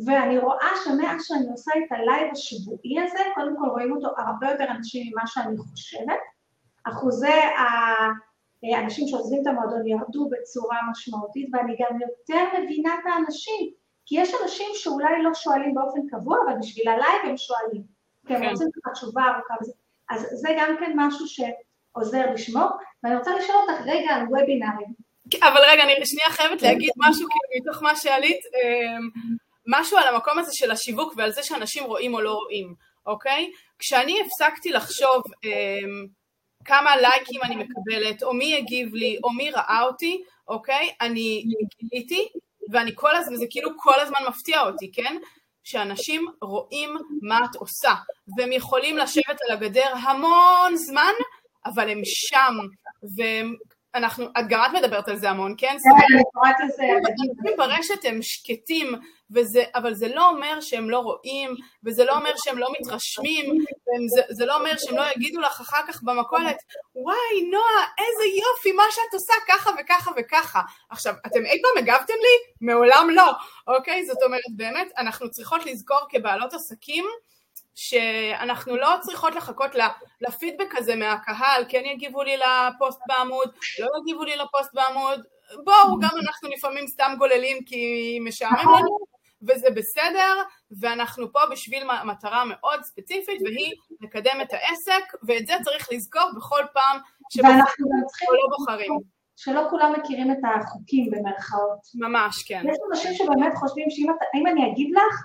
ואני 0.06 0.38
רואה 0.38 0.68
שמאז 0.84 1.24
שאני 1.24 1.50
עושה 1.50 1.70
את 1.78 1.92
הלייב 1.92 2.32
השבועי 2.32 3.00
הזה, 3.00 3.18
קודם 3.34 3.56
כל 3.58 3.68
רואים 3.68 3.92
אותו 3.92 4.08
הרבה 4.18 4.50
יותר 4.50 4.64
אנשים 4.70 5.12
ממה 5.12 5.26
שאני 5.26 5.56
חושבת. 5.58 6.20
אחוזי 6.84 7.40
האנשים 8.62 9.08
שעוזבים 9.08 9.42
את 9.42 9.46
המועדון 9.46 9.86
ירדו 9.86 10.28
בצורה 10.30 10.78
משמעותית, 10.90 11.48
ואני 11.52 11.76
גם 11.80 11.98
יותר 12.00 12.44
מבינה 12.58 12.94
את 12.94 13.06
האנשים, 13.12 13.70
כי 14.06 14.20
יש 14.20 14.32
אנשים 14.42 14.66
שאולי 14.74 15.22
לא 15.22 15.34
שואלים 15.34 15.74
באופן 15.74 16.00
קבוע, 16.10 16.36
אבל 16.46 16.58
בשביל 16.58 16.88
הלייב 16.88 17.22
הם 17.24 17.36
שואלים, 17.36 17.82
כי 18.26 18.34
הם 18.34 18.42
כן. 18.42 18.50
רוצים 18.50 18.68
איזה 18.76 18.92
תשובה 18.92 19.22
ארוכה 19.22 19.54
וזה. 19.60 19.72
אז 20.10 20.26
זה 20.32 20.48
גם 20.58 20.76
כן 20.80 20.92
משהו 20.96 21.26
שעוזר 21.28 22.32
לשמור, 22.32 22.68
ואני 23.02 23.16
רוצה 23.16 23.36
לשאול 23.36 23.58
אותך 23.58 23.80
רגע 23.86 24.10
על 24.14 24.22
וובינארים. 24.22 24.92
אבל 25.42 25.60
רגע, 25.70 25.82
אני 25.82 26.06
שנייה 26.06 26.30
חייבת 26.30 26.62
להגיד 26.62 26.90
משהו 26.96 27.28
כאילו 27.28 27.70
מתוך 27.70 27.82
מה 27.82 27.96
שעלית. 27.96 28.40
משהו 29.66 29.98
על 29.98 30.14
המקום 30.14 30.38
הזה 30.38 30.50
של 30.54 30.70
השיווק 30.70 31.14
ועל 31.16 31.32
זה 31.32 31.42
שאנשים 31.42 31.84
רואים 31.84 32.14
או 32.14 32.20
לא 32.20 32.32
רואים, 32.32 32.74
אוקיי? 33.06 33.50
כשאני 33.78 34.20
הפסקתי 34.20 34.72
לחשוב 34.72 35.22
אה, 35.44 35.78
כמה 36.64 36.96
לייקים 36.96 37.40
אני 37.42 37.56
מקבלת, 37.56 38.22
או 38.22 38.34
מי 38.34 38.56
הגיב 38.56 38.94
לי, 38.94 39.18
או 39.24 39.30
מי 39.30 39.50
ראה 39.50 39.82
אותי, 39.82 40.22
אוקיי? 40.48 40.92
אני 41.00 41.44
גיליתי, 41.80 42.28
ואני 42.70 42.90
כל 42.94 43.16
הזמן, 43.16 43.36
זה 43.36 43.46
כאילו 43.50 43.70
כל 43.76 44.00
הזמן 44.00 44.18
מפתיע 44.28 44.60
אותי, 44.60 44.92
כן? 44.92 45.16
שאנשים 45.64 46.26
רואים 46.42 46.96
מה 47.22 47.38
את 47.50 47.56
עושה, 47.56 47.94
והם 48.36 48.52
יכולים 48.52 48.96
לשבת 48.96 49.38
על 49.48 49.56
הגדר 49.56 49.92
המון 50.02 50.76
זמן, 50.76 51.12
אבל 51.64 51.88
הם 51.88 52.00
שם, 52.04 52.54
והם 53.16 53.56
אנחנו, 53.94 54.26
את 54.26 54.44
גם 54.48 54.64
את 54.64 54.82
מדברת 54.82 55.08
על 55.08 55.16
זה 55.16 55.30
המון, 55.30 55.54
כן? 55.58 55.76
כן, 55.84 56.14
אני 56.14 56.22
קוראת 56.32 56.54
לזה. 56.64 56.82
אנשים 56.82 57.56
ברשת 57.56 58.04
הם 58.04 58.18
שקטים, 58.22 58.94
וזה, 59.30 59.64
אבל 59.74 59.94
זה 59.94 60.08
לא 60.08 60.28
אומר 60.28 60.60
שהם 60.60 60.90
לא 60.90 60.98
רואים, 60.98 61.54
וזה 61.84 62.04
לא 62.04 62.16
אומר 62.16 62.30
שהם 62.36 62.58
לא 62.58 62.68
מתרשמים, 62.80 63.50
וזה, 63.50 64.22
זה 64.30 64.46
לא 64.46 64.56
אומר 64.56 64.72
שהם 64.78 64.96
לא 64.96 65.02
יגידו 65.16 65.40
לך 65.40 65.60
אחר 65.60 65.80
כך 65.88 66.02
במכולת, 66.02 66.56
וואי, 66.94 67.50
נועה, 67.50 67.86
איזה 67.98 68.24
יופי, 68.24 68.72
מה 68.72 68.82
שאת 68.90 69.14
עושה 69.14 69.32
ככה 69.48 69.70
וככה 69.80 70.10
וככה. 70.16 70.60
עכשיו, 70.90 71.14
אתם 71.26 71.46
אי 71.46 71.62
פעם 71.62 71.84
הגבתם 71.84 72.14
לי? 72.14 72.66
מעולם 72.68 73.08
לא, 73.10 73.32
אוקיי? 73.66 74.06
זאת 74.06 74.22
אומרת, 74.22 74.42
באמת, 74.56 74.88
אנחנו 74.98 75.30
צריכות 75.30 75.66
לזכור 75.66 76.00
כבעלות 76.08 76.54
עסקים, 76.54 77.04
שאנחנו 77.74 78.76
לא 78.76 78.88
צריכות 79.00 79.34
לחכות 79.34 79.70
לפידבק 80.20 80.74
הזה 80.76 80.96
מהקהל, 80.96 81.64
כן 81.68 81.82
יגיבו 81.84 82.22
לי 82.22 82.36
לפוסט 82.36 83.00
בעמוד, 83.08 83.50
לא 83.80 83.88
יגיבו 84.00 84.24
לי 84.24 84.36
לפוסט 84.36 84.74
בעמוד, 84.74 85.20
בואו, 85.64 85.98
גם 86.00 86.10
אנחנו 86.26 86.48
לפעמים 86.48 86.86
סתם 86.86 87.14
גוללים 87.18 87.64
כי 87.64 88.18
משעמם 88.24 88.58
לנו, 88.58 88.98
וזה 89.48 89.70
בסדר, 89.70 90.42
ואנחנו 90.80 91.32
פה 91.32 91.40
בשביל 91.50 91.84
מטרה 92.04 92.44
מאוד 92.44 92.82
ספציפית, 92.82 93.42
והיא 93.44 93.72
לקדם 94.00 94.40
את 94.42 94.52
העסק, 94.52 95.04
ואת 95.28 95.46
זה 95.46 95.54
צריך 95.64 95.88
לזכור 95.92 96.30
בכל 96.36 96.62
פעם 96.74 96.98
שאנחנו 97.32 97.86
לא 98.32 98.56
בוחרים. 98.58 98.92
שלא 99.36 99.62
כולם 99.70 99.92
מכירים 99.98 100.30
את 100.30 100.36
החוקים 100.44 101.10
במרכאות. 101.10 101.78
ממש, 101.94 102.42
כן. 102.42 102.62
יש 102.70 102.76
אנשים 102.90 103.14
שבאמת 103.14 103.52
חושבים 103.54 103.86
שאם 103.90 104.46
אני 104.46 104.72
אגיד 104.72 104.90
לך, 104.96 105.22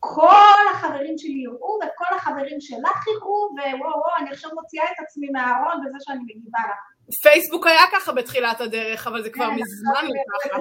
כל 0.00 0.66
החברים 0.74 1.18
שלי 1.18 1.42
יראו 1.44 1.78
וכל 1.82 2.14
החברים 2.16 2.60
שלך 2.60 3.06
יראו 3.06 3.48
ווואו 3.52 3.98
וואו 3.98 4.16
אני 4.18 4.30
עכשיו 4.30 4.50
מוציאה 4.54 4.84
את 4.84 4.96
עצמי 4.98 5.28
מהארון 5.30 5.84
בזה 5.86 5.98
שאני 6.00 6.18
מגיבה 6.22 6.58
לך. 6.70 6.78
פייסבוק 7.22 7.66
היה 7.66 7.82
ככה 7.92 8.12
בתחילת 8.12 8.60
הדרך, 8.60 9.06
אבל 9.06 9.22
זה 9.22 9.30
כבר 9.30 9.46
כן, 9.46 9.54
מזמן 9.54 10.04
לא 10.04 10.22
ככה. 10.44 10.58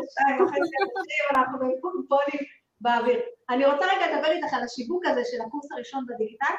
אני 3.49 3.65
רוצה 3.65 3.85
רגע 3.85 4.15
לדבר 4.15 4.31
איתך 4.31 4.53
על 4.53 4.63
השיווק 4.63 5.05
הזה 5.05 5.21
של 5.31 5.37
הקורס 5.47 5.71
הראשון 5.71 6.05
בדיגיטל, 6.07 6.53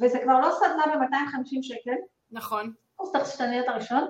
וזה 0.00 0.18
כבר 0.18 0.40
לא 0.40 0.50
סדנה 0.50 0.86
ב-250 0.86 1.62
שקל. 1.62 1.96
נכון. 2.30 2.72
קורס 2.96 3.12
תחשתניות 3.12 3.68
הראשון, 3.68 4.08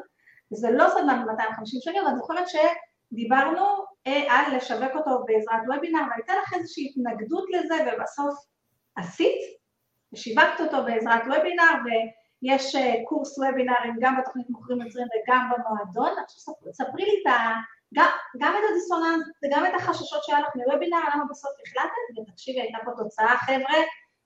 זה 0.50 0.70
לא 0.70 0.88
סדנה 0.88 1.24
ב-250 1.26 1.64
שקל, 1.64 2.04
ואני 2.06 2.16
זוכרת 2.16 2.44
שדיברנו 2.48 3.64
על 4.06 4.56
לשווק 4.56 4.92
אותו 4.94 5.24
בעזרת 5.24 5.60
וובינר, 5.68 6.02
והייתה 6.10 6.32
לך 6.42 6.54
איזושהי 6.54 6.90
התנגדות 6.90 7.44
לזה, 7.50 7.74
ובסוף 7.86 8.34
עשית, 8.96 9.40
ושיווקת 10.12 10.60
אותו 10.60 10.84
בעזרת 10.84 11.22
וובינר, 11.22 11.72
ויש 11.84 12.74
אה, 12.74 12.94
קורס 13.08 13.38
וובינרים 13.38 13.94
גם 14.00 14.20
בתוכנית 14.20 14.50
מוכרים 14.50 14.80
יוצרים 14.80 15.06
וגם 15.06 15.50
במועדון. 15.50 16.18
עכשיו 16.24 16.54
ספרי 16.72 17.04
לי 17.04 17.22
את 17.22 17.26
ה... 17.26 17.54
גם, 17.94 18.08
גם 18.38 18.52
את 18.52 18.62
הדיסוננס 18.70 19.28
וגם 19.44 19.66
את 19.66 19.80
החששות 19.80 20.24
שהיה 20.24 20.40
לך 20.40 20.48
מוובינר, 20.54 20.98
למה 21.14 21.24
בסוף 21.30 21.50
החלטת, 21.66 22.28
ותקשיבי, 22.28 22.60
הייתה 22.60 22.78
פה 22.84 22.90
תוצאה, 22.96 23.36
חבר'ה, 23.36 23.78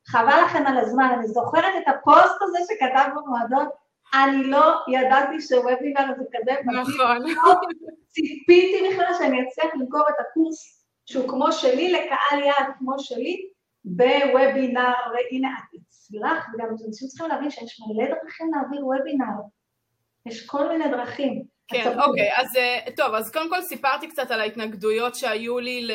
חבל 0.08 0.42
לכם 0.44 0.66
על 0.66 0.78
הזמן, 0.78 1.10
אני 1.18 1.26
זוכרת 1.26 1.74
את 1.82 1.88
הפוסט 1.88 2.42
הזה 2.42 2.58
שכתב 2.68 3.08
במועדון, 3.16 3.66
אני 4.14 4.44
לא 4.44 4.74
ידעתי 4.88 5.40
שוובינר 5.40 6.14
זה 6.18 6.24
כזה 6.32 6.52
נכון. 7.26 7.58
ציפיתי 8.16 8.88
בכלל 8.90 9.12
שאני 9.18 9.42
אצליח 9.42 9.74
למכור 9.74 10.02
את 10.08 10.14
הקורס 10.20 10.86
שהוא 11.06 11.28
כמו 11.28 11.52
שלי, 11.52 11.92
לקהל 11.92 12.42
יעד 12.44 12.72
כמו 12.78 12.98
שלי, 12.98 13.36
בוובינר, 13.84 14.94
והנה 15.12 15.48
את 15.58 15.80
הצלחת, 15.80 16.48
וגם 16.54 16.66
אנשים 16.70 17.08
צריכים 17.08 17.28
להבין 17.28 17.50
שיש 17.50 17.80
מלא 17.80 18.08
דרכים 18.08 18.50
להעביר 18.54 18.86
וובינר, 18.86 19.42
יש 20.26 20.46
כל 20.46 20.68
מיני 20.68 20.88
דרכים. 20.88 21.42
כן, 21.68 21.98
אוקיי, 22.00 22.36
אז 22.36 22.56
אה, 22.56 22.78
טוב, 22.96 23.14
אז 23.14 23.32
קודם 23.32 23.50
כל 23.50 23.62
סיפרתי 23.62 24.08
קצת 24.08 24.30
על 24.30 24.40
ההתנגדויות 24.40 25.14
שהיו 25.14 25.58
לי 25.58 25.88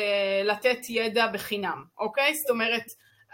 לתת 0.44 0.78
ידע 0.88 1.26
בחינם, 1.26 1.84
אוקיי? 1.98 2.34
זאת 2.34 2.50
אומרת, 2.50 2.84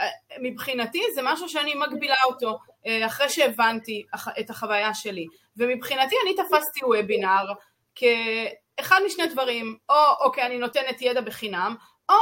אה, 0.01 0.07
מבחינתי 0.43 1.03
זה 1.15 1.21
משהו 1.25 1.49
שאני 1.49 1.75
מגבילה 1.75 2.17
אותו 2.27 2.59
אה, 2.87 3.07
אחרי 3.07 3.29
שהבנתי 3.29 4.07
את 4.41 4.51
החוויה 4.51 4.95
שלי, 4.95 5.27
ומבחינתי 5.57 6.15
אני 6.25 6.35
תפסתי 6.35 6.85
וובינר 6.85 7.53
כאחד 8.79 9.01
משני 9.07 9.27
דברים, 9.27 9.77
או 9.89 9.95
אוקיי, 10.21 10.47
אני 10.47 10.59
נותנת 10.59 11.03
ידע 11.03 11.21
בחינם, 11.21 11.77
או 12.09 12.15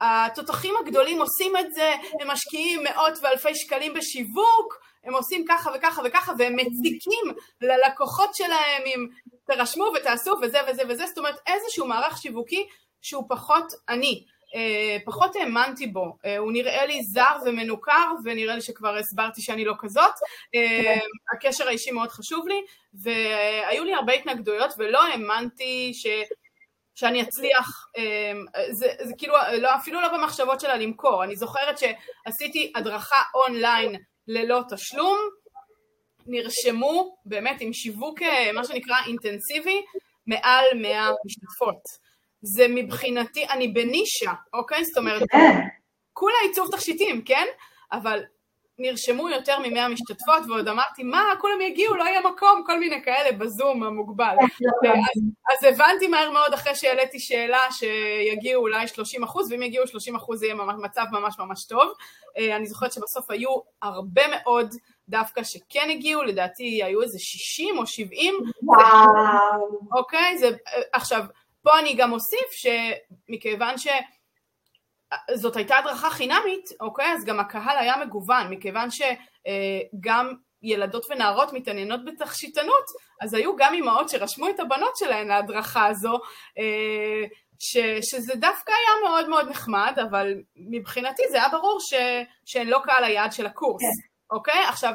התותחים 0.00 0.74
הגדולים 0.80 1.20
עושים 1.20 1.56
את 1.56 1.72
זה, 1.74 1.94
הם 2.20 2.30
משקיעים 2.30 2.84
מאות 2.84 3.12
ואלפי 3.22 3.54
שקלים 3.54 3.94
בשיווק, 3.94 4.78
הם 5.04 5.14
עושים 5.14 5.44
ככה 5.48 5.70
וככה 5.74 6.02
וככה, 6.04 6.32
והם 6.38 6.56
מציקים 6.56 7.24
ללקוחות 7.60 8.34
שלהם 8.34 8.82
עם 8.86 9.08
תרשמו 9.46 9.84
ותעשו 9.94 10.34
וזה 10.42 10.58
וזה 10.68 10.82
וזה, 10.88 11.06
זאת 11.06 11.18
אומרת 11.18 11.36
איזשהו 11.46 11.86
מערך 11.86 12.18
שיווקי 12.18 12.66
שהוא 13.02 13.24
פחות 13.28 13.64
עני, 13.88 14.24
פחות 15.04 15.36
האמנתי 15.36 15.86
בו, 15.86 16.16
אה, 16.24 16.38
הוא 16.38 16.52
נראה 16.52 16.86
לי 16.86 17.02
זר 17.02 17.36
ומנוכר 17.46 18.12
ונראה 18.24 18.54
לי 18.54 18.60
שכבר 18.60 18.96
הסברתי 18.96 19.42
שאני 19.42 19.64
לא 19.64 19.74
כזאת, 19.78 20.12
אה, 20.54 20.98
הקשר 21.34 21.68
האישי 21.68 21.90
מאוד 21.90 22.08
חשוב 22.08 22.48
לי 22.48 22.60
והיו 22.94 23.84
לי 23.84 23.94
הרבה 23.94 24.12
התנגדויות 24.12 24.74
ולא 24.78 25.06
האמנתי 25.06 25.92
ש... 25.94 26.06
שאני 26.94 27.22
אצליח, 27.22 27.86
זה, 28.70 28.86
זה 29.02 29.12
כאילו 29.18 29.34
לא, 29.58 29.74
אפילו 29.74 30.00
לא 30.00 30.08
במחשבות 30.08 30.60
שלה 30.60 30.76
למכור, 30.76 31.24
אני 31.24 31.36
זוכרת 31.36 31.78
שעשיתי 31.78 32.72
הדרכה 32.76 33.22
אונליין 33.34 33.94
ללא 34.28 34.60
תשלום, 34.70 35.18
נרשמו 36.26 37.16
באמת 37.24 37.56
עם 37.60 37.72
שיווק 37.72 38.18
מה 38.54 38.64
שנקרא 38.64 38.96
אינטנסיבי 39.06 39.82
מעל 40.26 40.64
100 40.74 41.10
משתתפות. 41.26 42.01
זה 42.42 42.66
מבחינתי, 42.68 43.46
אני 43.50 43.68
בנישה, 43.68 44.32
אוקיי? 44.54 44.84
זאת 44.84 44.98
אומרת, 44.98 45.22
כן. 45.30 45.60
כולה 46.12 46.34
עיצוב 46.42 46.68
תכשיטים, 46.72 47.22
כן? 47.24 47.46
אבל 47.92 48.22
נרשמו 48.78 49.28
יותר 49.28 49.58
מ-100 49.58 49.88
משתתפות, 49.88 50.42
ועוד 50.48 50.68
אמרתי, 50.68 51.02
מה, 51.02 51.24
כולם 51.40 51.60
יגיעו, 51.60 51.94
לא 51.94 52.04
יהיה 52.04 52.20
מקום, 52.20 52.62
כל 52.66 52.78
מיני 52.78 53.02
כאלה 53.04 53.32
בזום 53.32 53.82
המוגבל. 53.82 54.36
כן, 54.82 54.90
אז, 54.90 55.22
אז 55.52 55.74
הבנתי 55.74 56.06
מהר 56.08 56.30
מאוד 56.30 56.54
אחרי 56.54 56.74
שהעליתי 56.74 57.18
שאלה 57.18 57.60
שיגיעו 57.70 58.62
אולי 58.62 58.88
30 58.88 59.22
אחוז, 59.22 59.52
ואם 59.52 59.62
יגיעו 59.62 59.86
30 59.86 60.16
אחוז 60.16 60.40
זה 60.40 60.46
יהיה 60.46 60.54
מצב 60.54 61.04
ממש 61.12 61.38
ממש 61.38 61.64
טוב. 61.64 61.92
אה, 62.38 62.56
אני 62.56 62.66
זוכרת 62.66 62.92
שבסוף 62.92 63.30
היו 63.30 63.48
הרבה 63.82 64.22
מאוד 64.30 64.74
דווקא 65.08 65.44
שכן 65.44 65.90
הגיעו, 65.90 66.22
לדעתי 66.22 66.82
היו 66.82 67.02
איזה 67.02 67.18
60 67.18 67.78
או 67.78 67.86
70. 67.86 68.34
וואו. 68.62 69.80
אוקיי, 69.92 70.38
זה, 70.38 70.46
אה, 70.46 70.82
עכשיו, 70.92 71.24
פה 71.62 71.78
אני 71.78 71.94
גם 71.94 72.12
אוסיף 72.12 72.50
שמכיוון 72.50 73.74
שזאת 73.78 75.56
הייתה 75.56 75.76
הדרכה 75.76 76.10
חינמית, 76.10 76.70
אוקיי? 76.80 77.12
אז 77.12 77.24
גם 77.24 77.40
הקהל 77.40 77.78
היה 77.78 77.96
מגוון, 77.96 78.50
מכיוון 78.50 78.88
שגם 78.90 80.34
ילדות 80.62 81.06
ונערות 81.10 81.52
מתעניינות 81.52 82.00
בתכשיטנות, 82.04 82.84
אז 83.20 83.34
היו 83.34 83.56
גם 83.56 83.74
אימהות 83.74 84.08
שרשמו 84.08 84.48
את 84.48 84.60
הבנות 84.60 84.96
שלהן 84.96 85.28
להדרכה 85.28 85.86
הזו, 85.86 86.20
אה, 86.58 87.24
ש, 87.58 87.76
שזה 88.00 88.34
דווקא 88.34 88.72
היה 88.72 89.10
מאוד 89.10 89.28
מאוד 89.28 89.48
נחמד, 89.48 89.98
אבל 90.10 90.34
מבחינתי 90.56 91.22
זה 91.30 91.36
היה 91.36 91.48
ברור 91.48 91.80
ש, 91.80 91.94
שהן 92.44 92.66
לא 92.66 92.80
קהל 92.84 93.04
היעד 93.04 93.32
של 93.32 93.46
הקורס, 93.46 93.82
כן. 93.82 94.36
אוקיי? 94.36 94.64
עכשיו, 94.68 94.92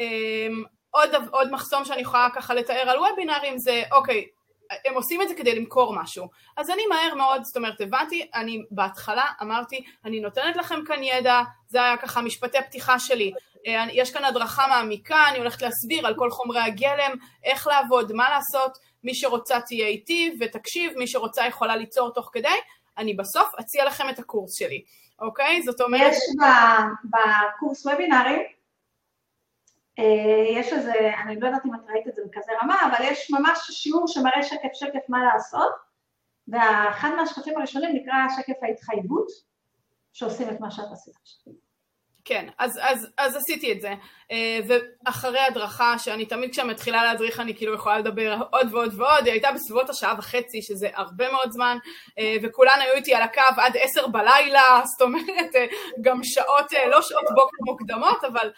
אה, 0.00 0.46
עוד, 0.90 1.10
עוד 1.30 1.50
מחסום 1.50 1.84
שאני 1.84 2.00
יכולה 2.00 2.28
ככה 2.34 2.54
לתאר 2.54 2.90
על 2.90 2.98
וובינארים 2.98 3.58
זה, 3.58 3.82
אוקיי, 3.92 4.26
הם 4.84 4.94
עושים 4.94 5.22
את 5.22 5.28
זה 5.28 5.34
כדי 5.34 5.54
למכור 5.54 5.94
משהו. 6.02 6.28
אז 6.56 6.70
אני 6.70 6.82
מהר 6.86 7.14
מאוד, 7.14 7.44
זאת 7.44 7.56
אומרת, 7.56 7.80
הבנתי, 7.80 8.30
אני 8.34 8.62
בהתחלה 8.70 9.24
אמרתי, 9.42 9.84
אני 10.04 10.20
נותנת 10.20 10.56
לכם 10.56 10.84
כאן 10.86 11.02
ידע, 11.02 11.42
זה 11.68 11.84
היה 11.84 11.96
ככה 11.96 12.22
משפטי 12.22 12.58
הפתיחה 12.58 12.98
שלי. 12.98 13.32
אה, 13.66 13.84
יש 13.92 14.12
כאן 14.12 14.24
הדרכה 14.24 14.66
מעמיקה, 14.66 15.28
אני 15.28 15.38
הולכת 15.38 15.62
להסביר 15.62 16.06
על 16.06 16.14
כל 16.16 16.30
חומרי 16.30 16.60
הגלם, 16.60 17.16
איך 17.44 17.66
לעבוד, 17.66 18.12
מה 18.12 18.30
לעשות, 18.30 18.78
מי 19.04 19.14
שרוצה 19.14 19.60
תהיה 19.60 19.86
איתי 19.86 20.36
ותקשיב, 20.40 20.92
מי 20.96 21.06
שרוצה 21.06 21.46
יכולה 21.46 21.76
ליצור 21.76 22.12
תוך 22.14 22.30
כדי, 22.32 22.48
אני 22.98 23.14
בסוף 23.14 23.48
אציע 23.60 23.84
לכם 23.84 24.08
את 24.08 24.18
הקורס 24.18 24.54
שלי, 24.54 24.82
אוקיי? 25.20 25.62
זאת 25.62 25.80
אומרת... 25.80 26.12
יש 26.12 26.18
בקורס 27.04 27.86
וובינארים, 27.86 28.42
יש 30.56 30.72
איזה, 30.72 30.92
אני 31.24 31.40
לא 31.40 31.46
יודעת 31.46 31.66
אם 31.66 31.74
את 31.74 31.80
ראית 31.88 32.08
את 32.08 32.14
זה 32.14 32.22
בכזה 32.30 32.52
רמה, 32.62 32.78
אבל 32.86 33.04
יש 33.04 33.30
ממש 33.30 33.58
שיעור 33.70 34.08
שמראה 34.08 34.42
שקף 34.42 34.72
שקף 34.72 35.08
מה 35.08 35.18
לעשות, 35.24 35.72
ואחד 36.48 37.10
מהשקפים 37.16 37.56
הראשונים 37.56 37.96
נקרא 37.96 38.14
שקף 38.36 38.62
ההתחייבות, 38.62 39.26
שעושים 40.12 40.50
את 40.50 40.60
מה 40.60 40.70
שאת 40.70 40.92
עשית 40.92 41.14
עכשיו. 41.22 41.52
כן, 42.24 42.48
אז, 42.58 42.78
אז, 42.82 43.08
אז 43.18 43.36
עשיתי 43.36 43.72
את 43.72 43.80
זה, 43.80 43.94
אה, 44.30 44.60
ואחרי 44.68 45.40
הדרכה, 45.40 45.98
שאני 45.98 46.26
תמיד 46.26 46.50
כשאני 46.50 46.68
מתחילה 46.68 47.04
להדריך 47.04 47.40
אני 47.40 47.56
כאילו 47.56 47.74
יכולה 47.74 47.98
לדבר 47.98 48.42
עוד 48.52 48.74
ועוד 48.74 48.94
ועוד, 49.00 49.24
היא 49.24 49.32
הייתה 49.32 49.52
בסביבות 49.52 49.90
השעה 49.90 50.14
וחצי, 50.18 50.62
שזה 50.62 50.88
הרבה 50.94 51.32
מאוד 51.32 51.52
זמן, 51.52 51.78
אה, 52.18 52.36
וכולן 52.42 52.78
היו 52.80 52.94
איתי 52.94 53.14
על 53.14 53.22
הקו 53.22 53.40
עד 53.56 53.76
עשר 53.76 54.06
בלילה, 54.06 54.82
זאת 54.84 55.02
אומרת, 55.02 55.50
גם 56.00 56.20
שעות, 56.22 56.72
לא 56.90 57.02
שעות 57.02 57.24
בוקר 57.34 57.56
מוקדמות, 57.66 58.24
אבל 58.24 58.50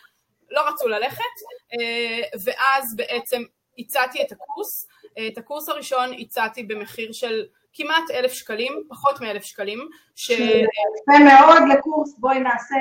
לא 0.51 0.69
רצו 0.69 0.89
ללכת, 0.89 1.35
אה, 1.73 2.21
ואז 2.45 2.97
בעצם 2.97 3.43
הצעתי 3.79 4.23
את 4.23 4.33
הקורס. 4.33 4.89
אה, 5.19 5.29
את 5.29 5.39
הקורס 5.39 5.69
הראשון 5.69 6.11
הצעתי 6.19 6.63
במחיר 6.63 7.13
של 7.13 7.45
כמעט 7.73 8.11
אלף 8.11 8.33
שקלים, 8.33 8.83
פחות 8.89 9.21
מאלף 9.21 9.45
שקלים. 9.45 9.89
ש... 10.15 10.31
יפה 10.31 11.25
מאוד 11.25 11.63
לקורס, 11.79 12.19
בואי 12.19 12.41
נעשה, 12.41 12.75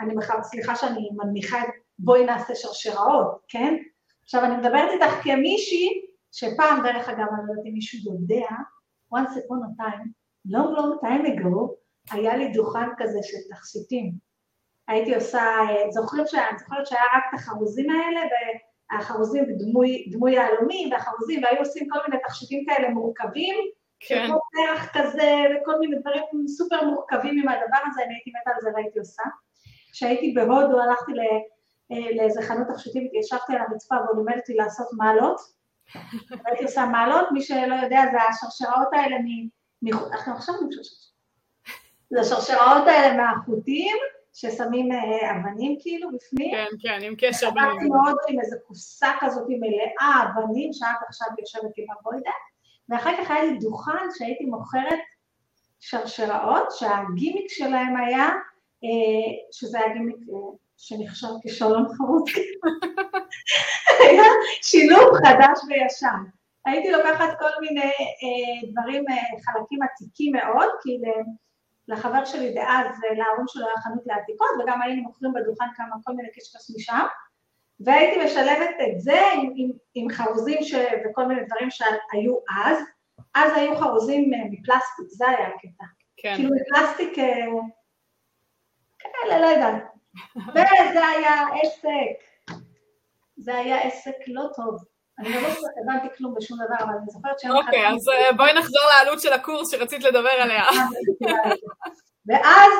אני 0.00 0.14
בכלל, 0.14 0.36
סליחה 0.42 0.76
שאני 0.76 1.08
מנמיכה 1.16 1.62
את 1.62 1.68
בואי 1.98 2.24
נעשה 2.24 2.54
שרשראות, 2.54 3.38
כן? 3.48 3.76
עכשיו 4.24 4.44
אני 4.44 4.56
מדברת 4.56 4.90
איתך 4.92 5.12
כמישהי 5.22 5.88
שפעם, 6.32 6.82
דרך 6.82 7.08
אגב, 7.08 7.18
אני 7.18 7.46
לא 7.46 7.52
יודעת 7.52 7.66
אם 7.66 7.72
מישהו 7.72 7.98
יודע, 8.12 8.46
once 9.14 9.30
upon 9.36 9.60
a 9.66 9.82
time, 9.82 10.08
long 10.48 10.70
long 10.76 11.04
time 11.04 11.26
ago, 11.26 11.74
היה 12.10 12.36
לי 12.36 12.48
דוכן 12.48 12.88
כזה 12.98 13.18
של 13.22 13.54
תכשיטים. 13.54 14.25
הייתי 14.88 15.14
עושה, 15.14 15.42
זוכרים 15.90 16.26
שאני 16.26 16.58
זוכרת 16.58 16.86
שהיה 16.86 17.02
רק 17.16 17.24
את 17.28 17.38
החרוזים 17.38 17.90
האלה, 17.90 18.20
והחרוזים 18.92 19.44
דמוי, 19.58 20.06
דמוי 20.12 20.32
יהלומי, 20.32 20.88
והחרוזים, 20.92 21.42
והיו 21.44 21.58
עושים 21.58 21.88
כל 21.90 21.98
מיני 22.08 22.22
תכשיטים 22.26 22.64
כאלה 22.66 22.88
מורכבים, 22.88 23.54
כן. 24.00 24.26
כמו 24.26 24.38
פרח 24.52 24.88
כזה, 24.92 25.34
וכל 25.50 25.78
מיני 25.78 25.96
דברים 25.98 26.48
סופר 26.48 26.84
מורכבים 26.84 27.38
עם 27.42 27.48
הדבר 27.48 27.78
הזה, 27.86 28.02
אני 28.04 28.14
הייתי 28.14 28.30
מתה 28.40 28.50
על 28.54 28.60
זה 28.60 28.70
והייתי 28.74 28.98
עושה. 28.98 29.22
כשהייתי 29.92 30.32
בהודו 30.32 30.80
הלכתי 30.80 31.12
לאיזה 31.90 32.42
חנות 32.42 32.66
תכשיטים, 32.68 33.08
ישבתי 33.14 33.52
על 33.52 33.58
הרצפה 33.68 33.94
והוא 33.94 34.16
לימד 34.16 34.38
אותי 34.38 34.54
לעשות 34.54 34.86
מעלות, 34.92 35.40
והייתי 36.44 36.64
עושה 36.64 36.86
מעלות, 36.86 37.32
מי 37.32 37.42
שלא 37.42 37.74
יודע 37.74 38.02
זה 38.12 38.18
השרשראות 38.22 38.88
האלה 38.92 39.16
מ... 39.18 39.92
אנחנו 40.12 40.32
עכשיו 40.32 40.54
נמשוך. 40.62 40.86
זה 42.10 42.20
השרשראות 42.20 42.86
האלה 42.86 43.16
מהחוטים, 43.16 43.96
ששמים 44.38 44.92
אה, 44.92 45.30
אבנים 45.30 45.76
כאילו 45.80 46.08
בפנים. 46.12 46.50
כן, 46.54 46.66
כן, 46.80 46.98
עם 47.02 47.14
קשר 47.18 47.50
בין... 47.50 47.64
חזרתי 47.64 47.88
מאוד 47.88 48.16
עם 48.28 48.40
איזו 48.40 48.56
קופסה 48.66 49.08
כזאת 49.20 49.44
מלאה 49.48 50.22
אבנים, 50.22 50.72
שאת 50.72 50.88
עכשיו 51.08 51.28
יושבת 51.38 51.72
עם 51.76 51.84
הבוידה, 51.98 52.30
ואחר 52.88 53.10
כך 53.18 53.30
היה 53.30 53.44
לי 53.44 53.58
דוכן 53.58 54.06
שהייתי 54.18 54.44
מוכרת 54.44 54.98
שרשראות, 55.80 56.66
שהגימיק 56.70 57.46
שלהם 57.48 57.96
היה, 57.96 58.26
אה, 58.84 59.32
שזה 59.52 59.78
היה 59.78 59.94
גימיק 59.94 60.16
אה, 60.16 60.56
שנחשב 60.76 61.28
כשלום 61.46 61.86
חרוץ, 61.96 62.30
היה 63.98 64.22
שילוב 64.68 65.14
חדש 65.24 65.58
וישן. 65.68 66.22
הייתי 66.66 66.90
לוקחת 66.90 67.38
כל 67.38 67.60
מיני 67.60 67.92
דברים, 68.72 69.04
חלקים 69.44 69.78
עתיקים 69.82 70.32
מאוד, 70.32 70.68
כי 70.82 70.98
לחבר 71.88 72.24
שלי 72.24 72.54
דאז, 72.54 73.00
להורים 73.16 73.46
שלו 73.48 73.66
היה 73.66 73.76
חנות 73.76 74.02
לעתיקות, 74.06 74.48
וגם 74.60 74.82
היינו 74.82 75.02
מוכרים 75.02 75.32
בדוכן 75.32 75.64
כמה, 75.76 75.96
כל 76.04 76.12
מיני 76.12 76.28
קשקש 76.28 76.76
משם, 76.76 77.06
והייתי 77.80 78.24
משלבת 78.24 78.70
את 78.82 79.00
זה 79.00 79.20
עם, 79.34 79.52
עם, 79.56 79.70
עם 79.94 80.08
חרוזים 80.10 80.62
ש... 80.62 80.74
וכל 81.04 81.26
מיני 81.26 81.44
דברים 81.44 81.70
שהיו 81.70 82.36
אז. 82.64 82.78
אז 83.34 83.52
היו 83.56 83.76
חרוזים 83.76 84.34
אה, 84.34 84.38
מפלסטיק, 84.50 85.06
זה 85.08 85.28
היה 85.28 85.48
הקטע. 85.48 85.84
כן. 86.16 86.34
כאילו 86.36 86.50
מפלסטיק 86.54 87.18
אה, 87.18 87.46
כאלה, 88.98 89.40
לא 89.40 89.46
יודעת. 89.46 89.82
וזה 90.36 91.06
היה 91.06 91.44
עסק. 91.62 92.56
זה 93.36 93.54
היה 93.54 93.82
עסק 93.82 94.14
לא 94.26 94.46
טוב. 94.56 94.84
אני 95.18 95.34
לא 95.34 95.50
זוכרת, 95.50 95.70
הבנתי 95.82 96.16
כלום 96.16 96.34
בשום 96.34 96.58
דבר, 96.64 96.84
אבל 96.84 96.94
אני 96.94 97.06
זוכרת 97.06 97.36
אחד... 97.42 97.50
אוקיי, 97.50 97.88
אז 97.88 98.08
אה, 98.08 98.32
בואי 98.36 98.52
נחזור 98.58 98.82
לעלות 98.90 99.20
של 99.20 99.32
הקורס 99.32 99.70
שרצית 99.70 100.04
לדבר 100.04 100.30
עליה. 100.42 100.64
ואז, 102.26 102.72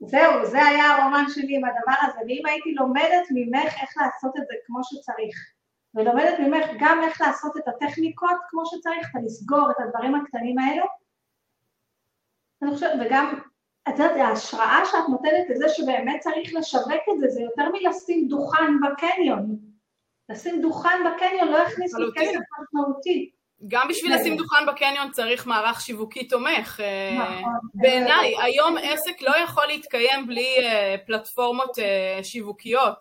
זהו, 0.00 0.46
זה 0.46 0.66
היה 0.66 0.96
הרומן 0.96 1.24
שלי 1.28 1.56
עם 1.56 1.64
הדבר 1.64 1.96
הזה, 2.02 2.18
ואם 2.28 2.42
הייתי 2.46 2.74
לומדת 2.74 3.26
ממך 3.30 3.72
איך 3.82 3.90
לעשות 3.96 4.36
את 4.36 4.42
זה 4.46 4.54
כמו 4.66 4.80
שצריך, 4.82 5.36
ולומדת 5.94 6.38
ממך 6.38 6.66
גם 6.80 7.02
איך 7.04 7.20
לעשות 7.20 7.56
את 7.56 7.68
הטכניקות 7.68 8.36
כמו 8.48 8.62
שצריך, 8.66 9.08
ולסגור 9.14 9.70
את 9.70 9.76
הדברים 9.80 10.14
הקטנים 10.14 10.58
האלו, 10.58 10.84
אני 12.62 12.74
חושבת, 12.74 12.92
וגם, 13.00 13.40
את 13.88 13.98
יודעת, 13.98 14.16
ההשראה 14.16 14.80
שאת 14.84 15.08
נותנת 15.08 15.50
לזה 15.50 15.68
שבאמת 15.68 16.20
צריך 16.20 16.54
לשווק 16.54 17.02
את 17.14 17.20
זה, 17.20 17.28
זה 17.28 17.40
יותר 17.40 17.64
מלשים 17.72 18.28
דוכן 18.28 18.72
בקניון. 18.82 19.73
לשים 20.28 20.62
דוכן 20.62 20.98
בקניון 21.06 21.48
לא 21.48 21.58
יכניס 21.58 21.94
לי 21.94 22.06
כסף 22.14 22.40
משמעותי. 22.62 23.30
גם 23.68 23.88
בשביל 23.88 24.14
לשים 24.14 24.36
דוכן 24.36 24.66
בקניון 24.66 25.10
צריך 25.10 25.46
מערך 25.46 25.80
שיווקי 25.80 26.28
תומך. 26.28 26.80
אה, 26.80 27.38
נכון. 27.38 27.52
בעיניי, 27.74 28.34
היום 28.42 28.76
עסק 28.82 29.22
לא 29.22 29.36
יכול 29.36 29.66
להתקיים 29.66 30.26
בלי 30.26 30.56
אה, 30.58 30.96
פלטפורמות 31.06 31.78
אה, 31.78 32.18
שיווקיות. 32.22 32.98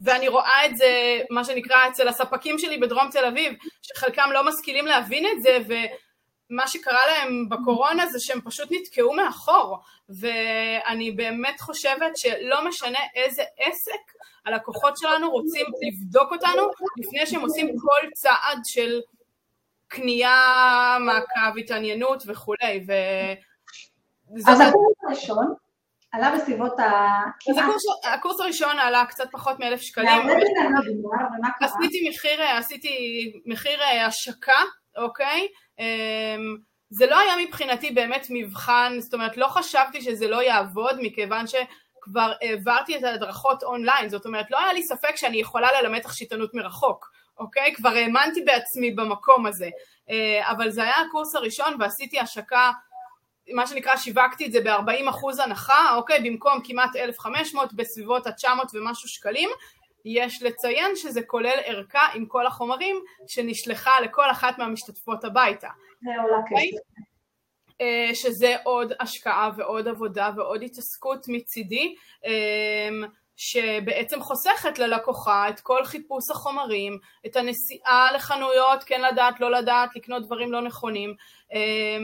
ואני 0.00 0.28
רואה 0.28 0.66
את 0.66 0.76
זה, 0.76 1.20
מה 1.30 1.44
שנקרא, 1.44 1.88
אצל 1.88 2.08
הספקים 2.08 2.58
שלי 2.58 2.78
בדרום 2.78 3.08
תל 3.10 3.24
אביב, 3.24 3.52
שחלקם 3.82 4.30
לא 4.32 4.48
משכילים 4.48 4.86
להבין 4.86 5.26
את 5.26 5.42
זה, 5.42 5.58
ומה 6.50 6.68
שקרה 6.68 7.00
להם 7.06 7.48
בקורונה 7.48 8.06
זה 8.06 8.20
שהם 8.20 8.40
פשוט 8.40 8.68
נתקעו 8.70 9.12
מאחור. 9.12 9.78
ואני 10.08 11.10
באמת 11.10 11.60
חושבת 11.60 12.16
שלא 12.16 12.68
משנה 12.68 12.98
איזה 13.14 13.42
עסק, 13.58 14.12
הלקוחות 14.46 14.96
שלנו 14.96 15.30
רוצים 15.30 15.66
לבדוק 15.82 16.32
אותנו 16.32 16.70
לפני 16.96 17.26
שהם 17.26 17.40
עושים 17.40 17.66
כל 17.68 18.10
צעד 18.14 18.58
של 18.64 19.00
קנייה, 19.88 20.96
מעקב, 21.00 21.58
התעניינות 21.58 22.22
וכולי. 22.26 22.84
ו... 22.88 22.92
אז 24.46 24.60
הקורס 24.60 24.96
הראשון 25.06 25.54
עלה 26.12 26.36
בסביבות 26.36 26.78
ה... 26.78 26.84
אז 27.50 27.56
הקורס, 27.58 27.82
הקורס 28.04 28.40
הראשון 28.40 28.78
עלה 28.78 29.04
קצת 29.06 29.28
פחות 29.32 29.60
מאלף 29.60 29.80
שקלים. 29.80 30.22
עשיתי 31.60 32.08
מחיר, 32.08 32.42
עשיתי 32.42 32.92
מחיר 33.46 33.82
אה, 33.82 34.06
השקה, 34.06 34.62
אוקיי? 34.96 35.48
אמ, 35.78 36.56
זה 36.90 37.06
לא 37.06 37.18
היה 37.18 37.46
מבחינתי 37.46 37.90
באמת 37.90 38.26
מבחן, 38.30 38.96
זאת 39.00 39.14
אומרת 39.14 39.36
לא 39.36 39.46
חשבתי 39.46 40.02
שזה 40.02 40.28
לא 40.28 40.42
יעבוד 40.42 40.96
מכיוון 41.00 41.46
ש... 41.46 41.54
כבר 42.00 42.32
העברתי 42.42 42.98
את 42.98 43.04
ההדרכות 43.04 43.62
אונליין, 43.62 44.08
זאת 44.08 44.26
אומרת 44.26 44.50
לא 44.50 44.58
היה 44.58 44.72
לי 44.72 44.82
ספק 44.82 45.16
שאני 45.16 45.36
יכולה 45.36 45.68
ללמד 45.80 45.98
תכשיטנות 45.98 46.54
מרחוק, 46.54 47.10
אוקיי? 47.38 47.74
כבר 47.74 47.88
האמנתי 47.88 48.40
בעצמי 48.40 48.90
במקום 48.90 49.46
הזה, 49.46 49.68
אה, 50.10 50.50
אבל 50.50 50.70
זה 50.70 50.82
היה 50.82 51.00
הקורס 51.08 51.34
הראשון 51.34 51.76
ועשיתי 51.80 52.20
השקה, 52.20 52.70
מה 53.54 53.66
שנקרא 53.66 53.96
שיווקתי 53.96 54.46
את 54.46 54.52
זה 54.52 54.60
ב-40% 54.60 55.42
הנחה, 55.42 55.94
אוקיי? 55.94 56.20
במקום 56.30 56.60
כמעט 56.64 56.96
1,500 56.96 57.72
בסביבות 57.72 58.26
ה-900 58.26 58.46
ומשהו 58.74 59.08
שקלים, 59.08 59.50
יש 60.04 60.42
לציין 60.42 60.96
שזה 60.96 61.22
כולל 61.22 61.58
ערכה 61.64 62.06
עם 62.14 62.26
כל 62.26 62.46
החומרים 62.46 62.96
שנשלחה 63.28 64.00
לכל 64.00 64.30
אחת 64.30 64.58
מהמשתתפות 64.58 65.24
הביתה. 65.24 65.68
זה 66.02 66.10
עולה 66.22 66.36
אוקיי? 66.36 66.70
כסף. 66.72 67.10
אה, 67.80 68.10
שזה 68.14 68.56
עוד 68.64 68.92
השקעה 69.00 69.50
ועוד 69.56 69.88
עבודה 69.88 70.30
ועוד 70.36 70.62
התעסקות 70.62 71.26
מצידי, 71.28 71.94
אה, 72.26 73.08
שבעצם 73.36 74.20
חוסכת 74.20 74.78
ללקוחה 74.78 75.48
את 75.48 75.60
כל 75.60 75.84
חיפוש 75.84 76.30
החומרים, 76.30 76.98
את 77.26 77.36
הנסיעה 77.36 78.12
לחנויות, 78.14 78.84
כן 78.84 79.00
לדעת, 79.12 79.40
לא 79.40 79.50
לדעת, 79.50 79.96
לקנות 79.96 80.26
דברים 80.26 80.52
לא 80.52 80.60
נכונים, 80.60 81.14
אה, 81.52 81.98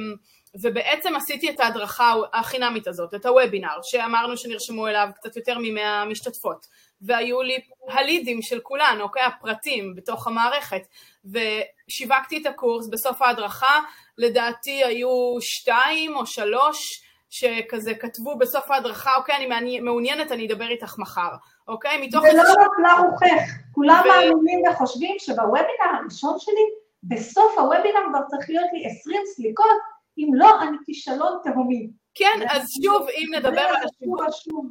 ובעצם 0.62 1.16
עשיתי 1.16 1.50
את 1.50 1.60
ההדרכה 1.60 2.14
החינמית 2.32 2.86
הזאת, 2.86 3.14
את 3.14 3.26
הוובינר, 3.26 3.78
שאמרנו 3.82 4.36
שנרשמו 4.36 4.88
אליו 4.88 5.08
קצת 5.14 5.36
יותר 5.36 5.58
ממאה 5.58 6.04
משתתפות, 6.04 6.66
והיו 7.00 7.42
לי 7.42 7.58
הלידים 7.88 8.42
של 8.42 8.60
כולן, 8.60 8.98
אוקיי, 9.00 9.22
הפרטים 9.22 9.94
בתוך 9.94 10.26
המערכת, 10.26 10.82
ושיווקתי 11.24 12.42
את 12.42 12.46
הקורס 12.46 12.88
בסוף 12.88 13.22
ההדרכה, 13.22 13.80
לדעתי 14.18 14.84
היו 14.84 15.36
שתיים 15.40 16.16
או 16.16 16.26
שלוש 16.26 17.02
שכזה 17.30 17.94
כתבו 17.94 18.38
בסוף 18.38 18.70
ההדרכה, 18.70 19.10
אוקיי, 19.16 19.36
אני 19.36 19.80
מעוניינת, 19.80 20.32
אני 20.32 20.46
אדבר 20.46 20.68
איתך 20.68 20.98
מחר, 20.98 21.30
אוקיי? 21.68 22.06
מתוך... 22.06 22.22
זה 22.22 22.36
לא 22.36 22.42
נפלה 22.42 23.08
רוחך, 23.08 23.52
כולם 23.72 24.02
ו... 24.04 24.08
מאמינים 24.08 24.62
וחושבים 24.70 25.16
שבוובינר 25.18 26.00
הראשון 26.00 26.38
שלי, 26.38 26.64
בסוף 27.02 27.58
הוובינר 27.58 28.00
כבר 28.08 28.20
צריך 28.30 28.50
להיות 28.50 28.68
לי 28.72 28.86
20 28.86 29.20
סליקות, 29.26 29.96
אם 30.18 30.30
לא, 30.34 30.62
אני 30.62 30.76
כישלון 30.84 31.38
תהומי. 31.42 31.90
כן, 32.14 32.40
אז 32.50 32.66
שוב, 32.84 33.08
אם 33.08 33.34
נדבר 33.34 33.60
על 33.60 34.30
שוב 34.30 34.70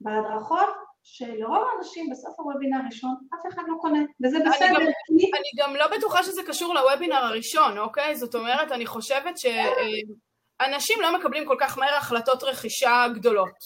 בהדרכות, 0.00 0.68
שלרוב 1.02 1.64
האנשים 1.72 2.10
בסוף 2.10 2.34
הוובינר 2.38 2.78
הראשון 2.82 3.14
אף 3.34 3.54
אחד 3.54 3.62
לא 3.68 3.74
קונה, 3.80 3.98
וזה 4.24 4.38
בסדר. 4.38 4.66
אני 4.66 4.74
גם, 4.74 4.92
כי... 5.18 5.30
אני 5.36 5.50
גם 5.58 5.76
לא 5.76 5.86
בטוחה 5.96 6.22
שזה 6.22 6.42
קשור 6.42 6.74
לוובינר 6.74 7.16
הראשון, 7.16 7.78
אוקיי? 7.78 8.16
זאת 8.16 8.34
אומרת, 8.34 8.72
אני 8.72 8.86
חושבת 8.86 9.34
שאנשים 9.38 11.00
לא 11.00 11.18
מקבלים 11.18 11.46
כל 11.46 11.56
כך 11.60 11.78
מהר 11.78 11.94
החלטות 11.94 12.42
רכישה 12.42 13.06
גדולות, 13.14 13.56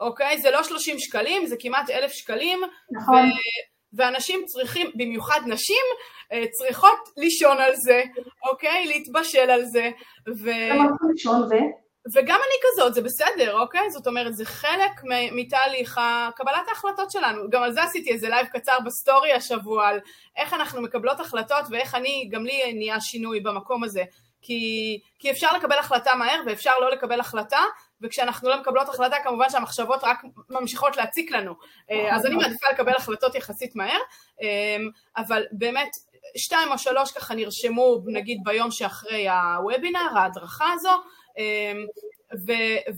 אוקיי? 0.00 0.38
זה 0.38 0.50
לא 0.50 0.62
30 0.62 0.98
שקלים, 0.98 1.46
זה 1.46 1.56
כמעט 1.58 1.90
אלף 1.90 2.12
שקלים. 2.12 2.60
נכון. 2.90 3.24
ו... 3.24 3.32
ואנשים 3.96 4.44
צריכים, 4.46 4.90
במיוחד 4.94 5.40
נשים, 5.46 5.84
אה, 6.32 6.44
צריכות 6.50 6.98
לישון 7.16 7.58
על 7.58 7.72
זה, 7.76 8.02
אוקיי? 8.50 8.86
להתבשל 8.86 9.50
על 9.50 9.64
זה. 9.64 9.90
ו... 10.28 10.50
לישון 11.10 11.42
ו... 11.42 11.54
וגם 12.12 12.40
אני 12.40 12.70
כזאת, 12.72 12.94
זה 12.94 13.02
בסדר, 13.02 13.60
אוקיי? 13.60 13.90
זאת 13.90 14.06
אומרת, 14.06 14.36
זה 14.36 14.44
חלק 14.44 15.00
מתהליך 15.32 16.00
קבלת 16.36 16.68
ההחלטות 16.68 17.10
שלנו. 17.10 17.50
גם 17.50 17.62
על 17.62 17.72
זה 17.72 17.82
עשיתי 17.82 18.12
איזה 18.12 18.28
לייב 18.28 18.46
קצר 18.46 18.78
בסטורי 18.84 19.32
השבוע, 19.32 19.88
על 19.88 20.00
איך 20.36 20.54
אנחנו 20.54 20.82
מקבלות 20.82 21.20
החלטות 21.20 21.64
ואיך 21.70 21.94
אני, 21.94 22.28
גם 22.32 22.44
לי 22.44 22.72
נהיה 22.72 23.00
שינוי 23.00 23.40
במקום 23.40 23.84
הזה. 23.84 24.04
כי, 24.42 25.00
כי 25.18 25.30
אפשר 25.30 25.56
לקבל 25.56 25.78
החלטה 25.78 26.14
מהר 26.14 26.40
ואפשר 26.46 26.72
לא 26.80 26.90
לקבל 26.90 27.20
החלטה, 27.20 27.60
וכשאנחנו 28.02 28.48
לא 28.48 28.60
מקבלות 28.60 28.88
החלטה 28.88 29.16
כמובן 29.24 29.50
שהמחשבות 29.50 30.00
רק 30.02 30.22
ממשיכות 30.50 30.96
להציק 30.96 31.30
לנו. 31.30 31.54
אה, 31.90 32.16
אז 32.16 32.26
אני 32.26 32.34
מעדיפה 32.34 32.66
לקבל 32.72 32.92
החלטות 32.96 33.34
יחסית 33.34 33.76
מהר, 33.76 33.98
אה, 34.42 34.76
אבל 35.16 35.44
באמת 35.52 35.88
שתיים 36.36 36.72
או 36.72 36.78
שלוש 36.78 37.12
ככה 37.12 37.34
נרשמו 37.34 37.98
נגיד 38.06 38.38
ביום 38.44 38.70
שאחרי 38.70 39.28
הוובינר, 39.28 40.18
ההדרכה 40.18 40.72
הזו, 40.72 40.90
ו, 42.46 42.52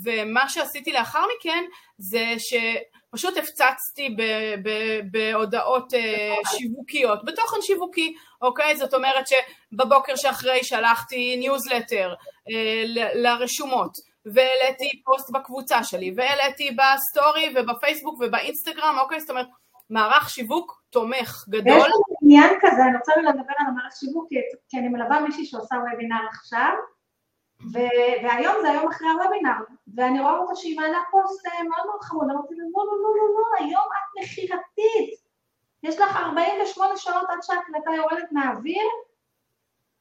ומה 0.05 0.49
שעשיתי 0.49 0.93
לאחר 0.93 1.25
מכן 1.39 1.65
זה 1.99 2.25
שפשוט 2.39 3.37
הפצצתי 3.37 4.17
ב, 4.19 4.23
ב, 4.63 5.01
בהודעות 5.11 5.95
אה, 5.95 6.35
שיווקיות, 6.59 7.25
בתוכן 7.25 7.57
שיווקי, 7.61 8.15
אוקיי? 8.43 8.77
זאת 8.77 8.95
אומרת 8.95 9.25
שבבוקר 9.27 10.17
שאחרי 10.17 10.65
שלחתי 10.65 11.37
ניוזלטר 11.37 12.15
אה, 12.51 12.85
לרשומות 13.15 13.93
והעליתי 14.27 15.03
פוסט 15.05 15.31
בקבוצה 15.31 15.85
שלי 15.85 16.15
והעליתי 16.17 16.71
בסטורי 16.71 17.55
ובפייסבוק 17.57 18.21
ובאינסטגרם, 18.21 18.97
אוקיי? 18.99 19.21
זאת 19.21 19.31
אומרת 19.31 19.47
מערך 19.91 20.31
שיווק 20.31 20.83
תומך 20.91 21.45
גדול. 21.49 21.79
יש 21.79 21.85
לי 21.87 22.17
עניין 22.23 22.59
כזה, 22.61 22.83
אני 22.83 22.97
רוצה 22.97 23.13
לדבר 23.17 23.55
על 23.59 23.67
המערך 23.69 23.93
שיווק 24.01 24.29
כי 24.69 24.79
אני 24.79 24.89
מלווה 24.89 25.21
מישהי 25.21 25.45
שעושה 25.45 25.75
וובינר 25.75 26.27
עכשיו 26.31 26.73
ו- 27.63 28.17
והיום 28.23 28.55
זה 28.63 28.71
היום 28.71 28.89
אחרי 28.89 29.09
הוובינר, 29.09 29.61
ואני 29.95 30.21
רואה 30.21 30.39
אותה 30.39 30.57
שהיא 30.57 30.77
מעלה 30.77 30.99
פוסט 31.11 31.47
אה, 31.47 31.63
מאוד 31.63 31.87
מאוד 31.87 32.01
חמוד, 32.01 32.27
אמרתי 32.31 32.55
לה, 32.55 32.65
לא, 32.77 32.85
לא, 32.87 32.93
לא, 33.03 33.11
לא, 33.17 33.41
לא, 33.41 33.65
היום 33.65 33.85
את 33.93 34.23
מכירתית, 34.23 35.27
יש 35.83 35.99
לך 35.99 36.17
48 36.17 36.97
שעות 36.97 37.27
עד 37.29 37.39
שההקלטה 37.43 37.91
יורדת 37.97 38.33
מהאוויר, 38.33 38.87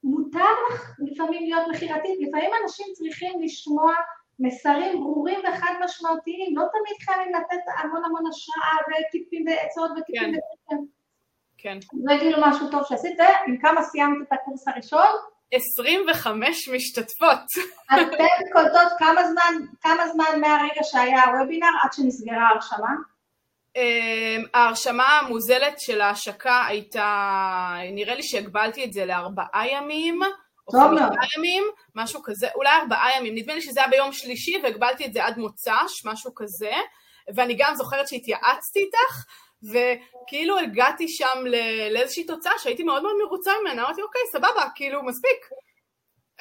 מותר 0.03 0.53
לך 0.69 0.91
לפעמים 0.99 1.43
להיות 1.43 1.67
מכירתית, 1.69 2.19
לפעמים 2.19 2.51
אנשים 2.63 2.85
צריכים 2.93 3.41
לשמוע 3.41 3.93
מסרים 4.39 4.99
ברורים 4.99 5.39
וחד 5.39 5.73
משמעותיים, 5.83 6.57
לא 6.57 6.63
תמיד 6.71 6.97
חייבים 7.01 7.35
לתת 7.35 7.63
המון 7.77 8.05
המון 8.05 8.27
השראה 8.29 8.77
וטיפים 8.87 9.45
ועצות 9.47 9.91
וטיפים 9.91 10.31
כן. 10.33 10.39
וטיפים. 10.39 10.87
כן. 11.57 11.77
זה 12.03 12.11
כאילו 12.19 12.37
משהו 12.41 12.71
טוב 12.71 12.83
שעשית, 12.83 13.19
ועם 13.19 13.57
כמה 13.57 13.83
סיימת 13.83 14.27
את 14.27 14.33
הקורס 14.33 14.67
הראשון? 14.67 15.07
25 15.53 16.69
משתתפות. 16.69 17.39
אתן 17.93 18.51
קולטות 18.53 18.91
כמה 18.99 19.23
זמן, 19.31 19.65
כמה 19.81 20.07
זמן 20.07 20.41
מהרגע 20.41 20.83
שהיה 20.83 21.23
הוובינר 21.23 21.67
עד 21.83 21.93
שנסגרה 21.93 22.47
ההרשמה? 22.47 22.89
אמ, 23.75 24.43
ההרשמה 24.53 25.19
המוזלת 25.19 25.79
של 25.79 26.01
ההשקה 26.01 26.65
הייתה, 26.67 27.75
נראה 27.91 28.15
לי 28.15 28.23
שהגבלתי 28.23 28.85
את 28.85 28.93
זה 28.93 29.05
לארבעה 29.05 29.63
ימים, 29.71 30.19
או. 30.67 30.79
חמישה 30.79 31.37
ימים, 31.37 31.63
משהו 31.95 32.23
כזה, 32.23 32.47
אולי 32.55 32.69
ארבעה 32.81 33.17
ימים, 33.17 33.35
נדמה 33.35 33.53
לי 33.53 33.61
שזה 33.61 33.79
היה 33.79 33.89
ביום 33.89 34.11
שלישי 34.11 34.59
והגבלתי 34.63 35.05
את 35.05 35.13
זה 35.13 35.25
עד 35.25 35.37
מוצ"ש, 35.37 36.05
משהו 36.05 36.31
כזה, 36.35 36.71
ואני 37.35 37.55
גם 37.57 37.75
זוכרת 37.75 38.07
שהתייעצתי 38.07 38.79
איתך, 38.79 39.25
וכאילו 39.71 40.59
הגעתי 40.59 41.07
שם 41.07 41.43
לאיזושהי 41.91 42.23
תוצאה 42.23 42.51
שהייתי 42.57 42.83
מאוד 42.83 43.03
מאוד 43.03 43.15
מרוצה 43.25 43.51
ממנה, 43.61 43.83
אמרתי 43.83 44.01
אוקיי 44.01 44.21
סבבה, 44.31 44.67
כאילו 44.75 45.03
מספיק. 45.03 45.49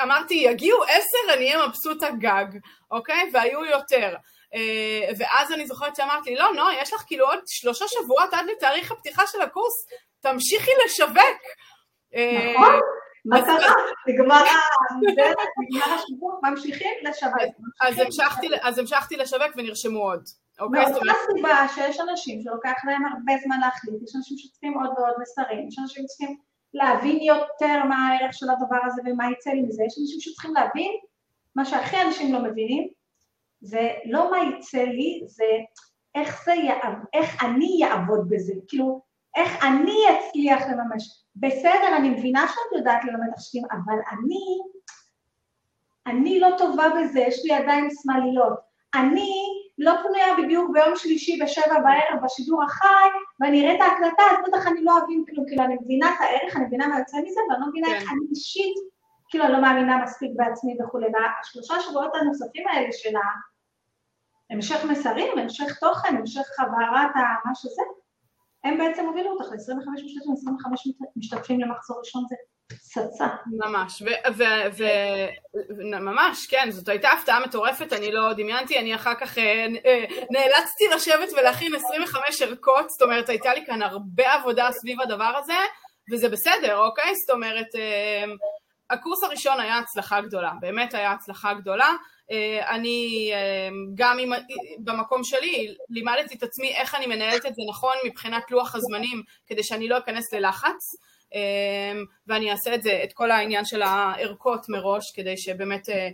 אמרתי 0.03 0.35
יגיעו 0.35 0.83
עשר 0.83 1.35
אני 1.35 1.55
אהיה 1.55 1.67
מבסוט 1.67 2.03
הגג, 2.03 2.47
אוקיי? 2.91 3.31
והיו 3.33 3.65
יותר. 3.65 4.17
אה, 4.55 5.11
ואז 5.19 5.53
אני 5.53 5.67
זוכרת 5.67 5.97
שאמרת 5.97 6.27
לי, 6.27 6.37
לא, 6.37 6.53
נועה, 6.55 6.81
יש 6.83 6.93
לך 6.93 7.05
כאילו 7.07 7.27
עוד 7.27 7.39
שלושה 7.47 7.85
שבועות 7.89 8.35
עד 8.35 8.47
לתאריך 8.47 8.93
הפתיחה 8.93 9.27
של 9.27 9.41
הקורס, 9.41 9.87
תמשיכי 10.21 10.71
לשווק. 10.85 11.41
אה, 12.15 12.53
נכון? 12.55 12.81
מטרה, 13.25 13.75
נגמר 14.07 14.45
השיווק, 15.95 16.41
ממשיכים 16.43 16.93
לשווק. 17.03 17.35
אז 18.63 18.79
המשכתי 18.79 19.17
לשווק 19.17 19.53
ונרשמו 19.57 19.99
עוד. 19.99 20.25
אוקיי? 20.61 20.81
מאותה 20.81 21.13
סיבה 21.35 21.69
שיש 21.75 22.01
אנשים 22.01 22.43
שלוקח 22.43 22.85
להם 22.85 23.05
הרבה 23.05 23.33
זמן 23.45 23.61
להחליט, 23.61 24.03
יש 24.03 24.17
אנשים 24.17 24.39
שצריכים 24.39 24.75
עוד 24.79 24.91
ועוד 24.99 25.15
מסרים, 25.21 25.69
יש 25.69 25.79
אנשים 25.79 26.05
שצריכים 26.07 26.37
להבין 26.75 27.23
יותר 27.23 27.85
מה 27.89 28.09
הערך 28.09 28.35
של 28.35 28.51
הדבר 28.51 28.79
הזה 28.87 29.03
ומה 29.07 29.31
יצא 29.31 29.51
לי 29.51 29.63
מזה, 29.63 29.85
יש 29.85 29.99
אנשים 30.01 30.21
שצריכים 30.21 30.55
להבין 30.55 30.93
מה 31.57 31.65
שהכי 31.65 31.97
אנשים 32.07 32.33
לא 32.33 32.43
מבינים, 32.43 32.89
זה 33.61 33.91
לא 34.05 34.31
מה 34.31 34.37
יצא 34.39 34.83
לי, 34.83 35.23
זה 35.27 35.45
איך 36.15 36.45
זה 36.45 36.53
יעבוד, 36.53 37.07
איך 37.15 37.45
אני 37.45 37.81
אעבוד 37.85 38.29
בזה, 38.29 38.53
כאילו, 38.69 39.03
איך 39.37 39.65
אני 39.65 39.97
אצליח 40.11 40.63
לממש. 40.63 41.25
בסדר, 41.37 41.97
אני 41.97 42.11
מבינה 42.11 42.47
שאת 42.49 42.79
יודעת 42.79 43.05
ללמד 43.05 43.35
תכשיטים, 43.37 43.65
אבל 43.71 43.99
אני, 44.13 44.59
אני 46.07 46.41
לא 46.41 46.49
טובה 46.59 46.85
בזה, 46.89 47.21
יש 47.21 47.45
לי 47.45 47.55
ידיים 47.55 47.89
שמאליות. 48.03 48.59
אני 48.95 49.33
לא 49.79 49.93
פנויה 50.03 50.27
בדיוק 50.43 50.71
ביום 50.73 50.97
שלישי 50.97 51.39
בשבע 51.43 51.81
בערב 51.81 52.25
בשידור 52.25 52.63
החי, 52.65 53.09
ואני 53.41 53.63
אראה 53.63 53.75
את 53.75 53.81
ההקלטה, 53.81 54.23
אז 54.31 54.37
בטח 54.49 54.67
אני 54.67 54.85
לא 54.85 54.93
אבין 55.05 55.25
כלום, 55.31 55.47
כאילו 55.49 55.65
אני 55.65 55.77
מבינה 55.83 56.09
את 56.15 56.21
הערך, 56.21 56.57
אני 56.57 56.65
מבינה 56.67 56.87
מה 56.87 56.99
יוצא 56.99 57.17
מזה, 57.25 57.41
ואני 57.51 57.61
לא 57.61 57.67
מבינה 57.69 57.87
כן. 57.89 57.95
איך 57.95 58.03
אני 58.03 58.27
אישית, 58.31 58.75
כאילו 59.29 59.45
אני 59.45 59.53
לא 59.53 59.63
מאמינה 59.63 60.03
מספיק 60.03 60.31
בעצמי 60.37 60.77
וכולי. 60.83 61.07
והשלושה 61.15 61.75
שבועות 61.81 62.15
הנוספים 62.15 62.69
האלה 62.69 62.89
של 62.93 63.15
המשך 64.51 64.85
מסרים, 64.91 65.39
המשך 65.39 65.79
תוכן, 65.79 66.17
המשך 66.17 66.47
הבהרת 66.59 67.17
ה- 67.17 67.49
מה 67.49 67.55
שזה, 67.55 67.83
הם 68.65 68.79
בעצם 68.79 69.07
הובילו 69.07 69.31
אותך 69.31 69.53
ל-25 69.53 69.91
משתתפים, 70.05 70.33
25 70.33 70.87
משתתפים 71.17 71.61
למחזור 71.61 71.99
ראשון 71.99 72.25
זה 72.29 72.37
פצצה. 72.75 73.27
ממש, 73.47 74.03
וממש, 75.79 76.47
כן, 76.47 76.71
זאת 76.71 76.89
הייתה 76.89 77.09
הפתעה 77.09 77.41
מטורפת, 77.41 77.93
אני 77.93 78.13
לא 78.13 78.33
דמיינתי, 78.33 78.79
אני 78.79 78.95
אחר 78.95 79.15
כך 79.21 79.39
אה, 79.39 79.67
אה, 79.87 80.05
נאלצתי 80.31 80.85
לשבת 80.95 81.29
ולהכין 81.33 81.75
25 81.75 82.43
ערכות, 82.43 82.91
זאת 82.91 83.03
אומרת, 83.03 83.29
הייתה 83.29 83.55
לי 83.55 83.67
כאן 83.67 83.83
הרבה 83.83 84.33
עבודה 84.33 84.69
סביב 84.73 85.01
הדבר 85.01 85.33
הזה, 85.39 85.59
וזה 86.13 86.29
בסדר, 86.29 86.77
אוקיי? 86.77 87.15
זאת 87.15 87.31
אומרת, 87.31 87.75
אה, 87.75 88.25
הקורס 88.91 89.23
הראשון 89.23 89.61
היה 89.61 89.79
הצלחה 89.79 90.21
גדולה, 90.21 90.53
באמת 90.61 90.95
היה 90.95 91.13
הצלחה 91.13 91.55
גדולה. 91.55 91.91
אני 92.69 93.33
גם 93.95 94.19
עם, 94.19 94.33
במקום 94.79 95.25
שלי 95.25 95.75
לימדתי 95.91 96.35
את 96.35 96.43
עצמי 96.43 96.75
איך 96.75 96.95
אני 96.95 97.07
מנהלת 97.07 97.47
את 97.47 97.55
זה 97.55 97.63
נכון 97.69 97.95
מבחינת 98.05 98.51
לוח 98.51 98.75
הזמנים, 98.75 99.23
כדי 99.47 99.63
שאני 99.63 99.89
לא 99.89 99.99
אכנס 99.99 100.33
ללחץ. 100.33 100.97
אמ, 101.35 102.05
ואני 102.27 102.51
אעשה 102.51 102.75
את 102.75 102.83
זה, 102.83 103.01
את 103.05 103.13
כל 103.13 103.31
העניין 103.31 103.65
של 103.65 103.83
הערכות 103.83 104.69
מראש, 104.69 105.13
כדי 105.15 105.37
שבאמת 105.37 105.89
אה, 105.89 106.09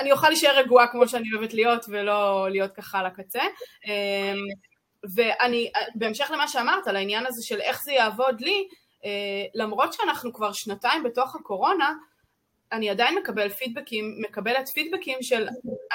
אני 0.00 0.12
אוכל 0.12 0.28
להישאר 0.28 0.58
רגועה 0.58 0.86
כמו 0.86 1.08
שאני 1.08 1.28
אוהבת 1.34 1.54
להיות, 1.54 1.84
ולא 1.88 2.48
להיות 2.50 2.72
ככה 2.72 2.98
על 2.98 3.06
הקצה. 3.06 3.42
אמ, 3.86 4.44
ואני, 5.14 5.70
בהמשך 5.94 6.30
למה 6.30 6.48
שאמרת, 6.48 6.86
על 6.86 6.96
העניין 6.96 7.26
הזה 7.26 7.46
של 7.46 7.60
איך 7.60 7.82
זה 7.84 7.92
יעבוד 7.92 8.40
לי, 8.40 8.68
אה, 9.04 9.10
למרות 9.54 9.92
שאנחנו 9.92 10.32
כבר 10.32 10.52
שנתיים 10.52 11.02
בתוך 11.02 11.36
הקורונה, 11.36 11.94
אני 12.72 12.90
עדיין 12.90 13.18
מקבל 13.18 13.48
פידבקים, 13.48 14.18
מקבלת 14.28 14.68
פידבקים 14.68 15.18
של 15.22 15.48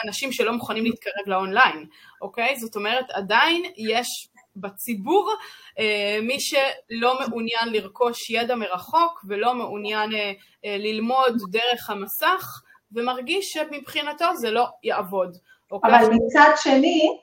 אנשים 0.05 0.31
שלא 0.31 0.53
מוכנים 0.53 0.83
להתקרב 0.83 1.27
לאונליין, 1.27 1.85
אוקיי? 2.21 2.59
זאת 2.59 2.75
אומרת, 2.75 3.05
עדיין 3.11 3.63
יש 3.77 4.27
בציבור 4.55 5.33
אה, 5.79 6.19
מי 6.21 6.39
שלא 6.39 7.19
מעוניין 7.19 7.69
לרכוש 7.71 8.29
ידע 8.29 8.55
מרחוק 8.55 9.25
ולא 9.27 9.53
מעוניין 9.53 10.15
אה, 10.15 10.31
אה, 10.65 10.77
ללמוד 10.77 11.37
דרך 11.51 11.89
המסך 11.89 12.61
ומרגיש 12.91 13.53
שמבחינתו 13.53 14.35
זה 14.35 14.51
לא 14.51 14.67
יעבוד. 14.83 15.37
אוקיי? 15.71 15.99
אבל 15.99 16.13
מצד 16.13 16.51
שני, 16.55 17.19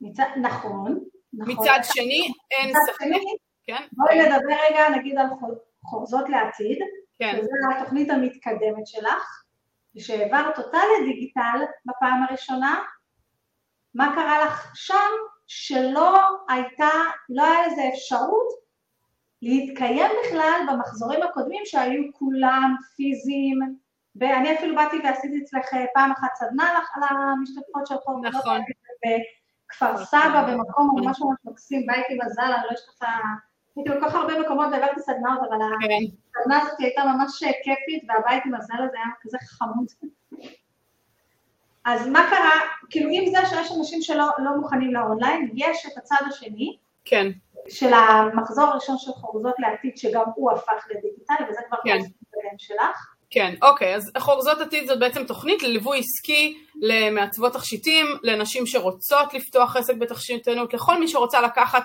מצד, 0.00 0.24
נכון, 0.42 0.98
נכון. 1.32 1.54
מצד 1.54 1.78
שני, 1.82 2.32
אין 2.50 2.70
מצד 2.70 2.78
ספק, 2.86 3.04
שני, 3.04 3.24
כן? 3.66 3.86
בואי 3.92 4.18
נדבר 4.18 4.54
רגע 4.70 4.88
נגיד 4.88 5.18
על 5.18 5.26
חור- 5.40 5.58
חורזות 5.84 6.28
לעתיד, 6.28 6.78
כן, 7.18 7.36
שזו 7.36 7.50
התוכנית 7.76 8.10
המתקדמת 8.10 8.86
שלך, 8.86 9.42
שהעברת 9.98 10.58
אותה 10.58 10.78
לדיגיטל 11.00 11.58
בפעם 11.86 12.22
הראשונה, 12.28 12.82
מה 13.94 14.12
קרה 14.14 14.44
לך 14.44 14.72
שם 14.74 15.10
שלא 15.48 16.18
הייתה, 16.48 16.88
לא 17.28 17.44
היה 17.44 17.66
לזה 17.66 17.82
אפשרות 17.94 18.48
להתקיים 19.42 20.10
בכלל 20.24 20.60
במחזורים 20.68 21.22
הקודמים 21.22 21.62
שהיו 21.64 22.02
כולם 22.12 22.74
פיזיים, 22.96 23.58
ואני 24.16 24.54
אפילו 24.54 24.76
באתי 24.76 24.96
ועשיתי 25.04 25.42
אצלך 25.44 25.66
פעם 25.94 26.12
אחת 26.12 26.28
סדנה 26.34 26.78
על 26.94 27.02
המשתתפות 27.02 27.86
של 27.86 27.94
חורזות 28.04 28.34
נכון. 28.34 28.58
לעתיד 28.58 28.76
בכפר 29.68 30.04
סבא, 30.04 30.46
במקום 30.48 30.90
ממש 30.94 31.20
ממש 31.20 31.38
מקסים, 31.44 31.86
עם 31.90 32.18
מזל, 32.26 32.42
אני 32.42 32.62
לא 32.70 32.74
אשכח, 32.74 33.06
הייתי 33.76 33.90
בכל 33.90 34.08
כך 34.08 34.14
הרבה 34.14 34.40
מקומות 34.40 34.66
והעברתי 34.72 35.00
סדנאות, 35.00 35.38
אבל 35.38 35.58
כן, 35.88 36.16
הסדנה 36.40 36.62
הזאת 36.62 36.78
הייתה 36.78 37.02
ממש 37.04 37.44
כיפית, 37.44 38.04
והבית 38.08 38.42
עם 38.46 38.54
הזל 38.54 38.82
הזה 38.82 38.96
היה 38.96 39.12
כזה 39.20 39.38
חמוד. 39.40 39.86
אז 41.88 42.06
מה 42.06 42.26
קרה, 42.30 42.60
כאילו 42.90 43.10
עם 43.12 43.30
זה 43.30 43.38
שיש 43.48 43.72
אנשים 43.78 44.02
שלא 44.02 44.24
לא 44.38 44.50
מוכנים 44.56 44.94
לאונליין, 44.94 45.50
יש 45.54 45.86
את 45.86 45.98
הצד 45.98 46.24
השני 46.28 46.76
כן, 47.04 47.26
של 47.68 47.92
המחזור 47.92 48.64
הראשון 48.64 48.96
של 48.98 49.10
חורזות 49.10 49.54
לעתיד, 49.58 49.96
שגם 49.96 50.24
הוא 50.34 50.52
הפך 50.52 50.84
לדיגיטלי, 50.90 51.50
וזה 51.50 51.60
כבר 51.68 51.78
כן. 51.84 51.96
מתקדם 51.98 52.58
שלך. 52.58 53.14
כן, 53.30 53.54
אוקיי, 53.62 53.94
אז 53.94 54.10
חורזות 54.18 54.60
עתיד 54.60 54.86
זאת 54.86 54.98
בעצם 54.98 55.24
תוכנית 55.24 55.62
לליווי 55.62 55.98
עסקי 55.98 56.58
למעצבות 56.82 57.52
תכשיטים, 57.52 58.06
לנשים 58.22 58.66
שרוצות 58.66 59.34
לפתוח 59.34 59.76
עסק 59.76 59.94
בתכשיטנות, 59.94 60.74
לכל 60.74 61.00
מי 61.00 61.08
שרוצה 61.08 61.40
לקחת 61.40 61.84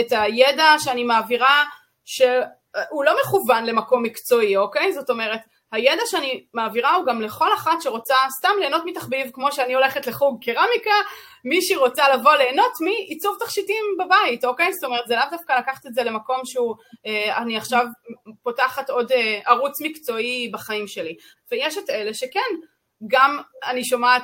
את 0.00 0.06
הידע 0.10 0.64
שאני 0.78 1.04
מעבירה, 1.04 1.64
שהוא 2.04 3.04
לא 3.04 3.12
מכוון 3.20 3.64
למקום 3.64 4.02
מקצועי, 4.02 4.56
אוקיי? 4.56 4.92
זאת 4.92 5.10
אומרת, 5.10 5.40
הידע 5.72 6.02
שאני 6.06 6.44
מעבירה 6.54 6.94
הוא 6.94 7.06
גם 7.06 7.22
לכל 7.22 7.54
אחת 7.54 7.82
שרוצה 7.82 8.14
סתם 8.30 8.52
ליהנות 8.58 8.82
מתחביב, 8.86 9.30
כמו 9.32 9.52
שאני 9.52 9.74
הולכת 9.74 10.06
לחוג 10.06 10.44
קרמיקה, 10.44 10.94
מי 11.44 11.62
שרוצה 11.62 12.08
לבוא 12.14 12.34
ליהנות 12.34 12.72
מעיצוב 12.80 13.36
תכשיטים 13.40 13.84
בבית, 13.98 14.44
אוקיי? 14.44 14.72
זאת 14.72 14.84
אומרת, 14.84 15.06
זה 15.06 15.16
לאו 15.16 15.24
דווקא 15.30 15.52
לקחת 15.52 15.86
את 15.86 15.94
זה 15.94 16.02
למקום 16.02 16.40
שהוא, 16.44 16.74
אה, 17.06 17.36
אני 17.36 17.56
עכשיו 17.56 17.86
פותחת 18.42 18.90
עוד 18.90 19.12
אה, 19.12 19.40
ערוץ 19.46 19.80
מקצועי 19.80 20.50
בחיים 20.52 20.86
שלי. 20.86 21.16
ויש 21.50 21.78
את 21.78 21.90
אלה 21.90 22.14
שכן, 22.14 22.40
גם 23.06 23.38
אני 23.66 23.84
שומעת, 23.84 24.22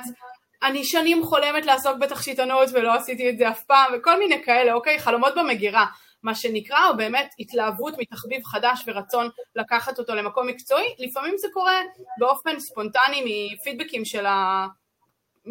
אני 0.63 0.83
שנים 0.83 1.23
חולמת 1.23 1.65
לעסוק 1.65 1.97
בתכשיטנות 1.97 2.69
ולא 2.73 2.93
עשיתי 2.93 3.29
את 3.29 3.37
זה 3.37 3.49
אף 3.49 3.63
פעם, 3.63 3.93
וכל 3.97 4.19
מיני 4.19 4.43
כאלה, 4.43 4.73
אוקיי? 4.73 4.99
חלומות 4.99 5.33
במגירה. 5.35 5.85
מה 6.23 6.35
שנקרא, 6.35 6.89
או 6.89 6.97
באמת 6.97 7.33
התלהבות 7.39 7.93
מתחביב 7.97 8.43
חדש 8.43 8.83
ורצון 8.87 9.29
לקחת 9.55 9.99
אותו 9.99 10.15
למקום 10.15 10.47
מקצועי, 10.47 10.95
לפעמים 10.99 11.37
זה 11.37 11.47
קורה 11.53 11.81
באופן 12.17 12.59
ספונטני 12.59 13.51
מפידבקים 13.53 14.05
של 14.05 14.25
ה... 14.25 14.67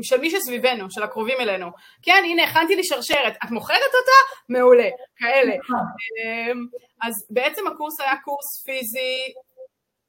של 0.02 0.20
מי 0.20 0.30
שסביבנו, 0.30 0.90
של 0.90 1.02
הקרובים 1.02 1.36
אלינו. 1.40 1.70
כן, 2.02 2.22
הנה, 2.24 2.44
הכנתי 2.44 2.76
לי 2.76 2.84
שרשרת, 2.84 3.36
את 3.44 3.50
מוכרת 3.50 3.76
אותה? 3.76 4.42
מעולה, 4.48 4.88
כאלה. 5.16 5.52
אמ, 5.52 6.66
אז 7.02 7.26
בעצם 7.30 7.66
הקורס 7.66 8.00
היה 8.00 8.16
קורס 8.24 8.62
פיזי 8.64 9.32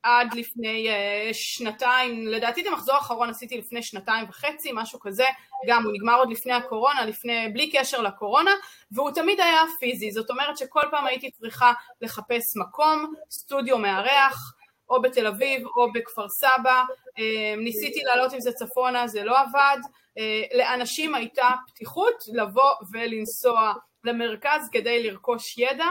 עד 0.03 0.33
לפני 0.33 0.87
uh, 0.89 1.33
שנתיים, 1.33 2.27
לדעתי 2.27 2.61
את 2.61 2.67
המחזור 2.67 2.95
האחרון 2.95 3.29
עשיתי 3.29 3.57
לפני 3.57 3.83
שנתיים 3.83 4.29
וחצי, 4.29 4.69
משהו 4.73 4.99
כזה, 4.99 5.25
גם 5.67 5.83
הוא 5.83 5.93
נגמר 5.93 6.15
עוד 6.15 6.31
לפני 6.31 6.53
הקורונה, 6.53 7.05
לפני, 7.05 7.49
בלי 7.53 7.71
קשר 7.71 8.01
לקורונה, 8.01 8.51
והוא 8.91 9.11
תמיד 9.11 9.39
היה 9.39 9.61
פיזי, 9.79 10.11
זאת 10.11 10.29
אומרת 10.29 10.57
שכל 10.57 10.81
פעם 10.91 11.05
הייתי 11.05 11.31
צריכה 11.31 11.73
לחפש 12.01 12.57
מקום, 12.57 13.13
סטודיו 13.31 13.77
מארח, 13.77 14.53
או 14.89 15.01
בתל 15.01 15.27
אביב 15.27 15.67
או 15.67 15.91
בכפר 15.91 16.29
סבא, 16.29 16.83
uh, 17.09 17.21
ניסיתי 17.57 18.03
לעלות 18.03 18.33
עם 18.33 18.39
זה 18.39 18.51
צפונה, 18.51 19.07
זה 19.07 19.23
לא 19.23 19.39
עבד, 19.39 19.77
uh, 19.83 20.57
לאנשים 20.57 21.15
הייתה 21.15 21.49
פתיחות 21.67 22.23
לבוא 22.33 22.71
ולנסוע 22.91 23.73
למרכז 24.03 24.69
כדי 24.71 25.03
לרכוש 25.03 25.57
ידע, 25.57 25.87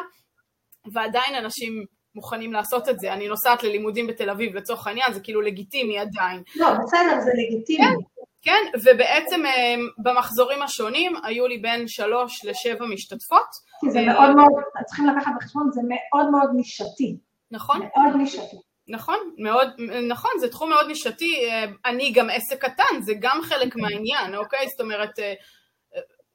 ועדיין 0.92 1.34
אנשים 1.34 1.84
מוכנים 2.18 2.52
לעשות 2.52 2.88
את 2.88 3.00
זה. 3.00 3.12
אני 3.12 3.28
נוסעת 3.28 3.62
ללימודים 3.62 4.06
בתל 4.06 4.30
אביב 4.30 4.56
לצורך 4.56 4.86
העניין, 4.86 5.12
זה 5.12 5.20
כאילו 5.20 5.40
לגיטימי 5.40 5.98
עדיין. 5.98 6.42
לא, 6.56 6.66
בסדר, 6.70 7.20
זה 7.20 7.30
לגיטימי. 7.34 7.84
כן, 7.84 7.94
כן, 8.42 8.78
ובעצם 8.84 9.46
אה, 9.46 9.74
במחזורים 9.98 10.62
השונים 10.62 11.12
היו 11.24 11.46
לי 11.46 11.58
בין 11.58 11.88
שלוש 11.88 12.44
לשבע 12.44 12.86
משתתפות. 12.86 13.48
כי 13.80 13.90
זה 13.90 14.00
מאוד 14.06 14.36
מאוד, 14.36 14.48
צריכים 14.86 15.06
לקחת 15.06 15.32
בחשבון, 15.40 15.70
זה 15.72 15.80
מאוד 15.88 16.30
מאוד 16.30 16.50
נישתי. 16.54 17.16
נכון. 17.50 17.80
מאוד 17.80 18.16
נישתי. 18.16 18.56
נכון, 18.88 19.16
מאוד, 19.38 19.68
נכון, 20.08 20.30
זה 20.40 20.48
תחום 20.48 20.70
מאוד 20.70 20.86
נישתי, 20.86 21.48
אה, 21.50 21.64
אני 21.84 22.12
גם 22.12 22.30
עסק 22.30 22.64
קטן, 22.64 23.00
זה 23.00 23.12
גם 23.20 23.40
חלק 23.42 23.76
מהעניין, 23.76 24.34
אוקיי? 24.34 24.68
זאת 24.68 24.80
אומרת, 24.80 25.18
אה, 25.18 25.34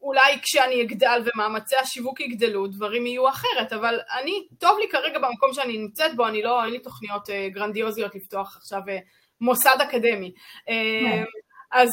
אולי 0.04 0.40
כשאני 0.42 0.82
אגדל 0.82 1.22
ומאמצי 1.26 1.76
השיווק 1.76 2.20
יגדלו, 2.20 2.68
דברים 2.68 3.06
יהיו 3.06 3.30
אחרת, 3.30 3.74
אבל 3.74 4.00
אני, 4.22 4.48
טוב 4.60 4.80
לי 4.80 4.90
כרגע 4.90 5.20
במקום 5.20 5.54
שאני 5.54 5.78
נמצאת 5.78 6.16
בו, 6.16 6.28
אני 6.28 6.42
לא, 6.42 6.64
אין 6.64 6.72
לי 6.72 6.80
תוכניות 6.80 7.30
אה, 7.30 7.48
גרנדיוזיות 7.50 8.16
לפתוח 8.16 8.58
עכשיו 8.58 8.82
אה, 8.90 8.98
מוסד 9.42 9.78
אקדמי. 9.82 10.34
אה, 10.70 11.24
אז, 11.72 11.90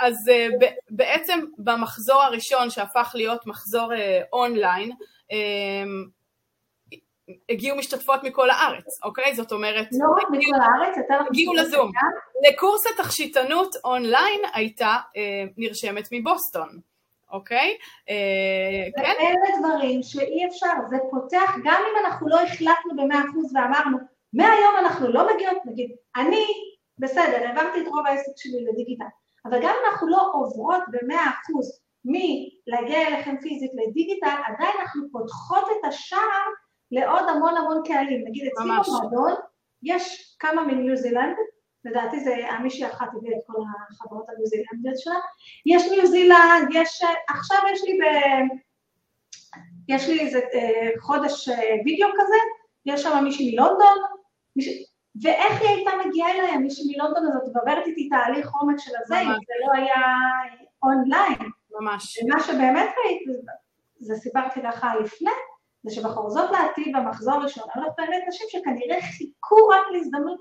אז 0.00 0.14
בעצם 0.90 1.40
במחזור 1.58 2.22
הראשון 2.22 2.70
שהפך 2.70 3.12
להיות 3.14 3.46
מחזור 3.46 3.92
אונליין, 4.32 4.92
הגיעו 7.48 7.76
משתתפות 7.76 8.22
מכל 8.22 8.50
הארץ, 8.50 8.84
אוקיי? 9.04 9.34
זאת 9.34 9.52
אומרת... 9.52 9.86
לא 9.92 10.22
רק 10.22 10.30
מכל 10.30 10.60
הארץ, 10.62 10.96
יותר... 10.96 11.24
הגיעו 11.30 11.54
לזום. 11.54 11.90
לקורס 12.48 12.86
התכשיטנות 12.86 13.76
אונליין 13.84 14.40
הייתה 14.54 14.96
נרשמת 15.56 16.08
מבוסטון. 16.12 16.91
אוקיי? 17.32 17.76
אה, 18.08 19.02
כן? 19.02 19.12
אלה 19.20 19.58
דברים 19.58 20.02
שאי 20.02 20.46
אפשר, 20.46 20.72
זה 20.90 20.96
פותח, 21.10 21.56
גם 21.64 21.82
אם 21.90 22.06
אנחנו 22.06 22.28
לא 22.28 22.40
החלטנו 22.40 22.96
במאה 22.96 23.20
אחוז 23.30 23.54
ואמרנו, 23.54 23.98
מהיום 24.32 24.74
אנחנו 24.78 25.12
לא 25.12 25.34
מגיעות, 25.34 25.58
נגיד, 25.64 25.90
אני, 26.16 26.46
בסדר, 26.98 27.46
העברתי 27.46 27.80
את 27.80 27.86
רוב 27.86 28.06
העסק 28.06 28.32
שלי 28.36 28.64
לדיגיטל, 28.72 29.04
אבל 29.44 29.58
גם 29.62 29.74
אם 29.80 29.92
אנחנו 29.92 30.08
לא 30.08 30.30
עוברות 30.34 30.82
במאה 30.88 31.30
אחוז 31.30 31.80
מלהגיע 32.04 33.08
אליכם 33.08 33.36
פיזית 33.40 33.70
לדיגיטל, 33.74 34.36
עדיין 34.46 34.72
אנחנו 34.80 35.02
פותחות 35.12 35.64
את 35.64 35.84
השער 35.84 36.46
לעוד 36.92 37.28
המון 37.28 37.56
המון 37.56 37.82
קהלים. 37.84 38.24
נגיד, 38.28 38.46
אצלי 38.46 38.64
במועדון 38.64 39.32
יש 39.82 40.36
כמה 40.38 40.62
מניו 40.62 40.96
זילנד, 40.96 41.36
לדעתי 41.84 42.20
זה 42.20 42.36
מישהי 42.62 42.86
אחת 42.86 43.08
הביאה 43.16 43.38
את 43.38 43.42
כל 43.46 43.62
החברות 43.90 44.28
הניו 44.28 44.46
זילנדיות 44.46 44.98
שלה. 44.98 45.14
יש 45.66 45.90
ניו 45.90 46.06
זילנד, 46.06 46.68
יש, 46.70 47.02
עכשיו 47.28 47.58
יש 47.72 47.82
לי 47.84 47.98
ב... 47.98 48.02
יש 49.88 50.08
לי 50.08 50.20
איזה 50.20 50.40
אה, 50.54 50.90
חודש 51.00 51.48
אה, 51.48 51.74
וידאו 51.84 52.08
כזה, 52.14 52.36
יש 52.86 53.02
שם 53.02 53.24
מישהי 53.24 53.54
מלונדון, 53.54 53.98
מיש... 54.56 54.68
ואיך 55.22 55.60
היא 55.60 55.68
הייתה 55.68 55.90
מגיעה 56.06 56.30
אליי, 56.30 56.56
מישהי 56.56 56.84
מלונדון 56.96 57.26
הזאת, 57.26 57.56
ועוברת 57.56 57.86
איתי 57.86 58.08
תהליך 58.08 58.50
עומק 58.52 58.78
של 58.78 58.92
הזה, 59.04 59.20
אם 59.20 59.26
זה 59.26 59.54
לא 59.66 59.72
היה 59.72 60.02
אונליין. 60.82 61.50
ממש. 61.80 62.18
ומה 62.22 62.40
שבאמת 62.40 62.88
ראיתי, 63.04 63.30
זה 63.98 64.14
סיפרתי 64.14 64.62
לך 64.62 64.86
לפני, 65.04 65.30
זה 65.84 65.94
שבחורזות 65.94 66.50
לעתיד 66.50 66.96
במחזור 66.96 67.34
הראשון, 67.34 67.64
היו 67.74 67.84
לך 67.84 67.92
באמת 67.98 68.22
נשים 68.28 68.46
שכנראה 68.50 69.00
חיכו 69.00 69.68
רק 69.68 69.86
להזדמנות 69.92 70.38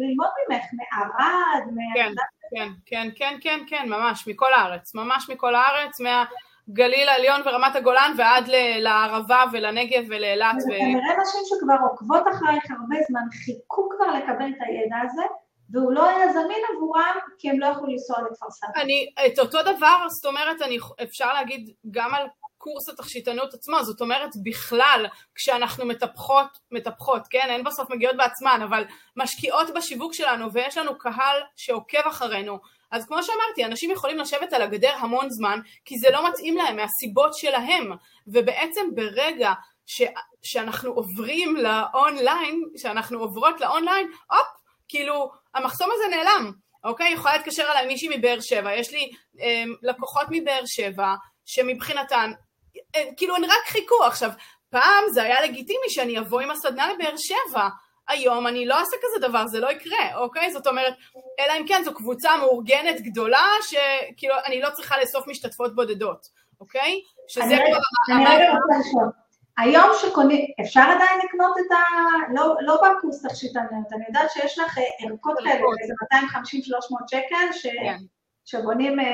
ללמוד 0.00 0.28
ממך, 0.48 0.64
מערד, 0.72 1.64
כן, 1.94 2.12
כן, 2.54 2.68
כן, 2.86 3.08
כן, 3.16 3.36
כן, 3.40 3.60
כן, 3.66 3.88
ממש, 3.88 4.28
מכל 4.28 4.52
הארץ, 4.52 4.94
ממש 4.94 5.30
מכל 5.30 5.54
הארץ, 5.54 6.00
מהגליל 6.00 7.08
העליון 7.08 7.40
ורמת 7.44 7.76
הגולן 7.76 8.12
ועד 8.16 8.44
לערבה 8.78 9.44
ולנגב 9.52 10.04
ולאילת. 10.08 10.56
כנראה 10.68 11.16
נשים 11.22 11.40
שכבר 11.44 11.76
עוקבות 11.90 12.22
אחרייך 12.22 12.64
הרבה 12.70 12.96
זמן, 13.08 13.26
חיכו 13.44 13.88
כבר 13.88 14.06
לקבל 14.06 14.48
את 14.48 14.60
הידע 14.66 14.96
הזה, 15.04 15.22
והוא 15.70 15.92
לא 15.92 16.08
היה 16.08 16.32
זמין 16.32 16.62
עבורם 16.76 17.16
כי 17.38 17.50
הם 17.50 17.60
לא 17.60 17.66
יכלו 17.66 17.86
לנסוע 17.86 18.16
לכפר 18.22 18.50
סבא. 18.50 18.82
אני, 18.82 19.06
את 19.26 19.38
אותו 19.38 19.62
דבר, 19.62 20.08
זאת 20.08 20.26
אומרת, 20.26 20.62
אני, 20.62 20.78
אפשר 21.02 21.32
להגיד 21.32 21.70
גם 21.90 22.14
על 22.14 22.26
קורס 22.58 22.88
התכשיטנות 22.88 23.54
עצמו, 23.54 23.84
זאת 23.84 24.00
אומרת 24.00 24.30
בכלל 24.42 25.06
כשאנחנו 25.34 25.86
מטפחות, 25.86 26.58
מטפחות, 26.70 27.22
כן, 27.30 27.46
אין 27.48 27.64
בסוף 27.64 27.90
מגיעות 27.90 28.16
בעצמן, 28.16 28.60
אבל 28.64 28.84
משקיעות 29.16 29.66
בשיווק 29.74 30.14
שלנו 30.14 30.52
ויש 30.52 30.78
לנו 30.78 30.98
קהל 30.98 31.40
שעוקב 31.56 32.06
אחרינו, 32.08 32.58
אז 32.90 33.06
כמו 33.06 33.22
שאמרתי, 33.22 33.64
אנשים 33.64 33.90
יכולים 33.90 34.18
לשבת 34.18 34.52
על 34.52 34.62
הגדר 34.62 34.92
המון 34.98 35.30
זמן 35.30 35.60
כי 35.84 35.98
זה 35.98 36.08
לא 36.10 36.28
מתאים 36.28 36.56
להם 36.56 36.76
מהסיבות 36.76 37.34
שלהם, 37.34 37.92
ובעצם 38.26 38.94
ברגע 38.94 39.52
ש, 39.86 40.02
שאנחנו 40.42 40.90
עוברים 40.90 41.56
לאונליין, 41.56 42.62
שאנחנו 42.76 43.18
עוברות 43.18 43.60
לאונליין, 43.60 44.10
הופ, 44.30 44.46
כאילו 44.88 45.30
המחסום 45.54 45.88
הזה 45.94 46.16
נעלם, 46.16 46.52
אוקיי? 46.84 47.12
יכולה 47.12 47.36
להתקשר 47.36 47.62
אליי 47.70 47.86
מישהי 47.86 48.18
מבאר 48.18 48.40
שבע, 48.40 48.74
יש 48.74 48.92
לי 48.92 49.10
אה, 49.40 49.64
לקוחות 49.82 50.26
מבאר 50.30 50.62
שבע 50.66 51.14
שמבחינתן 51.44 52.32
אה, 52.96 53.04
כאילו 53.16 53.36
הן 53.36 53.44
רק 53.44 53.66
חיכו. 53.66 54.04
עכשיו, 54.04 54.30
פעם 54.70 55.04
זה 55.12 55.22
היה 55.22 55.42
לגיטימי 55.42 55.88
שאני 55.88 56.18
אבוא 56.18 56.40
עם 56.40 56.50
הסדנה 56.50 56.92
לבאר 56.92 57.16
שבע. 57.16 57.68
היום 58.08 58.46
אני 58.46 58.66
לא 58.66 58.74
אעשה 58.78 58.96
כזה 59.02 59.28
דבר, 59.28 59.46
זה 59.46 59.60
לא 59.60 59.70
יקרה, 59.70 60.14
אוקיי? 60.14 60.52
זאת 60.52 60.66
אומרת, 60.66 60.94
אלא 61.40 61.52
אם 61.60 61.66
כן 61.66 61.82
זו 61.84 61.94
קבוצה 61.94 62.36
מאורגנת 62.36 63.00
גדולה, 63.00 63.44
שכאילו 63.62 64.34
אני 64.46 64.60
לא 64.60 64.68
צריכה 64.70 64.98
לאסוף 64.98 65.26
משתתפות 65.28 65.74
בודדות, 65.74 66.26
אוקיי? 66.60 67.00
שזה 67.28 67.56
כבר... 67.66 68.16
אני 68.16 68.24
רגע 68.26 68.50
רוצה 68.50 68.78
לשאול. 68.80 69.10
היום 69.58 69.90
שקונים, 70.00 70.46
אפשר 70.60 70.80
עדיין 70.80 71.20
לקנות 71.24 71.56
את 71.58 71.72
ה... 71.72 71.76
לא, 72.34 72.54
לא 72.60 72.76
בקורס 72.76 73.26
תכשיטנות, 73.26 73.92
אני 73.92 74.04
יודעת 74.08 74.30
שיש 74.30 74.58
לך 74.58 74.78
אה, 74.78 74.82
ערכות 75.08 75.38
כאלה, 75.38 75.64
איזה 75.82 75.94
250-300 76.14 77.08
שקל, 77.10 77.52
ש... 77.52 77.66
כן. 77.66 77.96
שבונים 78.44 79.00
אה, 79.00 79.04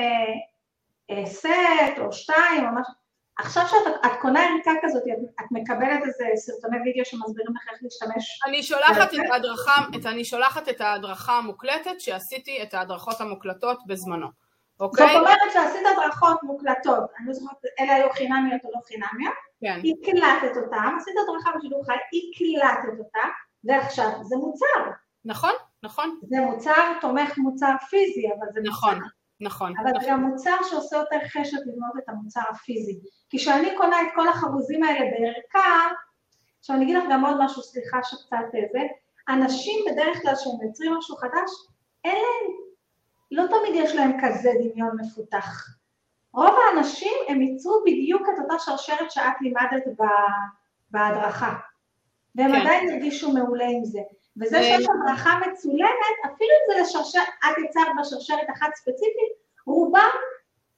אה, 1.11 1.25
סט 1.25 1.99
או 1.99 2.13
שתיים 2.13 2.65
או 2.65 2.81
משהו. 2.81 3.04
עכשיו 3.37 3.63
שאת 3.67 4.11
קונה 4.21 4.39
ערכה 4.39 4.71
כזאת, 4.81 5.03
את 5.39 5.45
מקבלת 5.51 5.99
איזה 6.05 6.25
סרטוני 6.35 6.77
וידאו 6.77 7.05
שמסבירים 7.05 7.53
לך 7.55 7.73
איך 7.73 7.79
להשתמש? 7.83 8.39
אני 8.47 8.63
שולחת 8.63 9.13
את 9.13 9.19
ההדרכה, 9.31 9.71
את, 9.95 10.05
אני 10.05 10.25
שולחת 10.25 10.69
את 10.69 10.81
ההדרכה 10.81 11.33
המוקלטת 11.33 11.99
שעשיתי 11.99 12.63
את 12.63 12.73
ההדרכות 12.73 13.21
המוקלטות 13.21 13.79
בזמנו, 13.87 14.27
אוקיי? 14.79 15.07
זאת 15.07 15.15
אומרת 15.15 15.53
שעשית 15.53 15.81
הדרכות 15.93 16.43
מוקלטות, 16.43 17.03
אני 17.19 17.27
לא 17.27 17.33
זוכרת, 17.33 17.57
אלה 17.79 17.95
היו 17.95 18.09
חינמיות 18.09 18.61
או 18.65 18.69
לא 18.73 18.79
חינמיות, 18.87 19.33
כן. 19.61 19.79
הקלטת 19.79 20.57
אותם, 20.57 20.95
עשית 20.97 21.13
הדרכה 21.23 21.57
בשידור 21.57 21.85
חי, 21.85 21.93
הקלטת 22.63 22.99
אותה, 22.99 23.27
ועכשיו 23.63 24.09
זה 24.23 24.35
מוצר. 24.35 24.91
נכון, 25.25 25.53
נכון. 25.83 26.19
זה 26.23 26.37
מוצר 26.39 26.93
תומך 27.01 27.37
מוצר 27.37 27.75
פיזי, 27.89 28.27
אבל 28.27 28.47
זה 28.53 28.59
נכון. 28.63 28.95
מוצר. 28.95 29.07
נכון. 29.41 29.73
אבל 29.77 29.89
נכון. 29.89 30.01
זה 30.01 30.07
גם 30.09 30.23
מוצר 30.23 30.55
שעושה 30.69 30.97
יותר 30.97 31.19
חשק 31.27 31.57
לבנות 31.65 31.93
את 31.97 32.09
המוצר 32.09 32.41
הפיזי. 32.49 32.99
כי 33.29 33.37
כשאני 33.37 33.77
קונה 33.77 34.01
את 34.01 34.07
כל 34.15 34.27
החרוזים 34.27 34.83
האלה 34.83 34.99
בערכה, 34.99 35.87
עכשיו 36.59 36.75
אני 36.75 36.85
אגיד 36.85 36.97
לך 36.97 37.03
גם 37.11 37.25
עוד 37.25 37.37
משהו, 37.39 37.61
סליחה 37.61 37.97
שקצת 38.03 38.37
זה, 38.51 38.81
אנשים 39.29 39.85
בדרך 39.91 40.21
כלל 40.21 40.35
שהם 40.35 40.53
מייצרים 40.61 40.93
משהו 40.97 41.15
חדש, 41.15 41.51
אין 42.03 42.15
להם, 42.15 42.51
לא 43.31 43.43
תמיד 43.47 43.83
יש 43.83 43.95
להם 43.95 44.11
כזה 44.21 44.51
דמיון 44.59 44.97
מפותח. 45.01 45.75
רוב 46.33 46.55
האנשים 46.67 47.13
הם 47.27 47.41
ייצרו 47.41 47.81
בדיוק 47.85 48.21
את 48.33 48.39
אותה 48.43 48.59
שרשרת 48.59 49.11
שאת 49.11 49.33
לימדת 49.41 49.83
בהדרכה, 50.91 51.53
והם 52.35 52.51
כן. 52.51 52.61
עדיין 52.61 52.89
הרגישו 52.89 53.31
מעולה 53.31 53.65
עם 53.65 53.85
זה. 53.85 53.99
וזה 54.41 54.63
שיש 54.63 54.85
הדרכה 54.89 55.39
מצולמת, 55.39 56.15
אפילו 56.25 56.49
אם 56.51 56.73
זה 56.73 56.81
לשרשרת, 56.81 57.27
את 57.45 57.57
יצרת 57.65 57.87
בשרשרת 57.99 58.47
אחת 58.57 58.75
ספציפית, 58.75 59.31
רובם, 59.67 60.09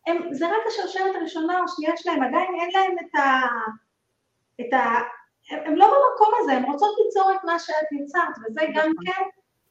הם, 0.07 0.33
זה 0.33 0.47
רק 0.47 0.67
השרשרת 0.67 1.15
הראשונה 1.15 1.59
או 1.59 1.63
השנייה 1.63 1.97
שלהם, 1.97 2.23
עדיין 2.23 2.55
אין 2.61 2.69
להם 2.73 2.95
את, 2.99 3.15
ה, 3.15 3.41
את 4.61 4.73
ה... 4.73 4.83
הן 5.49 5.75
לא 5.75 5.85
במקום 5.85 6.33
הזה, 6.39 6.51
הן 6.51 6.63
רוצות 6.63 6.95
ליצור 7.05 7.31
את 7.31 7.43
מה 7.43 7.59
שאת 7.59 7.91
יצרת, 7.91 8.35
וזה 8.37 8.61
גם 8.75 8.91
כן 9.05 9.23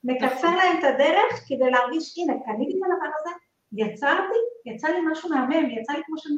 מקצר 0.04 0.56
להם 0.56 0.78
את 0.78 0.84
הדרך 0.84 1.44
כדי 1.48 1.70
להרגיש, 1.70 2.18
הנה, 2.18 2.32
קניתי 2.44 2.78
את 2.78 2.82
הדבר 2.84 3.10
הזה, 3.20 3.30
יצרתי, 3.72 4.38
יצא 4.66 4.88
לי 4.88 5.00
משהו 5.10 5.30
מהמם, 5.30 5.70
יצא 5.70 5.92
לי 5.92 6.02
כמו 6.06 6.18
של. 6.18 6.30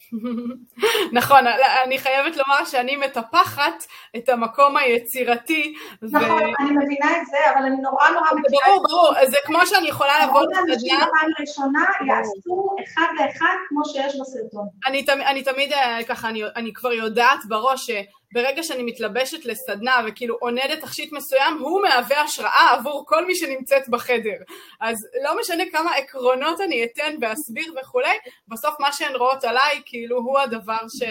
נכון, 1.18 1.44
אני 1.84 1.98
חייבת 1.98 2.36
לומר 2.36 2.64
שאני 2.64 2.96
מטפחת 2.96 3.84
את 4.16 4.28
המקום 4.28 4.76
היצירתי. 4.76 5.74
נכון, 6.02 6.30
ו... 6.30 6.44
אני 6.60 6.70
מבינה 6.70 7.16
את 7.20 7.26
זה, 7.26 7.36
אבל 7.54 7.66
אני 7.66 7.76
נורא 7.76 8.08
נורא 8.08 8.26
מכירה 8.40 8.62
ברור, 8.66 8.86
ברור, 8.88 9.14
זה 9.30 9.36
כמו 9.44 9.66
שאני 9.66 9.88
יכולה 9.88 10.26
לבוא 10.26 10.42
לסדנה. 10.42 10.74
אנשים 10.74 10.96
בפעם 10.96 11.30
ראשונה 11.40 11.84
יעשו 12.06 12.76
אחד 12.84 13.06
לאחד 13.18 13.54
כמו 13.68 13.84
שיש 13.84 14.16
בסרטון. 14.20 14.66
אני, 14.86 15.04
אני 15.26 15.42
תמיד 15.42 15.72
אה, 15.72 15.98
ככה, 16.08 16.28
אני, 16.28 16.42
אני 16.56 16.72
כבר 16.72 16.92
יודעת 16.92 17.44
בראש 17.48 17.90
ברגע 18.32 18.62
שאני 18.62 18.82
מתלבשת 18.82 19.44
לסדנה 19.44 19.96
וכאילו 20.06 20.36
עונדת 20.40 20.80
תכשיט 20.80 21.12
מסוים, 21.12 21.58
הוא 21.60 21.82
מהווה 21.82 22.22
השראה 22.22 22.70
עבור 22.72 23.04
כל 23.06 23.26
מי 23.26 23.34
שנמצאת 23.34 23.88
בחדר. 23.88 24.36
אז 24.80 25.08
לא 25.24 25.40
משנה 25.40 25.62
כמה 25.72 25.94
עקרונות 25.94 26.60
אני 26.60 26.84
אתן 26.84 27.16
ואסביר 27.20 27.74
וכולי, 27.80 28.18
בסוף 28.48 28.80
מה 28.80 28.92
שהן 28.92 29.16
רואות 29.16 29.44
עליי, 29.44 29.82
כאילו 29.86 30.18
הוא 30.18 30.38
הדבר 30.38 30.88
ש... 30.88 31.02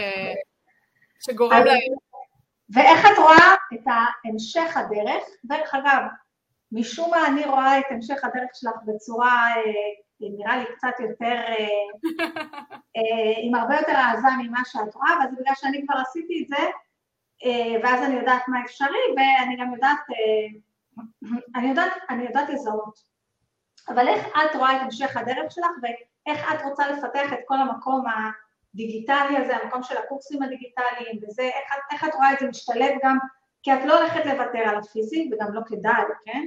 שגורם 1.26 1.66
להם. 1.66 1.80
ואיך 2.74 3.06
את 3.06 3.18
רואה 3.18 3.56
את 3.74 3.88
המשך 4.26 4.78
הדרך? 4.78 5.24
דרך 5.46 5.74
אגב, 5.74 6.02
משום 6.72 7.12
מה 7.12 7.28
אני 7.28 7.46
רואה 7.46 7.80
את 7.80 7.86
המשך 7.90 8.24
הדרך 8.24 8.50
שלך 8.54 8.76
בצורה, 8.86 9.48
אה, 9.56 9.62
נראה 10.20 10.58
לי 10.58 10.66
קצת 10.76 11.00
יותר, 11.00 11.36
אה, 11.36 11.68
אה, 12.98 13.34
עם 13.44 13.56
הרבה 13.56 13.76
יותר 13.76 13.96
העזה 13.96 14.28
ממה 14.44 14.60
שאת 14.66 14.96
רואה, 14.96 15.12
וזה 15.20 15.36
בגלל 15.42 15.54
שאני 15.56 15.82
כבר 15.88 16.02
עשיתי 16.02 16.44
את 16.44 16.48
זה, 16.48 16.66
ואז 17.84 18.04
אני 18.04 18.16
יודעת 18.16 18.48
מה 18.48 18.62
אפשרי, 18.66 19.00
ואני 19.16 19.58
גם 19.58 19.74
יודעת, 19.74 20.00
אה, 20.10 20.60
אני 21.56 21.70
יודעת, 21.70 21.94
אני 22.10 22.24
יודעת 22.24 22.50
לזהות. 22.50 23.00
אבל 23.88 24.08
איך 24.08 24.28
את 24.28 24.56
רואה 24.56 24.76
את 24.76 24.82
המשך 24.82 25.18
הדרך 25.18 25.52
שלך, 25.52 25.72
ואיך 25.82 26.54
את 26.54 26.62
רוצה 26.66 26.88
לפתח 26.88 27.34
את 27.34 27.40
כל 27.46 27.58
המקום 27.58 28.04
הדיגיטלי 28.74 29.38
הזה, 29.38 29.58
המקום 29.58 29.84
של 29.84 29.98
הקורסים 29.98 30.44
הדיגיטליים, 30.44 31.20
וזה, 31.22 31.44
איך, 31.44 31.74
איך 31.92 32.04
את 32.04 32.16
רואה 32.16 32.34
את 32.34 32.40
זה 32.40 32.48
משתלב 32.48 32.92
גם, 33.04 33.18
כי 33.64 33.74
את 33.74 33.80
לא 33.86 34.00
הולכת 34.00 34.26
לוותר 34.26 34.60
על 34.60 34.78
הפיזי, 34.78 35.30
וגם 35.32 35.54
לא 35.54 35.62
כדאי, 35.66 36.04
כן? 36.26 36.46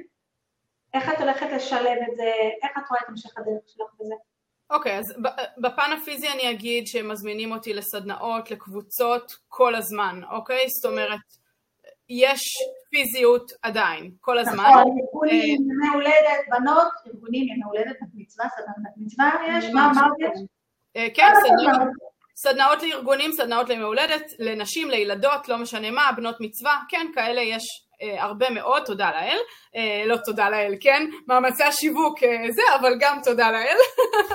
איך 0.94 1.08
את 1.12 1.20
הולכת 1.20 1.46
לשלב 1.52 1.98
את 2.10 2.16
זה, 2.16 2.32
איך 2.62 2.78
את 2.78 2.88
רואה 2.90 3.00
את 3.04 3.08
המשך 3.08 3.38
הדרך 3.38 3.62
שלך 3.66 3.94
בזה? 4.00 4.14
אוקיי, 4.72 4.96
okay, 4.96 4.98
אז 4.98 5.14
בפן 5.58 5.92
הפיזי 5.92 6.28
אני 6.28 6.50
אגיד 6.50 6.86
שהם 6.86 7.08
מזמינים 7.08 7.52
אותי 7.52 7.74
לסדנאות, 7.74 8.50
לקבוצות, 8.50 9.32
כל 9.48 9.74
הזמן, 9.74 10.20
אוקיי? 10.30 10.64
Okay? 10.64 10.68
זאת 10.68 10.90
אומרת, 10.90 11.20
יש 12.08 12.42
פיזיות 12.90 13.52
עדיין, 13.62 14.10
כל 14.20 14.38
הזמן. 14.38 14.64
נכון, 14.64 14.98
ארגונים, 15.04 15.70
אה, 15.70 15.74
ימי 15.74 15.94
הולדת, 15.94 16.40
בנות, 16.50 16.92
ארגונים, 17.06 17.48
ימי 17.48 17.62
הולדת, 17.64 17.96
מצווה, 18.14 18.46
סדנת 18.48 18.94
מצווה 18.96 19.30
יש, 19.48 19.64
מה 19.74 19.90
אמרת 19.90 20.12
יש? 20.18 20.40
אה, 20.96 21.06
כן, 21.14 21.32
סדנאות. 21.42 21.88
סדנאות 22.36 22.82
לארגונים, 22.82 23.32
סדנאות 23.32 23.68
לימי 23.68 23.82
הולדת, 23.82 24.22
לנשים, 24.38 24.90
לילדות, 24.90 25.48
לא 25.48 25.58
משנה 25.58 25.90
מה, 25.90 26.10
בנות 26.16 26.36
מצווה, 26.40 26.78
כן, 26.88 27.06
כאלה 27.14 27.40
יש 27.40 27.64
אה, 27.91 27.91
הרבה 28.18 28.50
מאוד, 28.50 28.82
תודה 28.84 29.10
לאל, 29.10 29.38
אה, 29.76 30.02
לא 30.06 30.16
תודה 30.24 30.50
לאל, 30.50 30.74
כן, 30.80 31.10
מאמצי 31.28 31.62
השיווק 31.62 32.22
אה, 32.22 32.52
זה, 32.52 32.62
אבל 32.80 32.94
גם 33.00 33.18
תודה 33.24 33.50
לאל. 33.50 33.76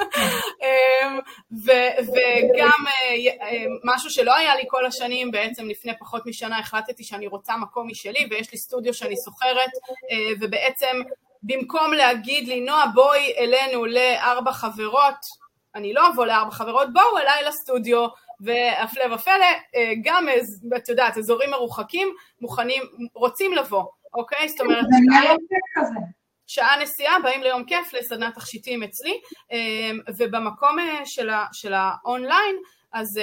אה, 0.63 1.19
ו- 1.65 1.97
וגם 2.07 2.85
אה, 2.87 3.47
אה, 3.47 3.65
משהו 3.83 4.09
שלא 4.09 4.35
היה 4.35 4.55
לי 4.55 4.63
כל 4.67 4.85
השנים, 4.85 5.31
בעצם 5.31 5.67
לפני 5.69 5.91
פחות 5.99 6.25
משנה 6.25 6.59
החלטתי 6.59 7.03
שאני 7.03 7.27
רוצה 7.27 7.57
מקום 7.57 7.87
משלי 7.87 8.27
ויש 8.29 8.51
לי 8.51 8.57
סטודיו 8.57 8.93
שאני 8.93 9.15
שוכרת, 9.25 9.69
אה, 10.11 10.33
ובעצם 10.39 11.01
במקום 11.43 11.93
להגיד 11.93 12.47
לי, 12.47 12.61
נועה 12.61 12.87
בואי 12.87 13.33
אלינו 13.37 13.85
לארבע 13.85 14.51
חברות, 14.51 15.47
אני 15.75 15.93
לא 15.93 16.07
אבוא 16.07 16.25
לארבע 16.25 16.51
חברות, 16.51 16.93
בואו 16.93 17.17
אליי 17.17 17.43
לסטודיו, 17.43 18.07
והפלא 18.39 19.13
ופלא, 19.13 19.45
אה, 19.75 19.93
גם, 20.03 20.25
את 20.77 20.89
יודעת, 20.89 21.17
אזורים 21.17 21.49
מרוחקים, 21.49 22.15
מוכנים, 22.41 22.83
רוצים 23.13 23.53
לבוא, 23.53 23.85
אוקיי? 24.13 24.49
זאת 24.49 24.61
אומרת, 24.61 24.85
שעה 26.47 26.81
נסיעה, 26.81 27.19
באים 27.19 27.43
ליום 27.43 27.63
כיף 27.65 27.93
לסדנת 27.93 28.35
תכשיטים 28.35 28.83
אצלי, 28.83 29.21
אה, 29.51 29.91
ובמקום 30.17 30.79
אה, 30.79 31.05
של 31.51 31.73
האונליין, 31.73 32.55
אז 32.93 33.19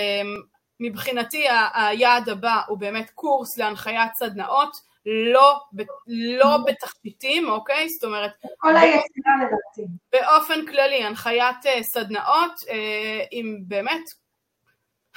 מבחינתי 0.80 1.46
היעד 1.74 2.28
הבא 2.28 2.60
הוא 2.68 2.78
באמת 2.78 3.10
קורס 3.10 3.58
להנחיית 3.58 4.14
סדנאות, 4.14 4.94
לא, 5.06 5.60
לא 6.06 6.58
בתחתיתים, 6.66 7.48
אוקיי? 7.48 7.88
זאת 7.88 8.04
אומרת... 8.04 8.32
כל 8.58 8.76
היצירה 8.76 9.32
לדעתי. 9.36 9.92
באופן 10.12 10.66
כללי, 10.66 11.04
הנחיית 11.04 11.66
אה, 11.66 11.82
סדנאות 11.82 12.52
אה, 12.68 13.24
עם 13.30 13.58
באמת 13.66 14.02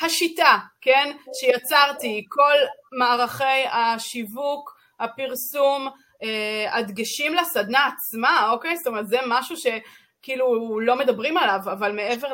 השיטה, 0.01 0.57
כן? 0.81 1.17
שיצרתי, 1.33 2.25
כל 2.29 2.55
מערכי 2.91 3.65
השיווק, 3.71 4.77
הפרסום, 4.99 5.87
אה, 6.23 6.77
הדגשים 6.77 7.33
לסדנה 7.33 7.87
עצמה, 7.87 8.49
אוקיי? 8.51 8.77
זאת 8.77 8.87
אומרת, 8.87 9.07
זה 9.07 9.17
משהו 9.27 9.55
שכאילו 9.57 10.79
לא 10.79 10.95
מדברים 10.95 11.37
עליו, 11.37 11.59
אבל 11.63 11.91
מעבר 11.91 12.27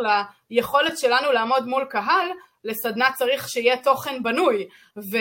ליכולת 0.49 0.97
שלנו 0.97 1.31
לעמוד 1.31 1.67
מול 1.67 1.85
קהל, 1.85 2.27
לסדנה 2.63 3.11
צריך 3.15 3.49
שיהיה 3.49 3.77
תוכן 3.77 4.23
בנוי, 4.23 4.67
ו... 4.97 5.17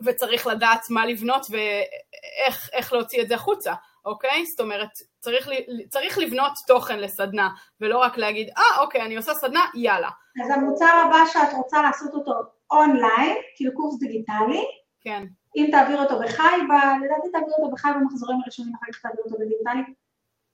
וצריך 0.00 0.46
לדעת 0.46 0.90
מה 0.90 1.06
לבנות 1.06 1.46
ואיך 1.50 2.92
להוציא 2.92 3.22
את 3.22 3.28
זה 3.28 3.34
החוצה, 3.34 3.74
אוקיי? 4.04 4.44
זאת 4.46 4.60
אומרת, 4.60 4.88
צריך, 5.18 5.48
צריך 5.88 6.18
לבנות 6.18 6.52
תוכן 6.66 6.98
לסדנה, 6.98 7.48
ולא 7.80 7.98
רק 7.98 8.18
להגיד, 8.18 8.48
אה, 8.58 8.80
אוקיי, 8.80 9.02
אני 9.02 9.16
עושה 9.16 9.34
סדנה, 9.34 9.60
יאללה. 9.74 10.10
אז 10.44 10.50
המוצר 10.50 11.04
הבא 11.06 11.18
שאת 11.32 11.54
רוצה 11.56 11.82
לעשות 11.82 12.14
אותו 12.14 12.32
אונליין, 12.70 13.36
כאילו 13.56 13.74
קורס 13.74 13.98
דיגיטלי, 13.98 14.64
כן. 15.00 15.24
אם 15.56 15.68
תעביר 15.70 16.02
אותו 16.02 16.18
בחי, 16.18 16.42
ב... 16.42 16.72
לדעתי 17.04 17.28
תעביר 17.32 17.54
אותו 17.58 17.70
בחי 17.72 17.88
במחזורים 18.00 18.38
הראשונים, 18.42 18.74
אחר 18.74 18.92
כך 18.92 19.00
תעביר 19.02 19.24
אותו 19.24 19.36
בדיגיטלי, 19.38 19.94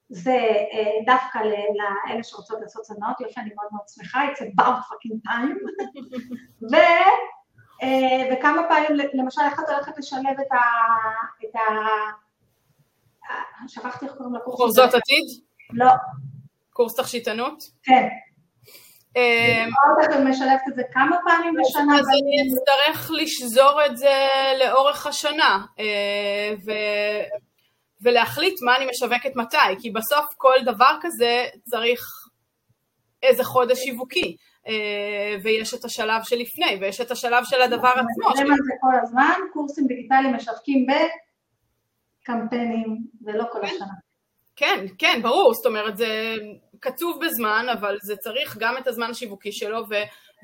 זה 0.09 0.37
אה, 0.73 1.03
דווקא 1.05 1.37
לאלה 1.37 2.23
שרוצות 2.23 2.61
לעשות 2.61 2.85
סדנאות, 2.85 3.21
יופי, 3.21 3.39
אני 3.39 3.49
מאוד 3.55 3.67
מאוד 3.71 3.83
שמחה, 3.87 4.19
it's 4.31 4.37
about 4.37 4.77
fucking 4.77 5.29
time. 5.29 5.57
ו... 6.71 6.75
אה, 7.83 8.29
וכמה 8.31 8.61
פעמים, 8.69 9.07
למשל, 9.13 9.41
איך 9.41 9.59
את 9.59 9.69
הולכת 9.69 9.97
לשלב 9.97 10.39
את 10.41 10.51
ה... 10.51 10.61
את 11.45 11.55
ה... 11.55 11.59
שכחתי 13.67 14.05
איך 14.05 14.13
קוראים 14.13 14.35
לקורס. 14.35 14.57
חורזות 14.57 14.93
עתיד? 14.93 15.25
לא. 15.73 15.91
קורס 16.69 16.95
תכשיטנות? 16.95 17.63
כן. 17.83 18.07
אה, 19.17 19.65
את 20.03 20.09
משלבת 20.09 20.61
את 20.67 20.75
זה 20.75 20.81
כמה 20.93 21.17
פעמים 21.25 21.53
בשנה? 21.61 21.99
אז 21.99 22.05
אני 22.07 22.35
אצטרך 22.47 23.11
לשזור 23.13 23.85
את 23.85 23.97
זה 23.97 24.13
לאורך 24.59 25.07
השנה, 25.07 25.65
אה, 25.79 26.53
ולהחליט 28.01 28.61
מה 28.61 28.77
אני 28.77 28.85
משווקת 28.89 29.35
מתי, 29.35 29.57
כי 29.79 29.91
בסוף 29.91 30.25
כל 30.37 30.55
דבר 30.65 30.97
כזה 31.01 31.45
צריך 31.63 32.01
איזה 33.23 33.43
חודש 33.43 33.79
שיווקי. 33.79 34.35
אה, 34.67 35.37
ויש 35.43 35.73
את 35.73 35.85
השלב 35.85 36.23
שלפני, 36.23 36.77
ויש 36.81 37.01
את 37.01 37.11
השלב 37.11 37.43
של 37.43 37.61
הדבר 37.61 37.87
עצמו. 37.87 38.03
אנחנו 38.03 38.29
מדברים 38.29 38.51
על 38.51 38.57
זה 38.65 38.73
כל 38.81 38.95
הזמן, 39.01 39.33
קורסים 39.53 39.87
דיגיטליים 39.87 40.35
משווקים 40.35 40.85
בקמפיינים, 42.25 42.97
ולא 43.21 43.43
כל 43.51 43.59
כן. 43.61 43.67
השנה. 43.67 43.93
כן, 44.55 44.85
כן, 44.97 45.19
ברור, 45.23 45.53
זאת 45.53 45.65
אומרת, 45.65 45.97
זה 45.97 46.35
קצוב 46.79 47.25
בזמן, 47.25 47.65
אבל 47.73 47.97
זה 48.01 48.15
צריך 48.15 48.57
גם 48.59 48.77
את 48.77 48.87
הזמן 48.87 49.09
השיווקי 49.09 49.51
שלו, 49.51 49.83
ו, 49.89 49.95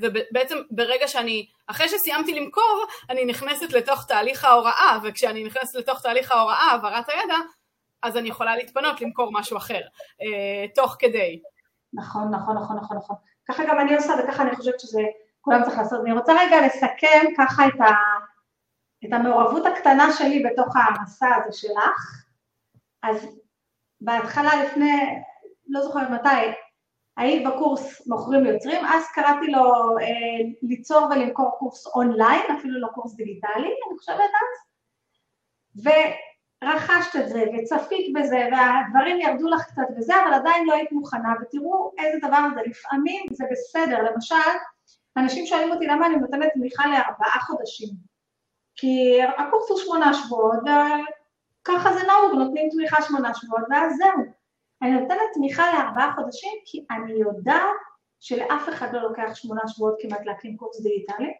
ובעצם 0.01 0.57
ברגע 0.71 1.07
שאני, 1.07 1.47
אחרי 1.67 1.89
שסיימתי 1.89 2.39
למכור, 2.39 2.85
אני 3.09 3.25
נכנסת 3.25 3.73
לתוך 3.73 4.05
תהליך 4.07 4.45
ההוראה, 4.45 4.97
וכשאני 5.03 5.43
נכנסת 5.43 5.75
לתוך 5.75 6.01
תהליך 6.01 6.31
ההוראה, 6.31 6.71
העברת 6.71 7.09
הידע, 7.09 7.35
אז 8.03 8.17
אני 8.17 8.29
יכולה 8.29 8.55
להתפנות 8.55 9.01
למכור 9.01 9.31
משהו 9.33 9.57
אחר, 9.57 9.81
אה, 10.21 10.67
תוך 10.75 10.95
כדי. 10.99 11.41
נכון, 11.93 12.35
נכון, 12.35 12.57
נכון, 12.57 12.77
נכון, 12.77 12.97
נכון. 12.97 13.15
ככה 13.47 13.63
גם 13.67 13.79
אני 13.79 13.95
עושה 13.95 14.13
וככה 14.23 14.43
אני 14.43 14.55
חושבת 14.55 14.79
שזה 14.79 15.01
כולם 15.41 15.63
צריך 15.63 15.77
לעשות. 15.77 15.99
אני 16.01 16.11
רוצה 16.11 16.33
רגע 16.39 16.65
לסכם 16.65 17.25
ככה 17.37 17.67
את, 17.67 17.81
ה, 17.81 17.85
את 19.05 19.13
המעורבות 19.13 19.65
הקטנה 19.65 20.13
שלי 20.13 20.43
בתוך 20.43 20.75
המסע 20.75 21.35
הזה 21.35 21.57
שלך. 21.57 22.25
אז 23.03 23.39
בהתחלה 24.01 24.63
לפני, 24.63 25.21
לא 25.67 25.81
זוכרת 25.81 26.09
מתי, 26.09 26.51
היית 27.17 27.47
בקורס 27.47 28.07
מוכרים 28.07 28.45
יוצרים, 28.45 28.85
אז 28.85 29.03
קראתי 29.13 29.47
לו 29.47 29.97
אה, 29.99 30.49
ליצור 30.61 31.07
ולמכור 31.11 31.51
קורס 31.59 31.87
אונליין, 31.87 32.41
אפילו 32.59 32.79
לא 32.79 32.87
קורס 32.87 33.15
דיגיטלי, 33.15 33.51
אני 33.87 33.97
חושבת 33.99 34.17
אז, 34.19 34.71
רכשת 36.63 37.15
את 37.19 37.29
זה 37.29 37.43
וצפית 37.53 38.13
בזה 38.15 38.47
והדברים 38.51 39.21
ירדו 39.21 39.47
לך 39.47 39.65
קצת 39.65 39.81
וזה, 39.97 40.13
אבל 40.23 40.33
עדיין 40.33 40.65
לא 40.67 40.73
היית 40.73 40.91
מוכנה, 40.91 41.33
ותראו 41.41 41.91
איזה 41.97 42.27
דבר 42.27 42.47
זה, 42.55 42.61
לפעמים 42.65 43.25
זה 43.31 43.45
בסדר, 43.51 44.03
למשל, 44.03 44.35
אנשים 45.17 45.45
שואלים 45.45 45.71
אותי 45.71 45.85
למה 45.85 46.05
אני 46.07 46.15
נותנת 46.15 46.49
תמיכה 46.53 46.87
לארבעה 46.87 47.39
חודשים. 47.39 48.10
כי 48.81 49.19
הקורס 49.37 49.69
הוא 49.69 49.79
שמונה 49.79 50.13
שבועות, 50.13 50.59
וככה 51.61 51.93
זה 51.93 51.99
נהוג, 52.07 52.39
נותנים 52.39 52.69
תמיכה 52.71 53.01
שמונה 53.01 53.33
שבועות, 53.33 53.63
ואז 53.69 53.97
זהו. 53.97 54.25
אני 54.81 54.91
נותנת 54.91 55.19
תמיכה 55.33 55.63
לארבעה 55.73 56.13
חודשים 56.15 56.51
כי 56.65 56.85
אני 56.91 57.11
יודעת 57.13 57.75
שלאף 58.19 58.69
אחד 58.69 58.93
לא 58.93 59.01
לוקח 59.01 59.33
שמונה 59.33 59.61
שבועות 59.67 59.95
כמעט 59.99 60.25
להקים 60.25 60.57
קורס 60.57 60.81
דיגיטלי. 60.81 61.33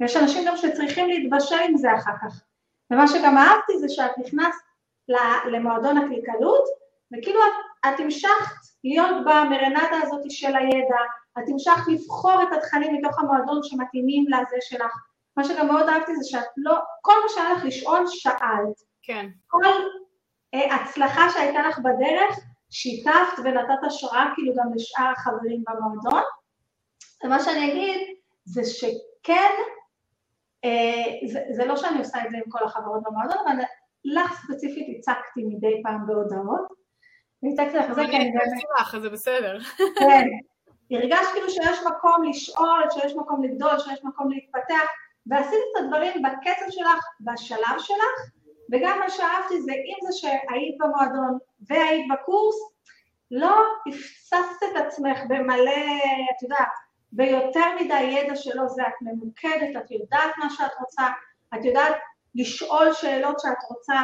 ויש 0.00 0.16
אנשים 0.16 0.44
גם 0.46 0.56
שצריכים 0.56 1.08
להתבשל 1.08 1.60
עם 1.68 1.76
זה 1.76 1.94
אחר 1.94 2.12
כך. 2.22 2.42
ומה 2.90 3.08
שגם 3.08 3.38
אהבתי 3.38 3.78
זה 3.78 3.88
שאת 3.88 4.18
נכנסת 4.18 4.64
למועדון 5.52 5.98
הקליקלות, 5.98 6.64
וכאילו 7.12 7.40
את, 7.40 7.88
את 7.88 8.00
המשכת 8.00 8.54
להיות 8.84 9.16
במרנדה 9.24 9.98
הזאת 10.02 10.30
של 10.30 10.56
הידע, 10.56 11.00
את 11.38 11.44
המשכת 11.48 11.88
לבחור 11.88 12.42
את 12.42 12.48
התכנים 12.52 12.94
מתוך 12.94 13.18
המועדון 13.18 13.60
שמתאימים 13.62 14.24
לזה 14.28 14.56
שלך. 14.60 15.13
מה 15.36 15.44
שגם 15.44 15.66
מאוד 15.66 15.88
אהבתי 15.88 16.16
זה 16.16 16.24
שאת 16.24 16.48
לא, 16.56 16.78
כל 17.00 17.12
מה 17.22 17.28
שהיה 17.28 17.52
לך 17.52 17.64
לשאול, 17.64 18.04
שאלת. 18.06 18.82
כן. 19.02 19.28
כל 19.46 19.64
אה, 20.54 20.74
הצלחה 20.74 21.30
שהייתה 21.30 21.68
לך 21.68 21.78
בדרך, 21.78 22.38
שיתפת 22.70 23.38
ונתת 23.44 23.84
השראה 23.86 24.26
כאילו 24.34 24.52
גם 24.56 24.74
לשאר 24.74 25.12
החברים 25.16 25.64
במועדון. 25.68 26.22
ומה 27.24 27.40
שאני 27.40 27.72
אגיד 27.72 28.16
זה 28.44 28.64
שכן, 28.64 29.52
אה, 30.64 31.28
זה, 31.32 31.40
זה 31.50 31.64
לא 31.64 31.76
שאני 31.76 31.98
עושה 31.98 32.18
את 32.24 32.30
זה 32.30 32.36
עם 32.36 32.50
כל 32.50 32.64
החברות 32.64 33.02
במועדון, 33.02 33.38
אבל 33.46 33.64
לך 34.04 34.44
ספציפית 34.46 34.86
הצקתי 34.98 35.44
מדי 35.44 35.82
פעם 35.82 36.06
בהודעות. 36.06 36.84
והצקתי 37.42 37.78
לך, 37.78 37.92
זה 37.92 38.02
כן, 38.06 38.20
אני 38.20 38.32
באמת... 38.32 39.02
זה 39.02 39.10
בסדר. 39.10 39.58
כן. 39.98 40.28
הרגשת 40.90 41.28
כאילו 41.32 41.50
שיש 41.50 41.78
מקום 41.86 42.24
לשאול, 42.28 42.82
שיש 42.90 43.14
מקום 43.16 43.44
לגדול, 43.44 43.78
שיש 43.78 44.04
מקום 44.04 44.30
להתפתח, 44.30 44.88
ועשית 45.26 45.58
את 45.72 45.82
הדברים 45.82 46.22
בקצב 46.22 46.70
שלך, 46.70 47.04
בשלב 47.20 47.78
שלך, 47.78 48.30
וגם 48.72 48.98
מה 48.98 49.10
שאהבתי 49.10 49.62
זה 49.62 49.72
אם 49.72 49.96
זה 50.06 50.18
שהיית 50.18 50.78
במועדון 50.78 51.38
והיית 51.68 52.06
בקורס, 52.12 52.56
לא 53.30 53.62
הפצצת 53.88 54.66
את 54.72 54.76
עצמך 54.76 55.18
במלא, 55.28 56.00
את 56.36 56.42
יודעת, 56.42 56.68
ביותר 57.12 57.64
מדי 57.80 58.02
ידע 58.02 58.36
שלא 58.36 58.68
זה, 58.68 58.82
את 58.82 58.94
ממוקדת, 59.02 59.76
את 59.84 59.90
יודעת 59.90 60.30
מה 60.38 60.50
שאת 60.50 60.70
רוצה, 60.80 61.02
את 61.54 61.64
יודעת 61.64 61.94
לשאול 62.34 62.92
שאלות 62.92 63.40
שאת 63.40 63.70
רוצה 63.70 63.94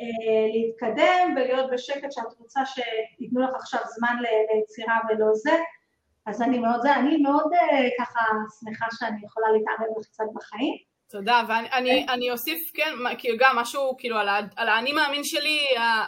אה, 0.00 0.46
להתקדם 0.52 1.34
ולהיות 1.36 1.70
בשקט 1.70 2.12
שאת 2.12 2.38
רוצה 2.38 2.60
שייתנו 2.66 3.40
לך 3.40 3.54
עכשיו 3.54 3.80
זמן 3.96 4.16
ליצירה 4.20 4.98
ולא 5.08 5.26
זה. 5.34 5.56
אז 6.28 6.42
אני 6.42 6.58
מאוד, 6.58 6.86
אני 6.86 7.16
מאוד 7.16 7.52
אה, 7.52 7.88
ככה 7.98 8.20
שמחה 8.60 8.86
שאני 8.98 9.24
יכולה 9.24 9.46
להתערב 9.52 9.98
לך 10.00 10.06
קצת 10.06 10.24
בחיים. 10.34 10.74
תודה, 11.10 11.42
ואני 11.48 12.06
אני 12.08 12.30
אוסיף, 12.30 12.58
כן, 12.74 12.90
כאילו 13.18 13.36
גם 13.40 13.56
משהו, 13.56 13.96
כאילו, 13.98 14.18
על, 14.18 14.28
על 14.56 14.68
האני 14.68 14.92
מאמין 14.92 15.24
שלי 15.24 15.58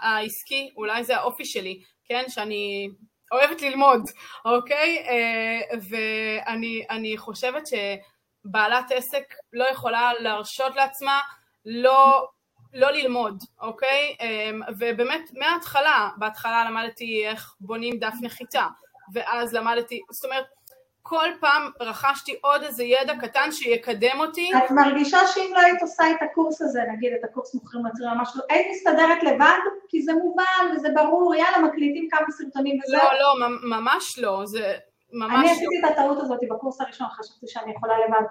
העסקי, 0.02 0.70
אולי 0.76 1.04
זה 1.04 1.16
האופי 1.16 1.44
שלי, 1.44 1.82
כן, 2.04 2.24
שאני 2.28 2.88
אוהבת 3.32 3.62
ללמוד, 3.62 4.02
אוקיי? 4.44 5.04
אה, 5.08 5.78
ואני 5.90 7.16
חושבת 7.16 7.62
שבעלת 7.66 8.90
עסק 8.90 9.34
לא 9.52 9.64
יכולה 9.64 10.12
להרשות 10.20 10.76
לעצמה 10.76 11.20
לא, 11.64 12.26
לא 12.72 12.90
ללמוד, 12.90 13.38
אוקיי? 13.60 14.16
אה, 14.20 14.50
ובאמת, 14.78 15.30
מההתחלה, 15.38 16.10
בהתחלה 16.16 16.64
למדתי 16.70 17.26
איך 17.26 17.54
בונים 17.60 17.98
דף 17.98 18.14
נחיתה, 18.22 18.66
ואז 19.12 19.54
למדתי, 19.54 20.00
זאת 20.10 20.24
אומרת, 20.24 20.44
כל 21.02 21.28
פעם 21.40 21.70
רכשתי 21.80 22.38
עוד 22.42 22.62
איזה 22.62 22.84
ידע 22.84 23.14
קטן 23.20 23.52
שיקדם 23.52 24.20
אותי. 24.20 24.50
את 24.58 24.70
מרגישה 24.70 25.18
שאם 25.34 25.50
לא 25.54 25.60
היית 25.60 25.82
עושה 25.82 26.10
את 26.10 26.22
הקורס 26.22 26.62
הזה, 26.62 26.80
נגיד 26.92 27.12
את 27.12 27.24
הקורס 27.24 27.54
מוכרים 27.54 27.86
לצרימה, 27.86 28.22
משהו, 28.22 28.40
היית 28.48 28.66
מסתדרת 28.70 29.22
לבד? 29.22 29.58
כי 29.88 30.02
זה 30.02 30.12
מובן 30.14 30.76
וזה 30.76 30.88
ברור, 30.94 31.34
יאללה, 31.34 31.58
מקליטים 31.58 32.08
כמה 32.10 32.26
סרטונים 32.30 32.78
וזהו. 32.84 33.00
לא, 33.12 33.18
לא, 33.20 33.48
ממש 33.62 34.18
לא, 34.18 34.42
זה 34.46 34.74
ממש 35.12 35.32
לא. 35.32 35.40
אני 35.40 35.50
עשיתי 35.50 35.78
את 35.84 35.90
הטעות 35.90 36.18
הזאת 36.20 36.38
בקורס 36.50 36.80
הראשון, 36.80 37.06
חשבתי 37.10 37.46
שאני 37.48 37.72
יכולה 37.72 37.94
לבד. 37.98 38.22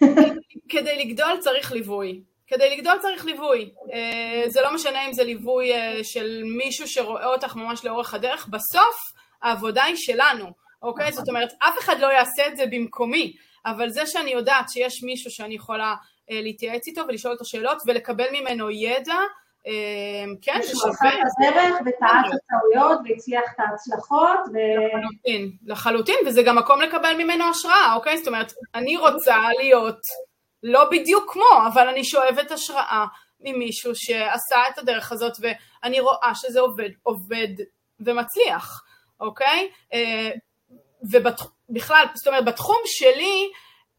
כדי 0.68 1.04
לגדול 1.04 1.40
צריך 1.40 1.72
ליווי. 1.72 2.22
כדי 2.46 2.76
לגדול 2.76 2.98
צריך 2.98 3.24
ליווי. 3.24 3.70
אה, 3.92 4.42
זה 4.48 4.60
לא 4.60 4.74
משנה 4.74 5.06
אם 5.06 5.12
זה 5.12 5.24
ליווי 5.24 5.74
אה, 5.74 6.04
של 6.04 6.42
מישהו 6.44 6.88
שרואה 6.88 7.26
אותך 7.26 7.56
ממש 7.56 7.84
לאורך 7.84 8.14
הדרך, 8.14 8.48
בסוף 8.48 8.96
העבודה 9.42 9.84
היא 9.84 9.96
שלנו, 9.96 10.46
אוקיי? 10.82 11.12
זאת 11.12 11.28
אומרת, 11.28 11.52
אף 11.58 11.78
אחד 11.78 12.00
לא 12.00 12.06
יעשה 12.06 12.46
את 12.46 12.56
זה 12.56 12.64
במקומי, 12.70 13.36
אבל 13.66 13.88
זה 13.88 14.06
שאני 14.06 14.30
יודעת 14.30 14.68
שיש 14.68 15.02
מישהו 15.02 15.30
שאני 15.30 15.54
יכולה 15.54 15.94
אה, 16.30 16.40
להתייעץ 16.40 16.86
איתו 16.86 17.02
ולשאול 17.08 17.32
אותו 17.32 17.44
שאלות 17.44 17.82
ולקבל 17.86 18.26
ממנו 18.32 18.70
ידע, 18.70 19.18
כן, 20.42 20.60
זה 20.62 20.68
שווה. 20.68 20.92
שעשה 20.92 21.08
את 21.08 21.50
הדרך 21.50 21.74
וטעה 21.86 22.20
את 22.20 22.32
הטעויות 22.34 22.98
והצליח 23.04 23.42
את 23.54 23.60
ההצלחות. 23.60 24.38
ו... 24.52 24.58
לחלוטין, 24.94 25.50
לחלוטין, 25.66 26.16
וזה 26.26 26.42
גם 26.42 26.58
מקום 26.58 26.80
לקבל 26.80 27.14
ממנו 27.18 27.44
השראה, 27.44 27.94
אוקיי? 27.94 28.18
זאת 28.18 28.26
אומרת, 28.26 28.52
אני 28.74 28.96
רוצה 28.96 29.36
להיות 29.58 30.00
לא 30.68 30.84
בדיוק 30.90 31.32
כמו, 31.32 31.66
אבל 31.72 31.88
אני 31.88 32.04
שואבת 32.04 32.50
השראה 32.50 33.06
ממישהו 33.40 33.92
שעשה 33.94 34.56
את 34.68 34.78
הדרך 34.78 35.12
הזאת 35.12 35.32
ואני 35.40 36.00
רואה 36.00 36.32
שזה 36.34 36.60
עובד, 36.60 36.90
עובד 37.02 37.48
ומצליח, 38.00 38.82
אוקיי? 39.20 39.70
אה, 39.92 40.30
ובכלל, 41.10 42.06
זאת 42.14 42.26
אומרת, 42.26 42.44
בתחום 42.44 42.78
שלי 42.84 43.50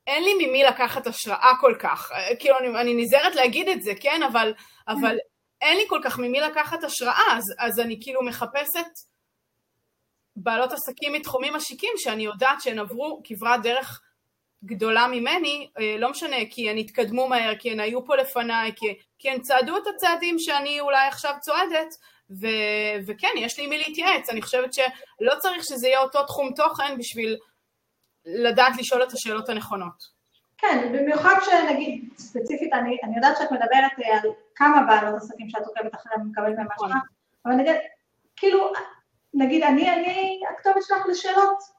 אין 0.07 0.23
לי 0.23 0.47
ממי 0.47 0.63
לקחת 0.63 1.07
השראה 1.07 1.51
כל 1.61 1.75
כך. 1.79 2.11
אה, 2.11 2.35
כאילו, 2.39 2.59
אני, 2.59 2.67
אני 2.81 3.03
נזהרת 3.03 3.35
להגיד 3.35 3.69
את 3.69 3.81
זה, 3.81 3.91
כן? 3.99 4.23
אבל, 4.31 4.53
אבל 4.87 5.17
אין 5.61 5.77
לי 5.77 5.83
כל 5.87 5.99
כך 6.03 6.19
ממי 6.19 6.39
לקחת 6.39 6.83
השראה, 6.83 7.37
אז, 7.37 7.43
אז 7.59 7.79
אני 7.79 7.97
כאילו 8.01 8.21
מחפשת 8.25 8.87
בעלות 10.35 10.71
עסקים 10.71 11.13
מתחומים 11.13 11.53
משיקים 11.53 11.93
שאני 11.97 12.23
יודעת 12.23 12.61
שהן 12.61 12.79
עברו 12.79 13.21
כברת 13.23 13.61
דרך 13.61 14.01
גדולה 14.65 15.07
ממני, 15.07 15.69
אה, 15.79 15.95
לא 15.97 16.09
משנה, 16.09 16.35
כי 16.49 16.69
הן 16.69 16.77
התקדמו 16.77 17.27
מהר, 17.27 17.55
כי 17.59 17.71
הן 17.71 17.79
היו 17.79 18.05
פה 18.05 18.15
לפניי, 18.15 18.71
כי, 18.75 18.85
כי 19.19 19.29
הן 19.29 19.41
צעדו 19.41 19.77
את 19.77 19.83
הצעדים 19.95 20.39
שאני 20.39 20.79
אולי 20.79 21.07
עכשיו 21.07 21.33
צועדת, 21.41 21.95
ו, 22.41 22.47
וכן, 23.07 23.27
יש 23.37 23.59
לי 23.59 23.67
מי 23.67 23.77
להתייעץ, 23.77 24.29
אני 24.29 24.41
חושבת 24.41 24.73
שלא 24.73 25.33
צריך 25.39 25.63
שזה 25.63 25.87
יהיה 25.87 25.99
אותו 25.99 26.23
תחום 26.23 26.53
תוכן 26.55 26.97
בשביל 26.97 27.37
לדעת 28.25 28.77
לשאול 28.77 29.03
את 29.03 29.11
השאלות 29.11 29.49
הנכונות. 29.49 30.17
כן, 30.57 30.89
במיוחד 30.93 31.35
שנגיד, 31.45 32.09
ספציפית, 32.17 32.73
אני, 32.73 32.97
אני 33.03 33.15
יודעת 33.15 33.37
שאת 33.37 33.51
מדברת 33.51 33.91
אה, 34.03 34.19
על 34.23 34.29
כמה 34.55 34.81
בעלות 34.87 35.21
עסקים 35.21 35.49
שאת 35.49 35.61
עוקבת 35.65 35.95
אחריהם 35.95 36.21
ומקבלת 36.21 36.57
מהם 36.57 36.67
נכון. 36.75 36.91
אבל 37.45 37.53
נגיד, 37.53 37.75
כאילו, 38.35 38.71
נגיד, 39.33 39.63
אני, 39.63 39.93
אני 39.93 40.39
הכתובת 40.53 40.83
שלך 40.87 41.05
לשאלות 41.09 41.76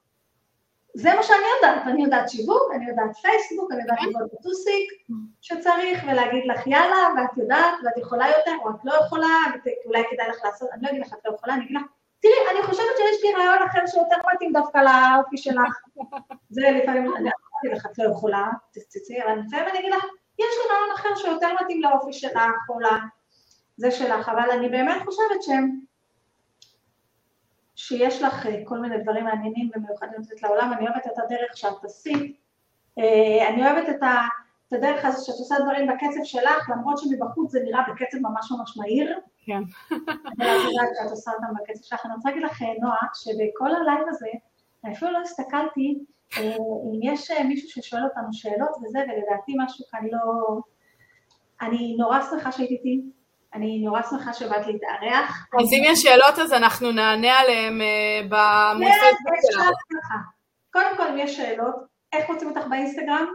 זה 0.94 1.14
מה 1.14 1.22
שאני 1.22 1.42
יודעת, 1.56 1.86
אני 1.86 2.04
יודעת 2.04 2.30
שיווק, 2.30 2.62
אני 2.74 2.88
יודעת 2.88 3.16
פייסבוק, 3.16 3.72
אני 3.72 3.80
יודעת 3.80 3.98
ללמוד 4.02 4.28
בטוסיק 4.32 4.92
שצריך, 5.40 6.04
ולהגיד 6.06 6.44
לך 6.46 6.66
יאללה, 6.66 7.08
ואת 7.16 7.38
יודעת, 7.38 7.74
ואת 7.84 7.96
יכולה 7.96 8.28
יותר, 8.28 8.56
או 8.64 8.70
את 8.70 8.84
לא 8.84 8.92
יכולה, 8.92 9.36
ואולי 9.64 10.02
כדאי 10.10 10.28
לך 10.28 10.44
לעשות, 10.44 10.68
אני 10.72 10.82
לא 10.82 10.88
אגיד 10.88 11.00
לך 11.00 11.12
את 11.12 11.18
לא 11.24 11.34
יכולה, 11.34 11.54
אני 11.54 11.64
אגיד 11.64 11.76
לך, 11.76 11.82
תראי, 12.20 12.34
אני 12.52 12.62
חושבת 12.62 12.96
שיש 12.96 13.24
לי 13.24 13.34
רעיון 13.34 13.68
אחר 13.68 13.86
שיותר 13.86 14.16
מתאים 14.34 14.52
דווקא 14.52 14.78
לאופי 14.78 15.36
שלך. 15.36 15.78
זה 16.56 16.70
לפעמים, 16.70 17.16
אני 17.16 17.30
אגיד 17.60 17.76
לך, 17.78 17.86
את 17.86 17.98
לא 17.98 18.10
יכולה, 18.10 18.48
תצאי, 18.72 19.22
אבל 19.22 19.38
לפעמים 19.46 19.68
אני 19.68 19.78
אגיד 19.78 19.92
לך, 19.92 20.04
יש 20.38 20.54
לי 20.58 20.74
רעיון 20.74 20.90
אחר 20.94 21.14
שיותר 21.14 21.48
מתאים 21.62 21.82
לאופי 21.82 22.12
שלך, 22.12 22.52
או 22.68 22.78
לזה 22.80 23.90
שלך, 23.90 24.28
אבל 24.28 24.50
אני 24.50 24.68
באמת 24.68 25.02
חושבת 25.04 25.42
שהם... 25.42 25.87
שיש 27.80 28.22
לך 28.22 28.46
אה, 28.46 28.60
כל 28.64 28.78
מיני 28.78 28.98
דברים 28.98 29.24
מעניינים 29.24 29.70
ומיוחדים 29.74 30.20
לתת 30.20 30.42
לעולם, 30.42 30.72
אני 30.72 30.88
אוהבת 30.88 31.06
את 31.06 31.18
הדרך 31.24 31.56
שאת 31.56 31.84
עשית, 31.84 32.36
אה, 32.98 33.48
אני 33.48 33.66
אוהבת 33.66 33.88
את, 33.88 34.02
ה, 34.02 34.20
את 34.68 34.72
הדרך 34.72 35.04
הזו 35.04 35.26
שאת 35.26 35.34
עושה 35.38 35.54
דברים 35.58 35.88
בקצב 35.88 36.24
שלך, 36.24 36.70
למרות 36.70 36.98
שמבחוץ 36.98 37.52
זה 37.52 37.60
נראה 37.64 37.80
בקצב 37.92 38.18
ממש 38.18 38.52
ממש 38.52 38.76
מהיר. 38.76 39.18
כן. 39.46 39.62
אבל 39.90 40.46
את 40.46 40.64
יודעת 40.70 40.88
שאת 41.02 41.10
עושה 41.10 41.30
אותם 41.30 41.46
בקצב 41.62 41.82
שלך. 41.84 42.06
אני 42.06 42.14
רוצה 42.14 42.28
להגיד 42.28 42.44
לך, 42.44 42.62
אה, 42.62 42.68
נועה, 42.80 43.06
שבכל 43.14 43.74
הלייב 43.74 44.08
הזה, 44.08 44.28
אני 44.84 44.92
אפילו 44.92 45.10
לא 45.10 45.18
הסתכלתי 45.18 45.98
אם 46.38 47.00
יש 47.02 47.30
מישהו 47.30 47.68
ששואל 47.68 48.04
אותנו 48.04 48.32
שאלות 48.32 48.76
וזה, 48.82 48.98
ולדעתי 48.98 49.54
משהו 49.58 49.84
כאן 49.90 50.00
לא... 50.12 50.58
אני 51.60 51.96
נורא 51.98 52.20
שמחה 52.30 52.52
שהיית 52.52 52.74
איתי, 52.74 53.02
אני 53.54 53.78
נורא 53.84 54.02
שמחה 54.10 54.32
שבאת 54.32 54.66
להתארח. 54.66 55.46
אז 55.60 55.72
אם 55.72 55.82
יש 55.84 56.02
שאלות 56.02 56.38
אז 56.38 56.52
אנחנו 56.52 56.92
נענה 56.92 57.38
עליהן 57.38 57.80
אה, 57.80 58.20
בפוסט 58.22 59.12
שלנו. 59.52 59.72
קודם 60.72 60.96
כל, 60.96 61.08
אם 61.08 61.18
יש 61.18 61.36
שאלות, 61.36 61.74
איך 62.12 62.30
מוצאים 62.30 62.50
אותך 62.50 62.66
באינסטגרם? 62.70 63.26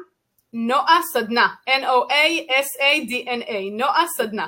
נועה 0.54 1.00
סדנה, 1.14 1.48
N-O-A-S-A-D-N-A, 1.70 3.54
נועה 3.78 4.06
סדנה. 4.18 4.48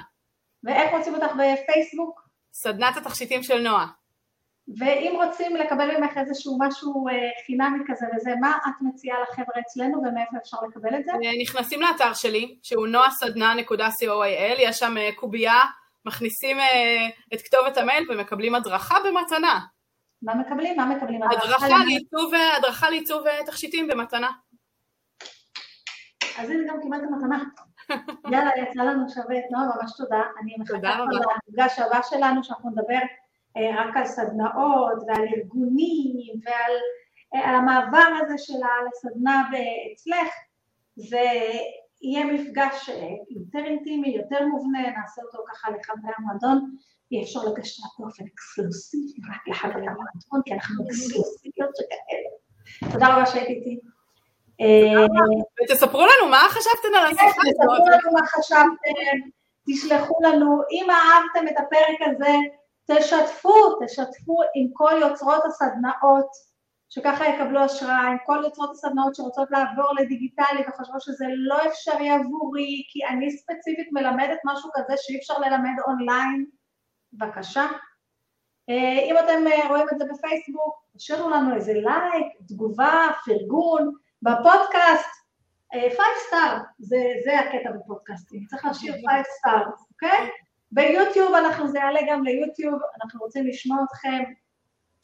ואיך 0.64 0.94
מוצאים 0.94 1.16
אותך 1.16 1.32
בפייסבוק? 1.34 2.22
סדנת 2.54 2.98
התכשיטים 2.98 3.44
של 3.44 3.62
נועה. 3.62 3.88
ואם 4.68 5.20
רוצים 5.24 5.56
לקבל 5.56 5.98
ממך 5.98 6.18
איזשהו 6.18 6.58
משהו 6.60 7.06
חינמי 7.46 7.84
כזה 7.88 8.06
וזה, 8.16 8.34
מה 8.42 8.58
את 8.68 8.82
מציעה 8.82 9.18
לחבר'ה 9.22 9.62
אצלנו 9.62 9.98
ומאיפה 9.98 10.38
אפשר 10.38 10.58
לקבל 10.70 10.96
את 11.00 11.06
זה? 11.06 11.12
נכנסים 11.42 11.82
לאתר 11.82 12.14
שלי, 12.14 12.58
שהוא 12.64 12.88
noasדנה.coil, 12.88 14.56
יש 14.60 14.78
שם 14.78 14.96
קובייה, 15.16 15.62
מכניסים 16.06 16.58
את 17.34 17.42
כתובת 17.42 17.78
המייל 17.78 18.12
ומקבלים 18.12 18.56
הדרכה 18.56 18.96
במתנה. 19.06 19.60
מה 20.22 20.36
מקבלים? 20.36 20.78
מה 20.78 20.86
מקבלים? 20.86 21.24
הדרכה 21.24 21.84
לעיצוב, 21.86 22.32
הדרכה 22.58 22.90
לעיצוב 22.90 23.24
תכשיטים 23.46 23.88
במתנה. 23.88 24.30
אז 26.38 26.50
הנה 26.50 26.74
גם 26.74 26.82
קיבלת 26.82 27.02
מתנה. 27.18 27.44
יאללה, 28.32 28.52
יצא 28.58 28.84
לנו 28.84 29.10
שווה. 29.10 29.36
נועה, 29.52 29.66
ממש 29.66 29.92
תודה. 29.98 30.22
אני 30.42 30.56
מחכה 30.60 30.98
למפגש 31.00 31.80
הבא 31.80 32.00
שלנו, 32.10 32.44
שאנחנו 32.44 32.70
נדבר 32.70 32.94
אה, 32.94 33.25
רק 33.56 33.98
על 33.98 34.06
סדנאות 34.06 35.04
ועל 35.08 35.26
ארגונים 35.38 36.40
ועל 36.46 36.74
אה, 37.36 37.50
המעבר 37.50 38.10
הזה 38.22 38.38
שלה 38.38 38.70
לסדנה 38.88 39.44
אצלך. 39.94 40.34
זה 40.96 41.26
יהיה 42.02 42.26
מפגש 42.26 42.90
אה, 42.90 43.08
יותר 43.30 43.60
אינטימי, 43.66 44.10
יותר 44.18 44.46
מובנה, 44.46 44.80
נעשה 44.80 45.22
אותו 45.22 45.44
ככה 45.52 45.68
לחברי 45.70 46.12
המועדון. 46.18 46.76
יהיה 47.12 47.24
אפשר 47.24 47.40
לגשת 47.40 47.84
באופן 48.00 48.24
אקסקלוסיבי 48.34 49.22
רק 49.32 49.48
לחברי 49.48 49.88
המועדון, 49.88 50.42
כי 50.46 50.54
אנחנו 50.54 50.86
אקסקלוסיביות 50.86 51.70
שכאלה. 51.76 52.92
תודה 52.92 53.16
רבה 53.16 53.26
שהיית 53.26 53.48
איתי. 53.48 53.80
ותספרו 55.64 56.06
לנו 56.06 56.32
מה 56.32 56.42
חשבתם 56.50 56.96
על 56.98 57.06
השיחה 57.06 57.26
הזאת. 57.26 57.44
תספרו 57.50 57.90
לנו 57.92 58.14
מה 58.14 58.26
חשבתם, 58.28 59.30
תשלחו 59.68 60.14
לנו, 60.24 60.62
אם 60.72 60.88
אהבתם 60.90 61.48
את 61.48 61.58
הפרק 61.58 62.00
הזה, 62.10 62.34
תשתפו, 62.92 63.86
תשתפו 63.86 64.42
עם 64.56 64.68
כל 64.74 64.92
יוצרות 65.02 65.46
הסדנאות, 65.46 66.30
שככה 66.90 67.28
יקבלו 67.28 67.60
השראה, 67.60 68.08
עם 68.08 68.18
כל 68.26 68.42
יוצרות 68.44 68.72
הסדנאות 68.72 69.16
שרוצות 69.16 69.52
לעבור 69.52 69.96
לדיגיטלי 70.00 70.64
וחושבות 70.68 71.02
שזה 71.02 71.26
לא 71.30 71.58
אפשרי 71.68 72.10
עבורי, 72.10 72.84
כי 72.90 73.06
אני 73.06 73.32
ספציפית 73.32 73.88
מלמדת 73.92 74.40
משהו 74.46 74.70
כזה 74.74 74.94
שאי 74.98 75.18
אפשר 75.18 75.34
ללמד 75.40 75.80
אונליין, 75.88 76.46
בבקשה. 77.14 77.68
אם 79.10 79.16
אתם 79.20 79.68
רואים 79.70 79.86
את 79.94 79.98
זה 80.00 80.06
בפייסבוק, 80.14 80.86
תשאירו 80.98 81.30
לנו 81.30 81.56
איזה 81.56 81.74
לייק, 81.74 82.28
תגובה, 82.48 83.08
פרגון, 83.26 83.94
בפודקאסט, 84.22 85.26
5 85.72 85.98
סטאר, 86.28 86.58
זה, 86.80 86.98
זה 87.26 87.40
הקטע 87.40 87.72
בפודקאסטים, 87.72 88.46
צריך 88.46 88.66
להשאיר 88.66 88.94
5 88.94 89.04
סטאר, 89.38 89.64
אוקיי? 89.92 90.30
ביוטיוב 90.72 91.34
אנחנו, 91.34 91.68
זה 91.68 91.80
יעלה 91.80 92.00
גם 92.10 92.24
ליוטיוב, 92.24 92.80
אנחנו 93.04 93.20
רוצים 93.20 93.48
לשמוע 93.48 93.78
אתכם, 93.84 94.24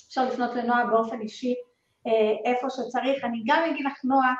אפשר 0.07 0.25
לפנות 0.25 0.55
לנועה 0.55 0.85
באופן 0.85 1.21
אישי, 1.21 1.55
איפה 2.45 2.67
שצריך. 2.69 3.23
אני 3.23 3.43
גם 3.45 3.63
אגיד 3.71 3.85
לך, 3.85 3.93
נועה, 4.03 4.33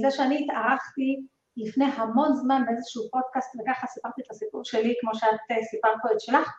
זה 0.00 0.10
שאני 0.10 0.44
התארחתי 0.44 1.20
לפני 1.56 1.84
המון 1.84 2.34
זמן 2.34 2.62
באיזשהו 2.66 3.02
פודקאסט, 3.10 3.56
וככה 3.60 3.86
סיפרתי 3.86 4.22
את 4.22 4.30
הסיפור 4.30 4.64
שלי, 4.64 4.94
כמו 5.00 5.14
שאת 5.14 5.64
סיפרת 5.70 5.96
פה 6.02 6.08
את 6.12 6.20
שלך, 6.20 6.52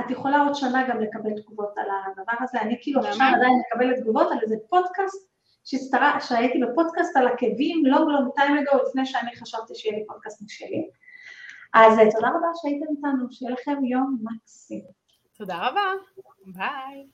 את 0.00 0.10
יכולה 0.10 0.42
עוד 0.42 0.54
שנה 0.54 0.88
גם 0.88 1.00
לקבל 1.00 1.30
תגובות 1.42 1.78
על 1.78 1.86
הדבר 2.06 2.32
הזה, 2.40 2.60
אני 2.60 2.78
כאילו 2.80 3.00
עכשיו 3.00 3.26
עדיין 3.36 3.52
מקבלת 3.66 3.98
תגובות 4.00 4.32
על 4.32 4.38
איזה 4.42 4.56
פודקאסט, 4.68 5.34
שהסתרה, 5.64 6.20
שהייתי 6.20 6.58
בפודקאסט 6.58 7.16
על 7.16 7.28
עקבים, 7.28 7.86
לא 7.86 7.98
לא 7.98 8.18
time 8.38 8.68
ago, 8.68 8.88
לפני 8.88 9.06
שאני 9.06 9.36
חשבתי 9.36 9.74
שיהיה 9.74 9.98
לי 9.98 10.04
פודקאסט 10.06 10.42
משלי. 10.42 10.90
אז 11.74 11.98
תודה 12.14 12.28
רבה 12.28 12.48
שהייתם 12.54 12.86
איתנו, 12.90 13.26
שיהיה 13.30 13.52
לכם 13.52 13.84
יום 13.84 14.18
מקסים. 14.22 14.84
תודה 15.36 15.68
רבה, 15.68 15.80
ביי. 16.46 17.06